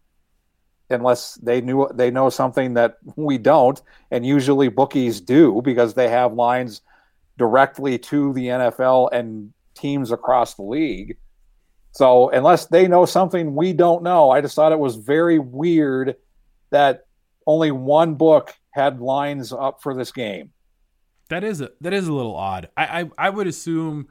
unless 0.90 1.36
they 1.36 1.62
knew 1.62 1.88
they 1.94 2.12
know 2.12 2.30
something 2.30 2.74
that 2.74 2.98
we 3.16 3.38
don't, 3.38 3.82
and 4.12 4.26
usually 4.26 4.68
bookies 4.68 5.22
do 5.22 5.62
because 5.64 5.94
they 5.94 6.10
have 6.10 6.34
lines 6.34 6.82
directly 7.38 7.98
to 7.98 8.34
the 8.34 8.48
NFL 8.48 9.10
and 9.14 9.54
teams 9.76 10.12
across 10.12 10.56
the 10.56 10.64
league. 10.64 11.18
So 11.92 12.30
unless 12.30 12.66
they 12.66 12.88
know 12.88 13.06
something 13.06 13.56
we 13.56 13.74
don't 13.74 14.04
know, 14.04 14.32
I 14.32 14.42
just 14.42 14.56
thought 14.56 14.72
it 14.72 14.80
was 14.80 14.96
very 14.96 15.40
weird 15.40 16.16
that 16.72 17.06
only 17.46 17.72
one 17.72 18.16
book 18.16 18.56
had 18.74 19.00
lines 19.00 19.52
up 19.54 19.82
for 19.82 19.96
this 19.96 20.12
game. 20.12 20.52
That 21.30 21.44
is 21.44 21.62
a 21.62 21.72
that 21.82 21.94
is 21.94 22.08
a 22.08 22.14
little 22.14 22.36
odd. 22.36 22.70
I 22.76 23.02
I, 23.02 23.10
I 23.18 23.30
would 23.30 23.48
assume 23.48 24.08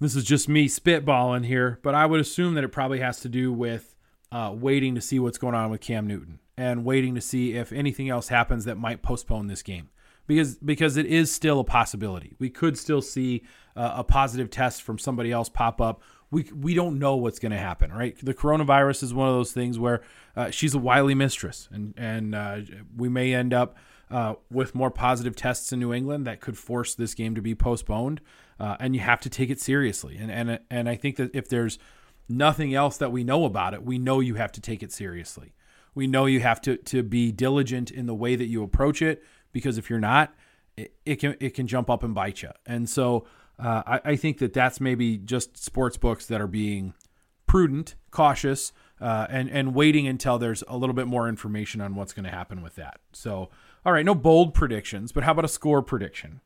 this 0.00 0.14
is 0.14 0.24
just 0.24 0.48
me 0.48 0.68
spitballing 0.68 1.46
here, 1.46 1.80
but 1.82 1.94
I 1.94 2.06
would 2.06 2.20
assume 2.20 2.54
that 2.54 2.64
it 2.64 2.68
probably 2.68 3.00
has 3.00 3.20
to 3.20 3.28
do 3.28 3.52
with 3.52 3.94
uh, 4.30 4.54
waiting 4.54 4.94
to 4.94 5.00
see 5.00 5.18
what's 5.18 5.38
going 5.38 5.54
on 5.54 5.70
with 5.70 5.80
Cam 5.80 6.06
Newton 6.06 6.38
and 6.56 6.84
waiting 6.84 7.14
to 7.14 7.20
see 7.20 7.54
if 7.54 7.72
anything 7.72 8.08
else 8.08 8.28
happens 8.28 8.64
that 8.64 8.76
might 8.76 9.02
postpone 9.02 9.46
this 9.46 9.62
game 9.62 9.90
because 10.28 10.54
because 10.56 10.96
it 10.96 11.06
is 11.06 11.32
still 11.32 11.58
a 11.58 11.64
possibility. 11.64 12.36
We 12.38 12.50
could 12.50 12.78
still 12.78 13.02
see 13.02 13.42
uh, 13.74 13.94
a 13.96 14.04
positive 14.04 14.50
test 14.50 14.82
from 14.82 15.00
somebody 15.00 15.32
else 15.32 15.48
pop 15.48 15.80
up. 15.80 16.00
We 16.30 16.48
we 16.54 16.74
don't 16.74 17.00
know 17.00 17.16
what's 17.16 17.40
going 17.40 17.52
to 17.52 17.58
happen, 17.58 17.92
right? 17.92 18.16
The 18.22 18.34
coronavirus 18.34 19.02
is 19.02 19.12
one 19.12 19.28
of 19.28 19.34
those 19.34 19.52
things 19.52 19.80
where 19.80 20.02
uh, 20.36 20.50
she's 20.50 20.74
a 20.74 20.78
wily 20.78 21.16
mistress, 21.16 21.68
and 21.72 21.94
and 21.96 22.36
uh, 22.36 22.58
we 22.96 23.08
may 23.08 23.34
end 23.34 23.52
up 23.52 23.76
uh, 24.08 24.34
with 24.52 24.76
more 24.76 24.92
positive 24.92 25.34
tests 25.34 25.72
in 25.72 25.80
New 25.80 25.92
England 25.92 26.28
that 26.28 26.40
could 26.40 26.56
force 26.56 26.94
this 26.94 27.14
game 27.14 27.34
to 27.34 27.42
be 27.42 27.56
postponed 27.56 28.20
uh, 28.60 28.76
and 28.80 28.94
you 28.94 29.00
have 29.00 29.20
to 29.20 29.30
take 29.30 29.50
it 29.50 29.60
seriously. 29.60 30.16
And 30.16 30.30
and 30.30 30.60
and 30.70 30.88
I 30.88 30.96
think 30.96 31.16
that 31.16 31.34
if 31.34 31.48
there's 31.48 31.78
nothing 32.28 32.74
else 32.74 32.96
that 32.98 33.12
we 33.12 33.24
know 33.24 33.44
about 33.44 33.74
it, 33.74 33.84
we 33.84 33.98
know 33.98 34.20
you 34.20 34.34
have 34.34 34.52
to 34.52 34.60
take 34.60 34.82
it 34.82 34.92
seriously. 34.92 35.54
We 35.94 36.06
know 36.06 36.26
you 36.26 36.40
have 36.40 36.60
to 36.62 36.76
to 36.76 37.02
be 37.02 37.32
diligent 37.32 37.90
in 37.90 38.06
the 38.06 38.14
way 38.14 38.36
that 38.36 38.46
you 38.46 38.62
approach 38.62 39.02
it 39.02 39.22
because 39.52 39.78
if 39.78 39.90
you're 39.90 39.98
not, 39.98 40.34
it, 40.76 40.94
it 41.04 41.16
can 41.16 41.36
it 41.40 41.54
can 41.54 41.66
jump 41.66 41.90
up 41.90 42.02
and 42.02 42.14
bite 42.14 42.42
you. 42.42 42.50
And 42.66 42.88
so 42.88 43.26
uh, 43.58 43.82
I, 43.86 44.00
I 44.04 44.16
think 44.16 44.38
that 44.38 44.52
that's 44.52 44.80
maybe 44.80 45.16
just 45.18 45.56
sports 45.56 45.96
books 45.96 46.26
that 46.26 46.40
are 46.40 46.46
being 46.46 46.94
prudent, 47.46 47.96
cautious, 48.10 48.72
uh, 49.00 49.26
and 49.28 49.50
and 49.50 49.74
waiting 49.74 50.06
until 50.06 50.38
there's 50.38 50.62
a 50.68 50.76
little 50.76 50.94
bit 50.94 51.06
more 51.06 51.28
information 51.28 51.80
on 51.80 51.94
what's 51.94 52.12
going 52.12 52.24
to 52.24 52.30
happen 52.30 52.62
with 52.62 52.76
that. 52.76 53.00
So, 53.12 53.50
all 53.84 53.92
right, 53.92 54.04
no 54.04 54.14
bold 54.14 54.54
predictions, 54.54 55.12
but 55.12 55.24
how 55.24 55.32
about 55.32 55.44
a 55.44 55.48
score 55.48 55.82
prediction? 55.82 56.40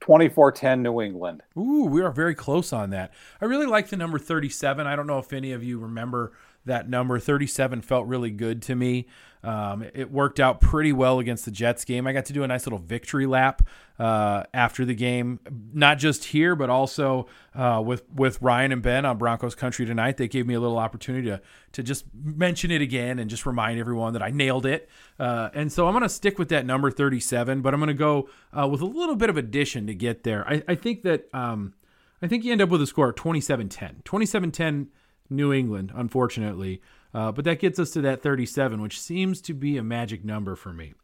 24-10 0.00 0.80
New 0.80 1.00
England. 1.00 1.42
Ooh, 1.56 1.86
we 1.86 2.02
are 2.02 2.10
very 2.10 2.34
close 2.34 2.74
on 2.74 2.90
that. 2.90 3.10
I 3.40 3.46
really 3.46 3.64
like 3.64 3.88
the 3.88 3.96
number 3.96 4.18
37. 4.18 4.86
I 4.86 4.96
don't 4.96 5.06
know 5.06 5.18
if 5.18 5.32
any 5.32 5.52
of 5.52 5.64
you 5.64 5.78
remember 5.78 6.32
that 6.66 6.88
number. 6.88 7.18
37 7.18 7.82
felt 7.82 8.06
really 8.06 8.30
good 8.30 8.62
to 8.62 8.74
me. 8.74 9.06
Um, 9.44 9.84
it 9.92 10.10
worked 10.10 10.40
out 10.40 10.60
pretty 10.62 10.92
well 10.92 11.18
against 11.18 11.44
the 11.44 11.50
Jets 11.50 11.84
game. 11.84 12.06
I 12.06 12.14
got 12.14 12.24
to 12.26 12.32
do 12.32 12.44
a 12.44 12.46
nice 12.46 12.64
little 12.64 12.78
victory 12.78 13.26
lap 13.26 13.68
uh, 13.98 14.44
after 14.54 14.86
the 14.86 14.94
game, 14.94 15.38
not 15.74 15.98
just 15.98 16.24
here, 16.24 16.56
but 16.56 16.70
also 16.70 17.26
uh, 17.54 17.82
with 17.84 18.10
with 18.10 18.40
Ryan 18.40 18.72
and 18.72 18.82
Ben 18.82 19.04
on 19.04 19.18
Broncos 19.18 19.54
Country 19.54 19.84
tonight. 19.84 20.16
They 20.16 20.28
gave 20.28 20.46
me 20.46 20.54
a 20.54 20.60
little 20.60 20.78
opportunity 20.78 21.28
to 21.28 21.42
to 21.72 21.82
just 21.82 22.06
mention 22.14 22.70
it 22.70 22.80
again 22.80 23.18
and 23.18 23.28
just 23.28 23.44
remind 23.44 23.78
everyone 23.78 24.14
that 24.14 24.22
I 24.22 24.30
nailed 24.30 24.64
it. 24.64 24.88
Uh, 25.18 25.50
and 25.52 25.70
so 25.70 25.86
I'm 25.86 25.92
going 25.92 26.02
to 26.02 26.08
stick 26.08 26.38
with 26.38 26.48
that 26.48 26.64
number 26.64 26.90
37, 26.90 27.60
but 27.60 27.74
I'm 27.74 27.80
going 27.80 27.88
to 27.88 27.94
go 27.94 28.30
uh, 28.58 28.66
with 28.66 28.80
a 28.80 28.86
little 28.86 29.16
bit 29.16 29.28
of 29.28 29.36
addition 29.36 29.86
to 29.88 29.94
get 29.94 30.22
there. 30.24 30.48
I, 30.48 30.62
I 30.66 30.74
think 30.74 31.02
that. 31.02 31.28
Um, 31.34 31.74
I 32.22 32.26
think 32.26 32.42
you 32.42 32.52
end 32.52 32.62
up 32.62 32.70
with 32.70 32.80
a 32.80 32.86
score 32.86 33.10
of 33.10 33.16
27-10. 33.16 34.02
27-10 34.04 34.86
New 35.30 35.52
England, 35.52 35.92
unfortunately. 35.94 36.80
Uh, 37.12 37.30
but 37.32 37.44
that 37.44 37.60
gets 37.60 37.78
us 37.78 37.90
to 37.90 38.00
that 38.02 38.22
37, 38.22 38.82
which 38.82 39.00
seems 39.00 39.40
to 39.42 39.54
be 39.54 39.76
a 39.76 39.82
magic 39.82 40.24
number 40.24 40.56
for 40.56 40.72
me. 40.72 40.94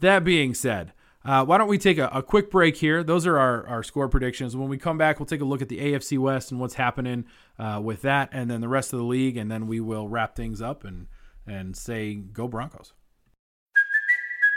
That 0.00 0.24
being 0.24 0.54
said, 0.54 0.92
uh, 1.24 1.44
why 1.44 1.58
don't 1.58 1.68
we 1.68 1.78
take 1.78 1.98
a, 1.98 2.08
a, 2.08 2.22
quick 2.22 2.50
break 2.50 2.76
here? 2.76 3.04
Those 3.04 3.26
are 3.26 3.38
our, 3.38 3.66
our 3.68 3.82
score 3.82 4.08
predictions. 4.08 4.56
When 4.56 4.68
we 4.68 4.78
come 4.78 4.98
back, 4.98 5.20
we'll 5.20 5.26
take 5.26 5.40
a 5.40 5.44
look 5.44 5.62
at 5.62 5.68
the 5.68 5.78
AFC 5.78 6.18
West 6.18 6.50
and 6.50 6.60
what's 6.60 6.74
happening 6.74 7.26
uh, 7.58 7.80
with 7.82 8.02
that, 8.02 8.30
and 8.32 8.50
then 8.50 8.60
the 8.60 8.68
rest 8.68 8.92
of 8.92 8.98
the 8.98 9.04
league, 9.04 9.36
and 9.36 9.50
then 9.50 9.68
we 9.68 9.78
will 9.80 10.08
wrap 10.08 10.34
things 10.34 10.60
up 10.60 10.84
and 10.84 11.06
and 11.46 11.76
say 11.76 12.14
go 12.14 12.48
Broncos. 12.48 12.92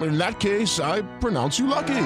In 0.00 0.18
that 0.18 0.38
case, 0.38 0.78
I 0.78 1.02
pronounce 1.18 1.58
you 1.58 1.66
lucky. 1.66 2.04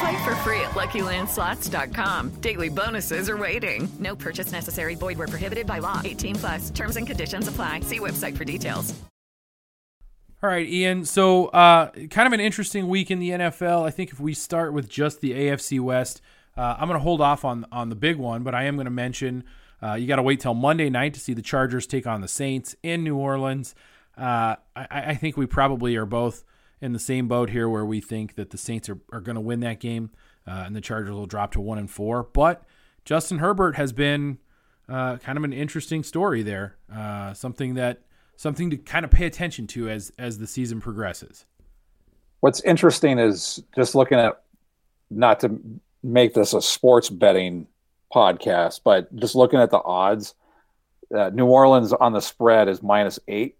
Play 0.00 0.24
for 0.24 0.34
free 0.36 0.60
at 0.60 0.70
LuckyLandSlots.com. 0.70 2.30
Daily 2.40 2.68
bonuses 2.70 3.28
are 3.28 3.36
waiting. 3.36 3.90
No 3.98 4.16
purchase 4.16 4.52
necessary. 4.52 4.94
Void 4.94 5.18
where 5.18 5.28
prohibited 5.28 5.66
by 5.66 5.78
law. 5.80 6.00
18 6.02 6.36
plus. 6.36 6.70
Terms 6.70 6.96
and 6.96 7.06
conditions 7.06 7.48
apply. 7.48 7.80
See 7.80 7.98
website 7.98 8.36
for 8.36 8.44
details. 8.44 8.94
All 10.42 10.48
right, 10.48 10.66
Ian. 10.66 11.04
So, 11.04 11.48
uh, 11.48 11.90
kind 12.08 12.26
of 12.26 12.32
an 12.32 12.40
interesting 12.40 12.88
week 12.88 13.10
in 13.10 13.18
the 13.18 13.28
NFL. 13.28 13.84
I 13.84 13.90
think 13.90 14.10
if 14.10 14.18
we 14.18 14.32
start 14.32 14.72
with 14.72 14.88
just 14.88 15.20
the 15.20 15.32
AFC 15.32 15.78
West, 15.80 16.22
uh, 16.56 16.76
I'm 16.78 16.88
going 16.88 16.98
to 16.98 17.02
hold 17.02 17.20
off 17.20 17.44
on 17.44 17.66
on 17.70 17.90
the 17.90 17.94
big 17.94 18.16
one, 18.16 18.42
but 18.42 18.54
I 18.54 18.64
am 18.64 18.76
going 18.76 18.86
to 18.86 18.90
mention 18.90 19.44
uh, 19.82 19.94
you 19.94 20.06
got 20.06 20.16
to 20.16 20.22
wait 20.22 20.40
till 20.40 20.54
Monday 20.54 20.88
night 20.88 21.12
to 21.12 21.20
see 21.20 21.34
the 21.34 21.42
Chargers 21.42 21.86
take 21.86 22.06
on 22.06 22.22
the 22.22 22.28
Saints 22.28 22.74
in 22.82 23.04
New 23.04 23.16
Orleans. 23.16 23.74
Uh, 24.16 24.56
I, 24.74 24.86
I 24.90 25.14
think 25.14 25.36
we 25.36 25.44
probably 25.44 25.94
are 25.96 26.06
both 26.06 26.42
in 26.80 26.92
the 26.92 26.98
same 26.98 27.28
boat 27.28 27.50
here 27.50 27.68
where 27.68 27.84
we 27.84 28.00
think 28.00 28.34
that 28.36 28.50
the 28.50 28.58
Saints 28.58 28.88
are, 28.88 28.98
are 29.12 29.20
going 29.20 29.34
to 29.34 29.40
win 29.40 29.60
that 29.60 29.80
game 29.80 30.10
uh, 30.46 30.64
and 30.66 30.74
the 30.74 30.80
Chargers 30.80 31.12
will 31.12 31.26
drop 31.26 31.52
to 31.52 31.60
one 31.60 31.78
and 31.78 31.90
four. 31.90 32.22
But 32.22 32.62
Justin 33.04 33.38
Herbert 33.38 33.76
has 33.76 33.92
been 33.92 34.38
uh, 34.88 35.18
kind 35.18 35.38
of 35.38 35.44
an 35.44 35.52
interesting 35.52 36.02
story 36.02 36.42
there, 36.42 36.76
uh, 36.92 37.32
something 37.34 37.74
that 37.74 38.02
something 38.36 38.70
to 38.70 38.76
kind 38.76 39.04
of 39.04 39.10
pay 39.10 39.26
attention 39.26 39.66
to 39.68 39.88
as 39.88 40.12
as 40.18 40.38
the 40.38 40.46
season 40.46 40.80
progresses. 40.80 41.46
What's 42.40 42.60
interesting 42.62 43.18
is 43.18 43.62
just 43.74 43.94
looking 43.94 44.18
at 44.18 44.42
not 45.10 45.40
to 45.40 45.60
make 46.02 46.34
this 46.34 46.54
a 46.54 46.62
sports 46.62 47.10
betting 47.10 47.66
podcast, 48.12 48.80
but 48.82 49.14
just 49.16 49.34
looking 49.34 49.60
at 49.60 49.70
the 49.70 49.80
odds. 49.82 50.34
Uh, 51.14 51.30
New 51.30 51.46
Orleans 51.46 51.92
on 51.92 52.12
the 52.12 52.20
spread 52.20 52.68
is 52.68 52.82
minus 52.82 53.18
eight. 53.28 53.56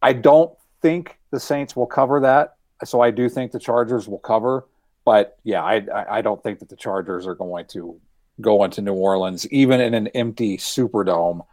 I 0.00 0.12
don't 0.12 0.52
think 0.80 1.18
the 1.34 1.40
Saints 1.40 1.74
will 1.74 1.86
cover 1.86 2.20
that. 2.20 2.56
So 2.84 3.00
I 3.00 3.10
do 3.10 3.28
think 3.28 3.50
the 3.50 3.58
Chargers 3.58 4.08
will 4.08 4.18
cover. 4.18 4.66
But 5.04 5.36
yeah, 5.42 5.62
I, 5.62 6.18
I 6.18 6.22
don't 6.22 6.42
think 6.42 6.60
that 6.60 6.68
the 6.68 6.76
Chargers 6.76 7.26
are 7.26 7.34
going 7.34 7.66
to 7.66 8.00
go 8.40 8.64
into 8.64 8.80
New 8.80 8.94
Orleans, 8.94 9.46
even 9.48 9.80
in 9.80 9.94
an 9.94 10.06
empty 10.08 10.56
Superdome, 10.56 11.44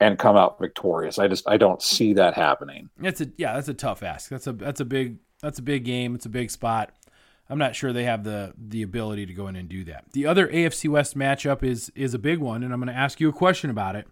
and 0.00 0.18
come 0.18 0.36
out 0.36 0.58
victorious. 0.58 1.18
I 1.18 1.28
just 1.28 1.48
I 1.48 1.56
don't 1.56 1.80
see 1.80 2.12
that 2.14 2.34
happening. 2.34 2.90
It's 3.00 3.20
a 3.20 3.28
yeah, 3.38 3.54
that's 3.54 3.68
a 3.68 3.74
tough 3.74 4.02
ask. 4.02 4.28
That's 4.28 4.46
a 4.46 4.52
that's 4.52 4.80
a 4.80 4.84
big 4.84 5.18
that's 5.40 5.60
a 5.60 5.62
big 5.62 5.84
game. 5.84 6.14
It's 6.14 6.26
a 6.26 6.30
big 6.30 6.50
spot. 6.50 6.92
I'm 7.48 7.58
not 7.58 7.76
sure 7.76 7.92
they 7.92 8.04
have 8.04 8.24
the 8.24 8.52
the 8.58 8.82
ability 8.82 9.26
to 9.26 9.34
go 9.34 9.46
in 9.46 9.56
and 9.56 9.68
do 9.68 9.84
that. 9.84 10.06
The 10.12 10.26
other 10.26 10.48
AFC 10.48 10.88
West 10.88 11.16
matchup 11.16 11.62
is 11.62 11.90
is 11.94 12.12
a 12.12 12.18
big 12.18 12.40
one, 12.40 12.62
and 12.62 12.72
I'm 12.72 12.80
going 12.80 12.92
to 12.92 12.98
ask 12.98 13.20
you 13.20 13.28
a 13.28 13.32
question 13.32 13.70
about 13.70 13.94
it. 13.94 14.08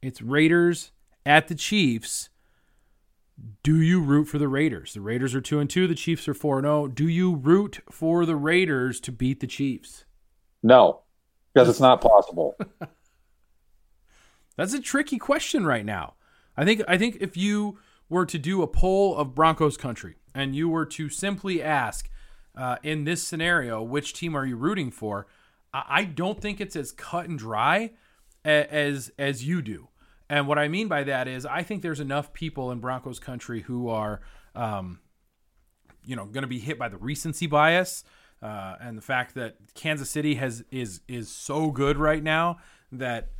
It's 0.00 0.22
Raiders 0.22 0.92
at 1.26 1.48
the 1.48 1.54
Chiefs. 1.54 2.30
Do 3.62 3.80
you 3.80 4.00
root 4.00 4.26
for 4.26 4.38
the 4.38 4.48
Raiders? 4.48 4.94
The 4.94 5.00
Raiders 5.00 5.34
are 5.34 5.40
2 5.40 5.58
and 5.58 5.68
2, 5.68 5.86
the 5.86 5.94
Chiefs 5.94 6.26
are 6.28 6.34
4 6.34 6.58
and 6.58 6.64
0. 6.64 6.86
Do 6.88 7.08
you 7.08 7.34
root 7.34 7.80
for 7.90 8.24
the 8.24 8.36
Raiders 8.36 9.00
to 9.00 9.12
beat 9.12 9.40
the 9.40 9.46
Chiefs? 9.46 10.04
No, 10.62 11.02
because 11.52 11.68
it's 11.68 11.80
not 11.88 12.00
possible. 12.00 12.56
That's 14.56 14.72
a 14.72 14.80
tricky 14.80 15.18
question 15.18 15.66
right 15.66 15.84
now. 15.84 16.14
I 16.56 16.64
think 16.64 16.82
I 16.88 16.96
think 16.96 17.18
if 17.20 17.36
you 17.36 17.78
were 18.08 18.24
to 18.26 18.38
do 18.38 18.62
a 18.62 18.66
poll 18.66 19.16
of 19.16 19.34
Broncos 19.34 19.76
country 19.76 20.16
and 20.34 20.56
you 20.56 20.68
were 20.68 20.86
to 20.86 21.08
simply 21.08 21.62
ask 21.62 22.08
uh, 22.56 22.76
in 22.82 23.04
this 23.04 23.22
scenario, 23.22 23.82
which 23.82 24.14
team 24.14 24.34
are 24.34 24.46
you 24.46 24.56
rooting 24.56 24.90
for? 24.90 25.26
I, 25.74 25.84
I 25.88 26.04
don't 26.04 26.40
think 26.40 26.60
it's 26.60 26.76
as 26.76 26.92
cut 26.92 27.28
and 27.28 27.38
dry 27.38 27.92
as 28.44 29.12
as 29.18 29.44
you 29.44 29.60
do. 29.60 29.88
And 30.28 30.48
what 30.48 30.58
I 30.58 30.68
mean 30.68 30.88
by 30.88 31.04
that 31.04 31.28
is, 31.28 31.46
I 31.46 31.62
think 31.62 31.82
there's 31.82 32.00
enough 32.00 32.32
people 32.32 32.70
in 32.72 32.80
Broncos 32.80 33.18
country 33.20 33.62
who 33.62 33.88
are, 33.88 34.20
um, 34.54 35.00
you 36.04 36.16
know, 36.16 36.24
going 36.24 36.42
to 36.42 36.48
be 36.48 36.58
hit 36.58 36.78
by 36.78 36.88
the 36.88 36.96
recency 36.96 37.46
bias 37.46 38.04
uh, 38.42 38.76
and 38.80 38.98
the 38.98 39.02
fact 39.02 39.34
that 39.34 39.56
Kansas 39.74 40.10
City 40.10 40.34
has 40.34 40.64
is 40.70 41.00
is 41.08 41.30
so 41.30 41.70
good 41.70 41.96
right 41.96 42.22
now 42.22 42.58
that 42.92 43.30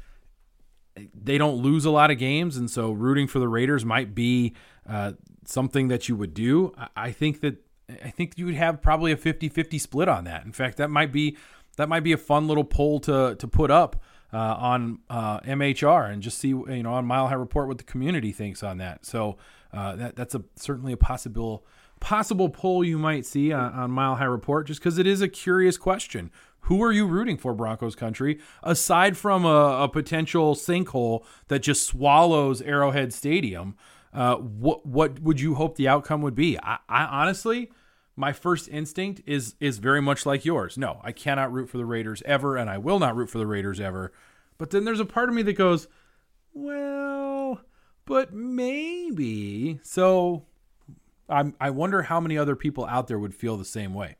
they 1.14 1.36
don't 1.36 1.56
lose 1.56 1.84
a 1.84 1.90
lot 1.90 2.10
of 2.10 2.18
games, 2.18 2.56
and 2.56 2.70
so 2.70 2.90
rooting 2.90 3.26
for 3.26 3.38
the 3.38 3.48
Raiders 3.48 3.84
might 3.84 4.14
be 4.14 4.54
uh, 4.88 5.12
something 5.44 5.88
that 5.88 6.08
you 6.08 6.16
would 6.16 6.32
do. 6.32 6.72
I 6.96 7.12
think 7.12 7.40
that 7.40 7.56
I 7.88 8.10
think 8.10 8.38
you 8.38 8.46
would 8.46 8.54
have 8.54 8.80
probably 8.80 9.12
a 9.12 9.16
50-50 9.16 9.80
split 9.80 10.08
on 10.08 10.24
that. 10.24 10.44
In 10.44 10.52
fact, 10.52 10.78
that 10.78 10.90
might 10.90 11.12
be 11.12 11.36
that 11.76 11.88
might 11.88 12.00
be 12.00 12.12
a 12.12 12.18
fun 12.18 12.48
little 12.48 12.64
poll 12.64 12.98
to 13.00 13.36
to 13.38 13.46
put 13.46 13.70
up 13.70 14.02
uh, 14.36 14.56
on 14.58 14.98
uh, 15.08 15.40
MHR 15.40 16.12
and 16.12 16.22
just 16.22 16.38
see 16.38 16.48
you 16.48 16.82
know 16.82 16.92
on 16.92 17.06
Mile 17.06 17.28
High 17.28 17.34
Report 17.34 17.68
what 17.68 17.78
the 17.78 17.84
community 17.84 18.32
thinks 18.32 18.62
on 18.62 18.76
that. 18.78 19.06
So 19.06 19.38
uh, 19.72 19.96
that 19.96 20.16
that's 20.16 20.34
a 20.34 20.44
certainly 20.56 20.92
a 20.92 20.96
possible 20.98 21.64
possible 22.00 22.50
poll 22.50 22.84
you 22.84 22.98
might 22.98 23.24
see 23.24 23.50
on, 23.50 23.72
on 23.72 23.90
Mile 23.90 24.16
High 24.16 24.24
Report 24.24 24.66
just 24.66 24.80
because 24.80 24.98
it 24.98 25.06
is 25.06 25.22
a 25.22 25.28
curious 25.28 25.78
question. 25.78 26.30
Who 26.60 26.82
are 26.82 26.92
you 26.92 27.06
rooting 27.06 27.38
for, 27.38 27.54
Broncos 27.54 27.94
country, 27.94 28.38
aside 28.62 29.16
from 29.16 29.46
a, 29.46 29.84
a 29.84 29.88
potential 29.88 30.54
sinkhole 30.54 31.24
that 31.48 31.60
just 31.60 31.86
swallows 31.86 32.60
Arrowhead 32.60 33.14
Stadium? 33.14 33.74
Uh, 34.12 34.34
what 34.36 34.84
what 34.84 35.20
would 35.20 35.40
you 35.40 35.54
hope 35.54 35.76
the 35.76 35.88
outcome 35.88 36.20
would 36.20 36.34
be? 36.34 36.58
I, 36.58 36.76
I 36.90 37.04
honestly 37.04 37.70
my 38.16 38.32
first 38.32 38.68
instinct 38.68 39.20
is 39.26 39.54
is 39.60 39.78
very 39.78 40.00
much 40.00 40.24
like 40.26 40.44
yours. 40.44 40.78
No, 40.78 41.00
I 41.04 41.12
cannot 41.12 41.52
root 41.52 41.68
for 41.68 41.76
the 41.76 41.84
Raiders 41.84 42.22
ever, 42.24 42.56
and 42.56 42.68
I 42.68 42.78
will 42.78 42.98
not 42.98 43.14
root 43.14 43.30
for 43.30 43.38
the 43.38 43.46
Raiders 43.46 43.78
ever. 43.78 44.12
But 44.58 44.70
then 44.70 44.84
there's 44.84 45.00
a 45.00 45.04
part 45.04 45.28
of 45.28 45.34
me 45.34 45.42
that 45.42 45.52
goes, 45.52 45.86
well, 46.54 47.60
but 48.06 48.32
maybe. 48.32 49.78
So 49.82 50.46
I'm, 51.28 51.54
I 51.60 51.70
wonder 51.70 52.02
how 52.02 52.20
many 52.20 52.38
other 52.38 52.56
people 52.56 52.86
out 52.86 53.06
there 53.06 53.18
would 53.18 53.34
feel 53.34 53.58
the 53.58 53.64
same 53.64 53.92
way. 53.92 54.16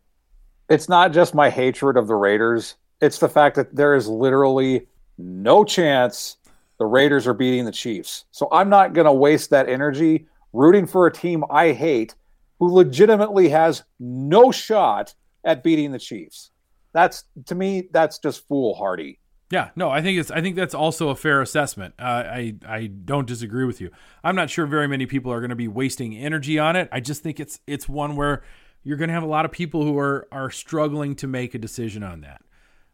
It's 0.69 0.89
not 0.89 1.13
just 1.13 1.35
my 1.35 1.49
hatred 1.49 1.97
of 1.97 2.07
the 2.07 2.17
Raiders. 2.17 2.75
It's 3.01 3.19
the 3.19 3.29
fact 3.29 3.57
that 3.57 3.75
there 3.75 3.95
is 3.95 4.09
literally 4.09 4.89
no 5.17 5.65
chance 5.65 6.37
the 6.79 6.85
Raiders 6.85 7.27
are 7.27 7.35
beating 7.35 7.65
the 7.65 7.73
Chiefs. 7.73 8.27
So 8.31 8.49
I'm 8.53 8.69
not 8.69 8.93
going 8.93 9.07
to 9.07 9.13
waste 9.13 9.51
that 9.51 9.69
energy 9.69 10.27
rooting 10.53 10.87
for 10.87 11.07
a 11.07 11.13
team 11.13 11.45
I 11.49 11.73
hate 11.73 12.15
who 12.59 12.73
legitimately 12.73 13.49
has 13.49 13.85
no 14.01 14.51
shot 14.51 15.15
at 15.45 15.63
beating 15.63 15.93
the 15.93 15.99
Chiefs. 15.99 16.51
That's 16.93 17.25
to 17.47 17.55
me, 17.55 17.89
that's 17.93 18.19
just 18.19 18.47
foolhardy. 18.49 19.19
Yeah, 19.51 19.71
no, 19.77 19.91
I 19.91 20.03
think 20.03 20.19
it's 20.19 20.31
I 20.31 20.41
think 20.41 20.57
that's 20.57 20.75
also 20.75 21.11
a 21.11 21.15
fair 21.15 21.41
assessment. 21.41 21.95
Uh, 21.99 22.25
I 22.27 22.55
I 22.67 22.87
don't 22.87 23.27
disagree 23.27 23.65
with 23.65 23.81
you. 23.81 23.91
I'm 24.25 24.35
not 24.35 24.51
sure 24.51 24.67
very 24.67 24.89
many 24.89 25.07
people 25.07 25.33
are 25.33 25.41
going 25.41 25.51
to 25.51 25.57
be 25.57 25.69
wasting 25.69 26.17
energy 26.17 26.59
on 26.59 26.75
it. 26.75 26.89
I 26.91 27.01
just 27.01 27.23
think 27.23 27.39
it's 27.39 27.61
it's 27.67 27.89
one 27.89 28.17
where 28.17 28.43
you're 28.83 28.97
going 28.97 29.09
to 29.09 29.15
have 29.15 29.23
a 29.23 29.27
lot 29.27 29.45
of 29.45 29.53
people 29.53 29.85
who 29.85 29.97
are 29.99 30.27
are 30.33 30.51
struggling 30.51 31.15
to 31.17 31.27
make 31.27 31.55
a 31.55 31.59
decision 31.59 32.03
on 32.03 32.23
that. 32.23 32.43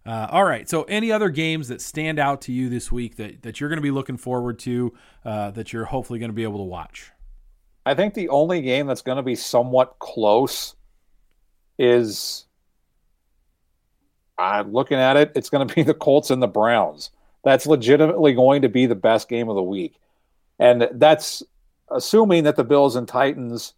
Uh, 0.05 0.27
all 0.31 0.45
right. 0.45 0.69
So, 0.69 0.83
any 0.85 1.13
other 1.13 1.29
games 1.29 1.69
that 1.69 1.81
stand 1.81 2.19
out 2.19 2.43
to 2.43 2.53
you 2.53 2.69
this 2.69 2.91
week 2.91 3.17
that 3.17 3.43
that 3.43 3.61
you're 3.61 3.69
going 3.69 3.79
to 3.79 3.83
be 3.83 3.93
looking 3.93 4.17
forward 4.17 4.59
to, 4.61 4.93
uh, 5.25 5.53
that 5.53 5.73
you're 5.73 5.85
hopefully 5.85 6.19
going 6.19 6.31
to 6.31 6.35
be 6.35 6.43
able 6.43 6.59
to 6.59 6.65
watch? 6.65 7.12
I 7.85 7.95
think 7.95 8.15
the 8.15 8.29
only 8.29 8.63
game 8.63 8.87
that's 8.87 9.03
going 9.03 9.17
to 9.17 9.23
be 9.23 9.35
somewhat 9.35 9.99
close 9.99 10.77
is 11.79 12.47
I'm 14.39 14.73
looking 14.73 14.99
at 14.99 15.17
it, 15.17 15.33
it's 15.35 15.51
going 15.51 15.67
to 15.69 15.75
be 15.75 15.83
the 15.83 15.95
Colts 15.95 16.31
and 16.31 16.43
the 16.43 16.49
Browns. 16.49 17.11
That's 17.45 17.67
legitimately 17.67 18.35
going 18.35 18.63
to 18.63 18.69
be 18.69 18.87
the 18.87 18.95
best 18.95 19.29
game 19.29 19.49
of 19.49 19.57
the 19.57 19.63
week. 19.63 20.01
And 20.59 20.89
that's 20.93 21.43
assuming 21.91 22.45
that 22.45 22.57
the 22.57 22.65
Bills 22.65 22.95
and 22.95 23.09
Titans, 23.09 23.75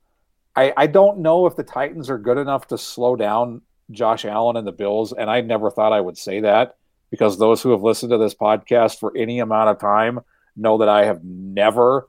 I, 0.54 0.72
I 0.76 0.86
don't 0.86 1.18
know 1.18 1.46
if 1.46 1.56
the 1.56 1.62
Titans 1.62 2.10
are 2.10 2.18
good 2.18 2.36
enough 2.36 2.68
to 2.68 2.78
slow 2.78 3.16
down 3.16 3.62
Josh 3.90 4.24
Allen 4.24 4.56
and 4.56 4.66
the 4.66 4.72
Bills. 4.72 5.12
And 5.12 5.30
I 5.30 5.40
never 5.40 5.70
thought 5.70 5.92
I 5.92 6.00
would 6.00 6.18
say 6.18 6.40
that 6.40 6.76
because 7.10 7.38
those 7.38 7.62
who 7.62 7.70
have 7.70 7.82
listened 7.82 8.10
to 8.10 8.18
this 8.18 8.34
podcast 8.34 8.98
for 8.98 9.16
any 9.16 9.38
amount 9.38 9.70
of 9.70 9.78
time 9.78 10.20
know 10.56 10.78
that 10.78 10.88
I 10.88 11.06
have 11.06 11.24
never 11.24 12.08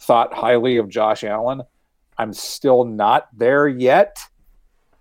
thought 0.00 0.32
highly 0.34 0.76
of 0.76 0.88
Josh 0.88 1.24
Allen. 1.24 1.62
I'm 2.18 2.32
still 2.32 2.84
not 2.84 3.28
there 3.36 3.66
yet. 3.66 4.18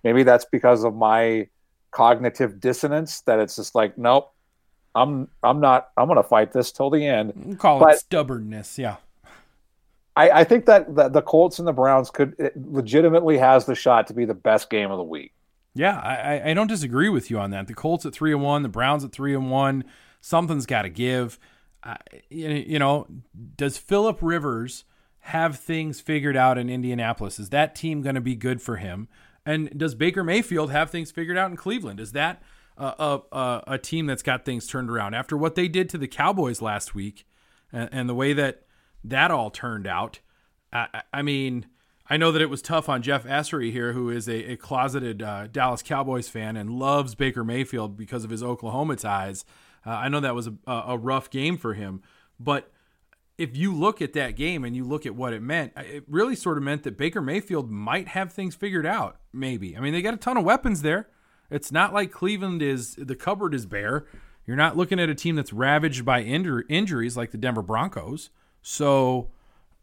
Maybe 0.04 0.24
that's 0.24 0.46
because 0.46 0.84
of 0.84 0.96
my 0.96 1.48
cognitive 1.92 2.60
dissonance 2.60 3.22
that 3.22 3.40
it's 3.40 3.56
just 3.56 3.76
like, 3.76 3.98
nope, 3.98 4.32
I'm 4.96 5.28
I'm 5.44 5.60
not 5.60 5.90
I'm 5.98 6.08
gonna 6.08 6.24
fight 6.24 6.52
this 6.54 6.72
till 6.72 6.90
the 6.90 7.06
end. 7.06 7.60
Call 7.60 7.80
But 7.80 7.96
it 7.96 8.00
stubbornness. 8.00 8.78
Yeah. 8.80 8.98
I, 10.16 10.30
I 10.30 10.44
think 10.44 10.66
that 10.66 10.94
the, 10.96 11.10
the 11.10 11.22
Colts 11.24 11.58
and 11.58 11.68
the 11.68 11.74
Browns 11.74 12.12
could 12.12 12.36
it 12.38 12.54
legitimately 12.72 13.38
has 13.40 13.66
the 13.66 13.74
shot 13.76 14.08
to 14.08 14.14
be 14.14 14.26
the 14.26 14.34
best 14.36 14.70
game 14.70 14.92
of 14.92 14.98
the 14.98 15.04
week. 15.04 15.32
Yeah, 15.76 16.00
I, 16.00 16.16
I- 16.38 16.50
I 16.52 16.54
don't 16.54 16.68
disagree 16.68 17.10
with 17.10 17.32
you 17.32 17.40
on 17.40 17.50
that. 17.52 17.68
The 17.68 17.74
Colts 17.74 18.06
at 18.06 18.14
three 18.14 18.32
and 18.32 18.44
one, 18.44 18.62
the 18.62 18.70
Browns 18.70 19.04
at 19.04 19.12
three 19.12 19.34
and 19.34 19.50
one. 19.50 19.84
Something's 20.22 20.66
got 20.68 20.84
to 20.84 20.90
give. 20.90 21.40
You 22.30 22.80
know, 22.80 23.08
does 23.56 23.78
Philip 23.78 24.20
Rivers 24.22 24.86
have 25.20 25.58
things 25.60 26.02
figured 26.02 26.36
out 26.36 26.58
in 26.58 26.70
Indianapolis? 26.70 27.40
Is 27.40 27.50
that 27.50 27.76
team 27.76 28.02
going 28.02 28.16
to 28.16 28.22
be 28.22 28.36
good 28.36 28.62
for 28.62 28.78
him? 28.78 29.08
And 29.46 29.78
does 29.78 29.96
Baker 29.96 30.24
Mayfield 30.24 30.72
have 30.72 30.90
things 30.90 31.12
figured 31.12 31.38
out 31.38 31.52
in 31.52 31.58
Cleveland? 31.58 32.00
Is 32.00 32.14
that 32.14 32.42
a, 32.78 33.20
a, 33.32 33.64
a, 33.68 33.78
team 33.78 34.06
that's 34.06 34.24
got 34.24 34.46
things 34.46 34.68
turned 34.68 34.90
around 34.90 35.14
after 35.14 35.38
what 35.38 35.56
they 35.56 35.68
did 35.68 35.90
to 35.90 35.98
the 35.98 36.08
Cowboys 36.08 36.62
last 36.62 36.96
week 36.96 37.26
and, 37.72 37.90
and 37.92 38.10
the 38.10 38.16
way 38.16 38.34
that 38.34 38.64
that 39.04 39.32
all 39.32 39.50
turned 39.52 39.88
out? 39.88 40.20
I, 40.72 40.88
I- 40.94 41.04
I 41.14 41.22
mean, 41.22 41.68
I 42.10 42.18
know 42.18 42.32
that 42.32 42.42
it 42.42 42.50
was 42.50 42.62
tough 42.62 42.90
on 42.90 43.02
Jeff 43.02 43.26
Essery 43.26 43.72
here, 43.72 43.94
who 43.94 44.10
is 44.10 44.28
a, 44.28 44.52
a 44.54 44.58
closeted 44.58 45.22
uh, 45.22 45.48
Dallas 45.48 45.82
Cowboys 45.82 46.28
fan 46.28 46.58
and 46.58 46.70
loves 46.70 47.16
Baker 47.16 47.44
Mayfield 47.44 47.96
because 47.96 48.24
of 48.24 48.30
his 48.30 48.44
Oklahoma 48.44 48.96
ties. 48.96 49.46
Uh, 49.86 49.92
I 49.92 50.10
know 50.10 50.20
that 50.20 50.36
was 50.36 50.48
a, 50.48 50.54
a 50.68 50.98
rough 50.98 51.30
game 51.30 51.58
for 51.58 51.74
him, 51.74 52.02
but 52.40 52.72
if 53.38 53.58
you 53.58 53.74
look 53.74 54.02
at 54.02 54.14
that 54.14 54.36
game 54.36 54.64
and 54.64 54.76
you 54.76 54.84
look 54.84 55.06
at 55.06 55.16
what 55.16 55.34
it 55.34 55.42
meant, 55.42 55.74
it 55.76 56.04
really 56.08 56.36
sort 56.36 56.58
of 56.58 56.64
meant 56.64 56.84
that 56.84 56.98
Baker 56.98 57.22
Mayfield 57.22 57.70
might 57.70 58.10
have 58.10 58.32
things 58.32 58.56
figured 58.56 58.86
out. 58.86 59.18
Maybe. 59.34 59.76
I 59.76 59.80
mean, 59.80 59.94
they 59.94 60.02
got 60.02 60.14
a 60.14 60.18
ton 60.18 60.38
of 60.38 60.44
weapons 60.44 60.82
there. 60.82 61.10
It's 61.50 61.72
not 61.72 61.94
like 61.94 62.12
Cleveland 62.12 62.62
is 62.62 62.96
the 62.96 63.16
cupboard 63.16 63.54
is 63.54 63.66
bare. 63.66 64.06
You're 64.46 64.58
not 64.58 64.78
looking 64.78 65.00
at 65.00 65.10
a 65.10 65.16
team 65.16 65.36
that's 65.36 65.54
ravaged 65.54 66.06
by 66.06 66.24
injur- 66.24 66.64
injuries 66.70 67.16
like 67.18 67.32
the 67.32 67.38
Denver 67.38 67.62
Broncos. 67.62 68.30
So, 68.62 69.30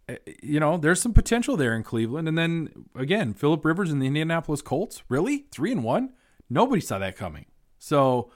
eh, 0.08 0.16
you 0.42 0.60
know, 0.60 0.76
there's 0.76 1.00
some 1.00 1.14
potential 1.14 1.56
there 1.56 1.74
in 1.74 1.82
Cleveland. 1.82 2.28
And 2.28 2.36
then 2.36 2.86
again, 2.94 3.34
Philip 3.34 3.64
Rivers 3.64 3.90
and 3.90 4.00
the 4.00 4.06
Indianapolis 4.06 4.62
Colts, 4.62 5.02
really 5.08 5.46
three 5.50 5.72
and 5.72 5.82
one. 5.82 6.10
Nobody 6.48 6.80
saw 6.80 6.98
that 6.98 7.16
coming. 7.16 7.46
So 7.78 8.30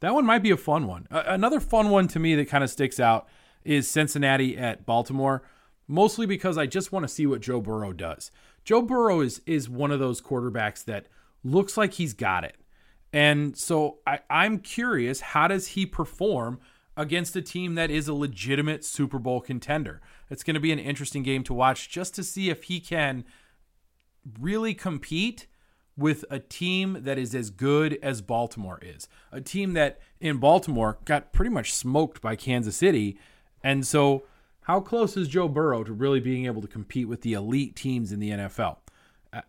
that 0.00 0.14
one 0.14 0.26
might 0.26 0.42
be 0.42 0.50
a 0.50 0.56
fun 0.56 0.86
one. 0.86 1.06
A- 1.10 1.34
another 1.34 1.60
fun 1.60 1.90
one 1.90 2.08
to 2.08 2.18
me 2.18 2.34
that 2.34 2.48
kind 2.48 2.64
of 2.64 2.70
sticks 2.70 2.98
out 2.98 3.28
is 3.64 3.90
Cincinnati 3.90 4.56
at 4.56 4.86
Baltimore, 4.86 5.42
mostly 5.86 6.26
because 6.26 6.58
I 6.58 6.66
just 6.66 6.92
want 6.92 7.04
to 7.04 7.08
see 7.08 7.26
what 7.26 7.40
Joe 7.40 7.60
Burrow 7.60 7.92
does. 7.92 8.30
Joe 8.64 8.82
Burrow 8.82 9.20
is 9.20 9.40
is 9.46 9.68
one 9.68 9.90
of 9.90 10.00
those 10.00 10.20
quarterbacks 10.20 10.84
that 10.84 11.06
looks 11.42 11.76
like 11.76 11.94
he's 11.94 12.12
got 12.12 12.44
it. 12.44 12.56
And 13.12 13.56
so 13.56 13.98
I, 14.06 14.20
I'm 14.28 14.58
curious, 14.58 15.20
how 15.20 15.48
does 15.48 15.68
he 15.68 15.84
perform 15.86 16.60
against 16.96 17.34
a 17.34 17.42
team 17.42 17.74
that 17.74 17.90
is 17.90 18.08
a 18.08 18.14
legitimate 18.14 18.84
Super 18.84 19.18
Bowl 19.18 19.40
contender? 19.40 20.00
It's 20.28 20.44
going 20.44 20.54
to 20.54 20.60
be 20.60 20.72
an 20.72 20.78
interesting 20.78 21.22
game 21.22 21.42
to 21.44 21.54
watch 21.54 21.88
just 21.88 22.14
to 22.16 22.22
see 22.22 22.50
if 22.50 22.64
he 22.64 22.78
can 22.78 23.24
really 24.38 24.74
compete 24.74 25.46
with 26.00 26.24
a 26.30 26.38
team 26.38 26.98
that 27.02 27.18
is 27.18 27.34
as 27.34 27.50
good 27.50 27.98
as 28.02 28.22
Baltimore 28.22 28.80
is. 28.82 29.06
A 29.30 29.40
team 29.40 29.74
that 29.74 30.00
in 30.18 30.38
Baltimore 30.38 30.98
got 31.04 31.32
pretty 31.32 31.50
much 31.50 31.72
smoked 31.72 32.20
by 32.20 32.34
Kansas 32.36 32.76
City. 32.76 33.18
And 33.62 33.86
so, 33.86 34.24
how 34.62 34.80
close 34.80 35.16
is 35.16 35.28
Joe 35.28 35.48
Burrow 35.48 35.84
to 35.84 35.92
really 35.92 36.20
being 36.20 36.46
able 36.46 36.62
to 36.62 36.68
compete 36.68 37.06
with 37.06 37.20
the 37.20 37.34
elite 37.34 37.76
teams 37.76 38.12
in 38.12 38.18
the 38.20 38.30
NFL? 38.30 38.78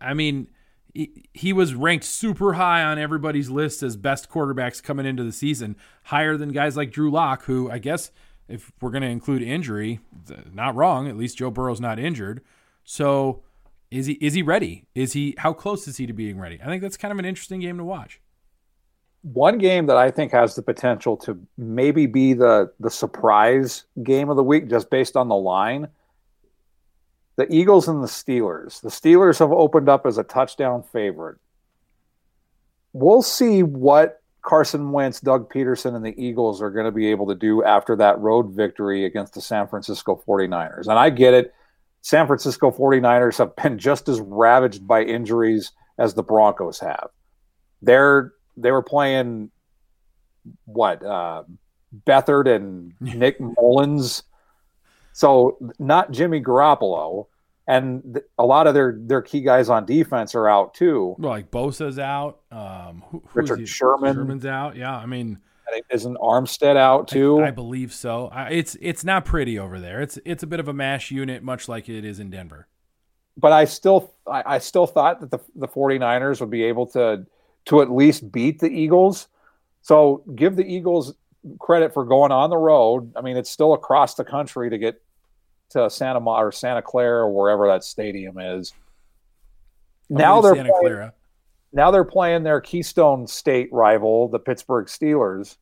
I- 0.00 0.14
mean, 0.14 0.48
he 0.94 1.52
was 1.54 1.74
ranked 1.74 2.04
super 2.04 2.52
high 2.52 2.82
on 2.82 2.98
everybody's 2.98 3.48
list 3.48 3.82
as 3.82 3.96
best 3.96 4.28
quarterbacks 4.28 4.82
coming 4.82 5.06
into 5.06 5.24
the 5.24 5.32
season, 5.32 5.76
higher 6.04 6.36
than 6.36 6.50
guys 6.50 6.76
like 6.76 6.92
Drew 6.92 7.10
Lock, 7.10 7.44
who 7.44 7.70
I 7.70 7.78
guess 7.78 8.10
if 8.46 8.70
we're 8.82 8.90
going 8.90 9.02
to 9.02 9.08
include 9.08 9.40
injury, 9.42 10.00
not 10.52 10.74
wrong. 10.74 11.08
At 11.08 11.16
least 11.16 11.38
Joe 11.38 11.50
Burrow's 11.50 11.80
not 11.80 11.98
injured. 11.98 12.42
So 12.84 13.42
is 13.92 14.06
he 14.06 14.14
is 14.14 14.32
he 14.32 14.42
ready? 14.42 14.86
Is 14.94 15.12
he 15.12 15.34
how 15.36 15.52
close 15.52 15.86
is 15.86 15.98
he 15.98 16.06
to 16.06 16.14
being 16.14 16.40
ready? 16.40 16.58
I 16.62 16.66
think 16.66 16.80
that's 16.80 16.96
kind 16.96 17.12
of 17.12 17.18
an 17.18 17.26
interesting 17.26 17.60
game 17.60 17.76
to 17.76 17.84
watch. 17.84 18.20
One 19.20 19.58
game 19.58 19.86
that 19.86 19.98
I 19.98 20.10
think 20.10 20.32
has 20.32 20.54
the 20.54 20.62
potential 20.62 21.16
to 21.18 21.38
maybe 21.58 22.06
be 22.06 22.32
the 22.32 22.72
the 22.80 22.90
surprise 22.90 23.84
game 24.02 24.30
of 24.30 24.36
the 24.36 24.42
week, 24.42 24.70
just 24.70 24.88
based 24.88 25.14
on 25.14 25.28
the 25.28 25.36
line. 25.36 25.88
The 27.36 27.52
Eagles 27.54 27.86
and 27.88 28.02
the 28.02 28.08
Steelers. 28.08 28.80
The 28.80 28.88
Steelers 28.88 29.38
have 29.38 29.52
opened 29.52 29.88
up 29.88 30.06
as 30.06 30.18
a 30.18 30.22
touchdown 30.22 30.82
favorite. 30.82 31.38
We'll 32.94 33.22
see 33.22 33.62
what 33.62 34.22
Carson 34.42 34.90
Wentz, 34.90 35.20
Doug 35.20 35.50
Pederson, 35.52 35.94
and 35.94 36.04
the 36.04 36.14
Eagles 36.22 36.60
are 36.60 36.70
going 36.70 36.84
to 36.84 36.92
be 36.92 37.10
able 37.10 37.26
to 37.28 37.34
do 37.34 37.62
after 37.64 37.96
that 37.96 38.18
road 38.18 38.50
victory 38.50 39.04
against 39.06 39.34
the 39.34 39.40
San 39.40 39.66
Francisco 39.66 40.22
49ers. 40.26 40.88
And 40.88 40.98
I 40.98 41.10
get 41.10 41.32
it. 41.32 41.54
San 42.02 42.26
Francisco 42.26 42.70
49ers 42.70 43.38
have 43.38 43.54
been 43.56 43.78
just 43.78 44.08
as 44.08 44.20
ravaged 44.20 44.86
by 44.86 45.02
injuries 45.02 45.72
as 45.98 46.14
the 46.14 46.22
Broncos 46.22 46.80
have. 46.80 47.08
They're 47.80 48.32
they 48.56 48.70
were 48.70 48.82
playing 48.82 49.50
what 50.64 51.04
uh, 51.04 51.44
Beathard 52.06 52.54
and 52.54 52.92
Nick 53.00 53.40
Mullens, 53.40 54.24
so 55.12 55.56
not 55.78 56.10
Jimmy 56.10 56.42
Garoppolo, 56.42 57.26
and 57.66 58.02
th- 58.14 58.26
a 58.36 58.44
lot 58.44 58.66
of 58.66 58.74
their 58.74 58.96
their 58.98 59.22
key 59.22 59.40
guys 59.40 59.68
on 59.68 59.86
defense 59.86 60.34
are 60.34 60.48
out 60.48 60.74
too. 60.74 61.14
Well, 61.18 61.30
like 61.30 61.50
Bosa's 61.50 61.98
out. 61.98 62.40
Um, 62.50 63.04
who, 63.10 63.22
Richard? 63.32 63.68
Sherman. 63.68 64.14
Sherman's 64.14 64.46
out. 64.46 64.76
Yeah, 64.76 64.96
I 64.96 65.06
mean, 65.06 65.38
isn't 65.90 66.16
Armstead 66.18 66.76
out 66.76 67.08
too? 67.08 67.40
I, 67.40 67.48
I 67.48 67.50
believe 67.50 67.92
so. 67.92 68.28
I, 68.28 68.50
it's 68.50 68.76
it's 68.80 69.04
not 69.04 69.24
pretty 69.24 69.58
over 69.58 69.78
there. 69.80 70.00
It's 70.00 70.18
it's 70.24 70.42
a 70.42 70.46
bit 70.46 70.60
of 70.60 70.68
a 70.68 70.72
mash 70.72 71.10
unit, 71.10 71.42
much 71.42 71.68
like 71.68 71.88
it 71.88 72.04
is 72.04 72.18
in 72.20 72.30
Denver. 72.30 72.68
but 73.36 73.52
I 73.52 73.64
still 73.64 74.12
I, 74.26 74.42
I 74.46 74.58
still 74.58 74.86
thought 74.86 75.20
that 75.20 75.30
the 75.30 75.38
the 75.54 75.68
49ers 75.68 76.40
would 76.40 76.50
be 76.50 76.64
able 76.64 76.86
to 76.88 77.26
to 77.66 77.80
at 77.82 77.90
least 77.90 78.30
beat 78.32 78.60
the 78.60 78.68
Eagles. 78.68 79.28
So 79.82 80.22
give 80.34 80.56
the 80.56 80.64
Eagles 80.64 81.14
credit 81.58 81.92
for 81.92 82.04
going 82.04 82.32
on 82.32 82.50
the 82.50 82.56
road. 82.56 83.12
I 83.16 83.20
mean, 83.20 83.36
it's 83.36 83.50
still 83.50 83.72
across 83.72 84.14
the 84.14 84.24
country 84.24 84.70
to 84.70 84.78
get 84.78 85.02
to 85.70 85.88
Santa 85.90 86.20
Ma 86.20 86.40
or 86.40 86.52
Santa 86.52 86.82
Clara 86.82 87.24
or 87.24 87.30
wherever 87.34 87.66
that 87.66 87.82
stadium 87.84 88.38
is. 88.38 88.72
Now 90.08 90.40
they're 90.40 90.54
Santa 90.54 90.68
playing, 90.70 90.82
Clara. 90.82 91.14
Now 91.72 91.90
they're 91.90 92.04
playing 92.04 92.42
their 92.42 92.60
Keystone 92.60 93.26
State 93.26 93.72
rival, 93.72 94.28
the 94.28 94.38
Pittsburgh 94.38 94.86
Steelers, 94.86 95.56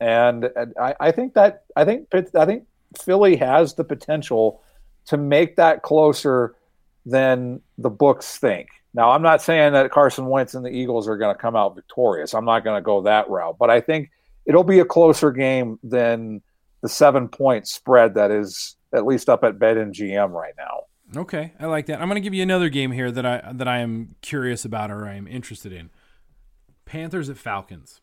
and, 0.00 0.50
and 0.56 0.74
I, 0.80 0.94
I 1.00 1.10
think 1.12 1.34
that 1.34 1.64
I 1.74 1.84
think 1.84 2.08
I 2.34 2.44
think 2.44 2.64
Philly 3.00 3.36
has 3.36 3.74
the 3.74 3.84
potential 3.84 4.62
to 5.06 5.16
make 5.16 5.56
that 5.56 5.82
closer 5.82 6.54
than 7.04 7.60
the 7.78 7.90
books 7.90 8.36
think. 8.38 8.68
Now, 8.92 9.10
I'm 9.10 9.22
not 9.22 9.42
saying 9.42 9.74
that 9.74 9.90
Carson 9.90 10.26
Wentz 10.26 10.54
and 10.54 10.64
the 10.64 10.70
Eagles 10.70 11.06
are 11.06 11.16
going 11.16 11.34
to 11.34 11.40
come 11.40 11.54
out 11.54 11.74
victorious. 11.74 12.34
I'm 12.34 12.44
not 12.44 12.64
going 12.64 12.76
to 12.76 12.84
go 12.84 13.02
that 13.02 13.28
route, 13.28 13.56
but 13.58 13.70
I 13.70 13.80
think 13.80 14.10
it'll 14.46 14.64
be 14.64 14.80
a 14.80 14.84
closer 14.84 15.30
game 15.30 15.78
than 15.82 16.42
the 16.82 16.88
seven 16.88 17.28
point 17.28 17.68
spread 17.68 18.14
that 18.14 18.30
is 18.30 18.76
at 18.92 19.06
least 19.06 19.28
up 19.28 19.44
at 19.44 19.58
BetMGM 19.58 20.30
right 20.30 20.54
now. 20.56 20.84
Okay, 21.14 21.52
I 21.60 21.66
like 21.66 21.86
that. 21.86 22.00
I'm 22.00 22.08
going 22.08 22.20
to 22.20 22.24
give 22.24 22.34
you 22.34 22.42
another 22.42 22.68
game 22.68 22.90
here 22.90 23.12
that 23.12 23.24
I 23.24 23.52
that 23.52 23.68
I 23.68 23.78
am 23.78 24.16
curious 24.22 24.64
about 24.64 24.90
or 24.90 25.06
I 25.06 25.14
am 25.14 25.28
interested 25.28 25.72
in. 25.72 25.90
Panthers 26.84 27.28
at 27.28 27.36
Falcons, 27.36 28.00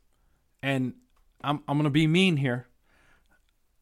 and 0.62 0.93
I'm 1.43 1.64
I'm 1.68 1.78
going 1.78 1.84
to 1.84 1.89
be 1.89 2.08
mean 2.08 2.38
here. 2.38 2.68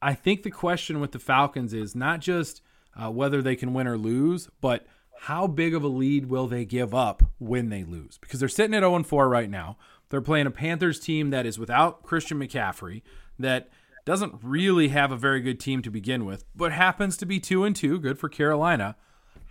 I 0.01 0.15
think 0.15 0.41
the 0.41 0.49
question 0.51 0.99
with 0.99 1.11
the 1.11 1.19
Falcons 1.19 1.74
is 1.74 1.95
not 1.95 2.22
just 2.22 2.61
uh, 2.99 3.11
whether 3.11 3.41
they 3.41 3.55
can 3.55 3.74
win 3.74 3.88
or 3.88 3.97
lose, 3.97 4.49
but 4.59 4.88
how 5.22 5.45
big 5.45 5.76
of 5.76 5.84
a 5.84 5.88
lead 5.88 6.26
will 6.26 6.47
they 6.47 6.65
give 6.65 6.95
up 6.95 7.22
when 7.38 7.69
they 7.69 7.84
lose? 7.84 8.17
Because 8.17 8.39
they're 8.39 8.49
sitting 8.49 8.74
at 8.74 8.82
0 8.82 9.03
4 9.03 9.30
right 9.30 9.49
now. 9.49 9.78
They're 10.09 10.19
playing 10.19 10.47
a 10.47 10.51
Panthers 10.51 10.99
team 10.99 11.30
that 11.30 11.45
is 11.45 11.59
without 11.59 12.01
Christian 12.01 12.39
McCaffrey, 12.39 13.03
that 13.38 13.69
doesn't 14.03 14.36
really 14.41 14.88
have 14.89 15.11
a 15.11 15.17
very 15.17 15.41
good 15.41 15.59
team 15.59 15.82
to 15.84 15.91
begin 15.91 16.26
with, 16.26 16.43
but 16.55 16.72
happens 16.72 17.15
to 17.17 17.26
be 17.26 17.39
2 17.39 17.63
and 17.63 17.76
2, 17.76 17.99
good 17.99 18.17
for 18.17 18.28
Carolina. 18.28 18.95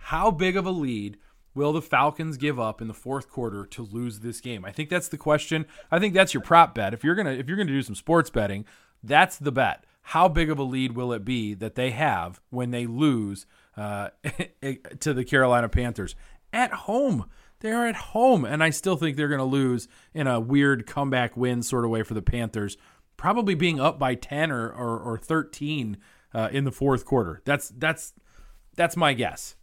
How 0.05 0.31
big 0.31 0.57
of 0.57 0.65
a 0.65 0.71
lead 0.71 1.17
will 1.53 1.73
the 1.73 1.81
Falcons 1.81 2.37
give 2.37 2.59
up 2.59 2.81
in 2.81 2.87
the 2.87 2.93
fourth 2.93 3.29
quarter 3.29 3.65
to 3.67 3.83
lose 3.83 4.19
this 4.19 4.41
game? 4.41 4.65
I 4.65 4.71
think 4.71 4.89
that's 4.89 5.07
the 5.07 5.17
question. 5.17 5.65
I 5.91 5.99
think 5.99 6.13
that's 6.13 6.33
your 6.33 6.41
prop 6.41 6.75
bet. 6.75 6.93
If 6.93 7.03
you're 7.03 7.15
gonna 7.15 7.31
if 7.31 7.47
you're 7.47 7.57
gonna 7.57 7.71
do 7.71 7.81
some 7.81 7.95
sports 7.95 8.29
betting, 8.29 8.65
that's 9.03 9.37
the 9.37 9.51
bet. 9.51 9.85
How 10.01 10.27
big 10.27 10.49
of 10.49 10.57
a 10.57 10.63
lead 10.63 10.95
will 10.95 11.13
it 11.13 11.23
be 11.23 11.53
that 11.53 11.75
they 11.75 11.91
have 11.91 12.41
when 12.49 12.71
they 12.71 12.87
lose 12.87 13.45
uh, 13.77 14.09
to 14.99 15.13
the 15.13 15.23
Carolina 15.23 15.69
Panthers 15.69 16.15
at 16.51 16.71
home? 16.71 17.25
They 17.59 17.71
are 17.71 17.85
at 17.85 17.95
home, 17.95 18.43
and 18.43 18.63
I 18.63 18.71
still 18.71 18.95
think 18.95 19.15
they're 19.15 19.27
going 19.27 19.37
to 19.37 19.45
lose 19.45 19.87
in 20.15 20.25
a 20.25 20.39
weird 20.39 20.87
comeback 20.87 21.37
win 21.37 21.61
sort 21.61 21.85
of 21.85 21.91
way 21.91 22.01
for 22.01 22.15
the 22.15 22.21
Panthers, 22.23 22.75
probably 23.17 23.53
being 23.53 23.79
up 23.79 23.99
by 23.99 24.15
ten 24.15 24.51
or 24.51 24.67
or, 24.67 24.99
or 24.99 25.17
thirteen 25.17 25.97
uh, 26.33 26.49
in 26.51 26.63
the 26.63 26.71
fourth 26.71 27.05
quarter. 27.05 27.41
That's 27.45 27.69
that's 27.69 28.13
that's 28.75 28.97
my 28.97 29.13
guess. 29.13 29.55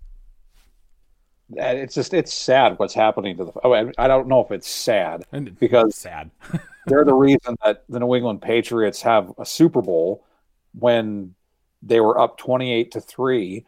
It's 1.51 1.94
just 1.94 2.12
it's 2.12 2.32
sad 2.32 2.78
what's 2.78 2.94
happening 2.94 3.36
to 3.38 3.46
the. 3.46 3.53
Oh, 3.64 3.72
I 3.72 4.09
don't 4.09 4.28
know 4.28 4.40
if 4.40 4.51
it's 4.51 4.68
sad 4.68 5.24
because 5.59 5.94
sad. 5.94 6.30
they're 6.86 7.05
the 7.05 7.14
reason 7.14 7.57
that 7.64 7.84
the 7.88 8.01
New 8.01 8.14
England 8.14 8.42
Patriots 8.42 9.01
have 9.03 9.32
a 9.38 9.46
Super 9.46 9.80
Bowl 9.80 10.24
when 10.78 11.34
they 11.82 12.01
were 12.01 12.20
up 12.20 12.36
twenty 12.36 12.72
eight 12.72 12.92
to 12.92 13.01
three. 13.01 13.64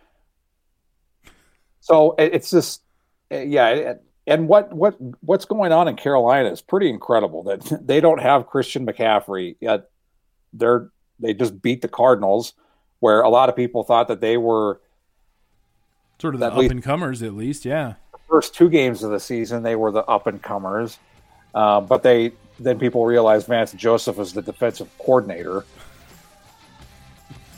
So 1.80 2.14
it's 2.18 2.50
just 2.50 2.82
eh, 3.30 3.42
yeah 3.42 3.68
eh, 3.68 3.94
and 4.26 4.46
what 4.46 4.72
what 4.72 4.96
what's 5.22 5.46
going 5.46 5.72
on 5.72 5.88
in 5.88 5.96
Carolina 5.96 6.50
is 6.50 6.60
pretty 6.60 6.90
incredible. 6.90 7.42
That 7.44 7.86
they 7.86 8.00
don't 8.00 8.20
have 8.20 8.46
Christian 8.46 8.86
McCaffrey 8.86 9.56
yet. 9.60 9.88
They're 10.52 10.90
they 11.18 11.32
just 11.32 11.62
beat 11.62 11.80
the 11.80 11.88
Cardinals, 11.88 12.52
where 12.98 13.22
a 13.22 13.30
lot 13.30 13.48
of 13.48 13.56
people 13.56 13.84
thought 13.84 14.08
that 14.08 14.20
they 14.20 14.36
were 14.36 14.80
sort 16.20 16.34
of 16.34 16.40
the 16.40 16.52
up 16.52 16.70
and 16.70 16.82
comers, 16.82 17.22
at 17.22 17.34
least. 17.34 17.64
Yeah, 17.64 17.94
first 18.28 18.54
two 18.54 18.68
games 18.68 19.02
of 19.02 19.10
the 19.10 19.20
season 19.20 19.62
they 19.62 19.76
were 19.76 19.90
the 19.90 20.04
up 20.04 20.26
and 20.26 20.42
comers, 20.42 20.98
uh, 21.54 21.80
but 21.80 22.02
they 22.02 22.32
then 22.58 22.78
people 22.78 23.04
realized 23.04 23.46
Vance 23.46 23.72
Joseph 23.72 24.16
was 24.16 24.32
the 24.32 24.42
defensive 24.42 24.88
coordinator. 24.98 25.64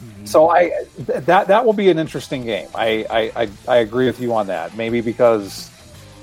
Mm-hmm. 0.02 0.24
So 0.24 0.50
I 0.50 0.84
that 1.06 1.48
that 1.48 1.64
will 1.64 1.72
be 1.72 1.90
an 1.90 1.98
interesting 1.98 2.44
game. 2.44 2.68
I, 2.74 3.06
I 3.08 3.42
I 3.42 3.48
I 3.68 3.76
agree 3.78 4.06
with 4.06 4.20
you 4.20 4.34
on 4.34 4.48
that. 4.48 4.76
Maybe 4.76 5.00
because 5.00 5.70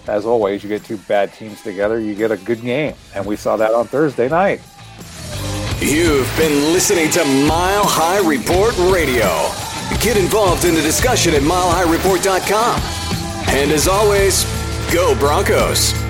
as 0.09 0.25
always, 0.25 0.63
you 0.63 0.69
get 0.69 0.83
two 0.83 0.97
bad 0.97 1.33
teams 1.33 1.61
together, 1.61 1.99
you 1.99 2.15
get 2.15 2.31
a 2.31 2.37
good 2.37 2.61
game. 2.61 2.95
And 3.13 3.25
we 3.25 3.35
saw 3.35 3.55
that 3.57 3.73
on 3.73 3.87
Thursday 3.87 4.27
night. 4.27 4.61
You've 5.79 6.31
been 6.35 6.73
listening 6.73 7.09
to 7.11 7.23
Mile 7.23 7.85
High 7.85 8.27
Report 8.27 8.75
Radio. 8.91 9.68
Get 9.97 10.17
involved 10.17 10.65
in 10.65 10.75
the 10.75 10.81
discussion 10.81 11.33
at 11.33 11.41
milehighreport.com. 11.41 12.81
And 13.49 13.71
as 13.71 13.87
always, 13.87 14.45
go 14.93 15.13
Broncos. 15.19 16.08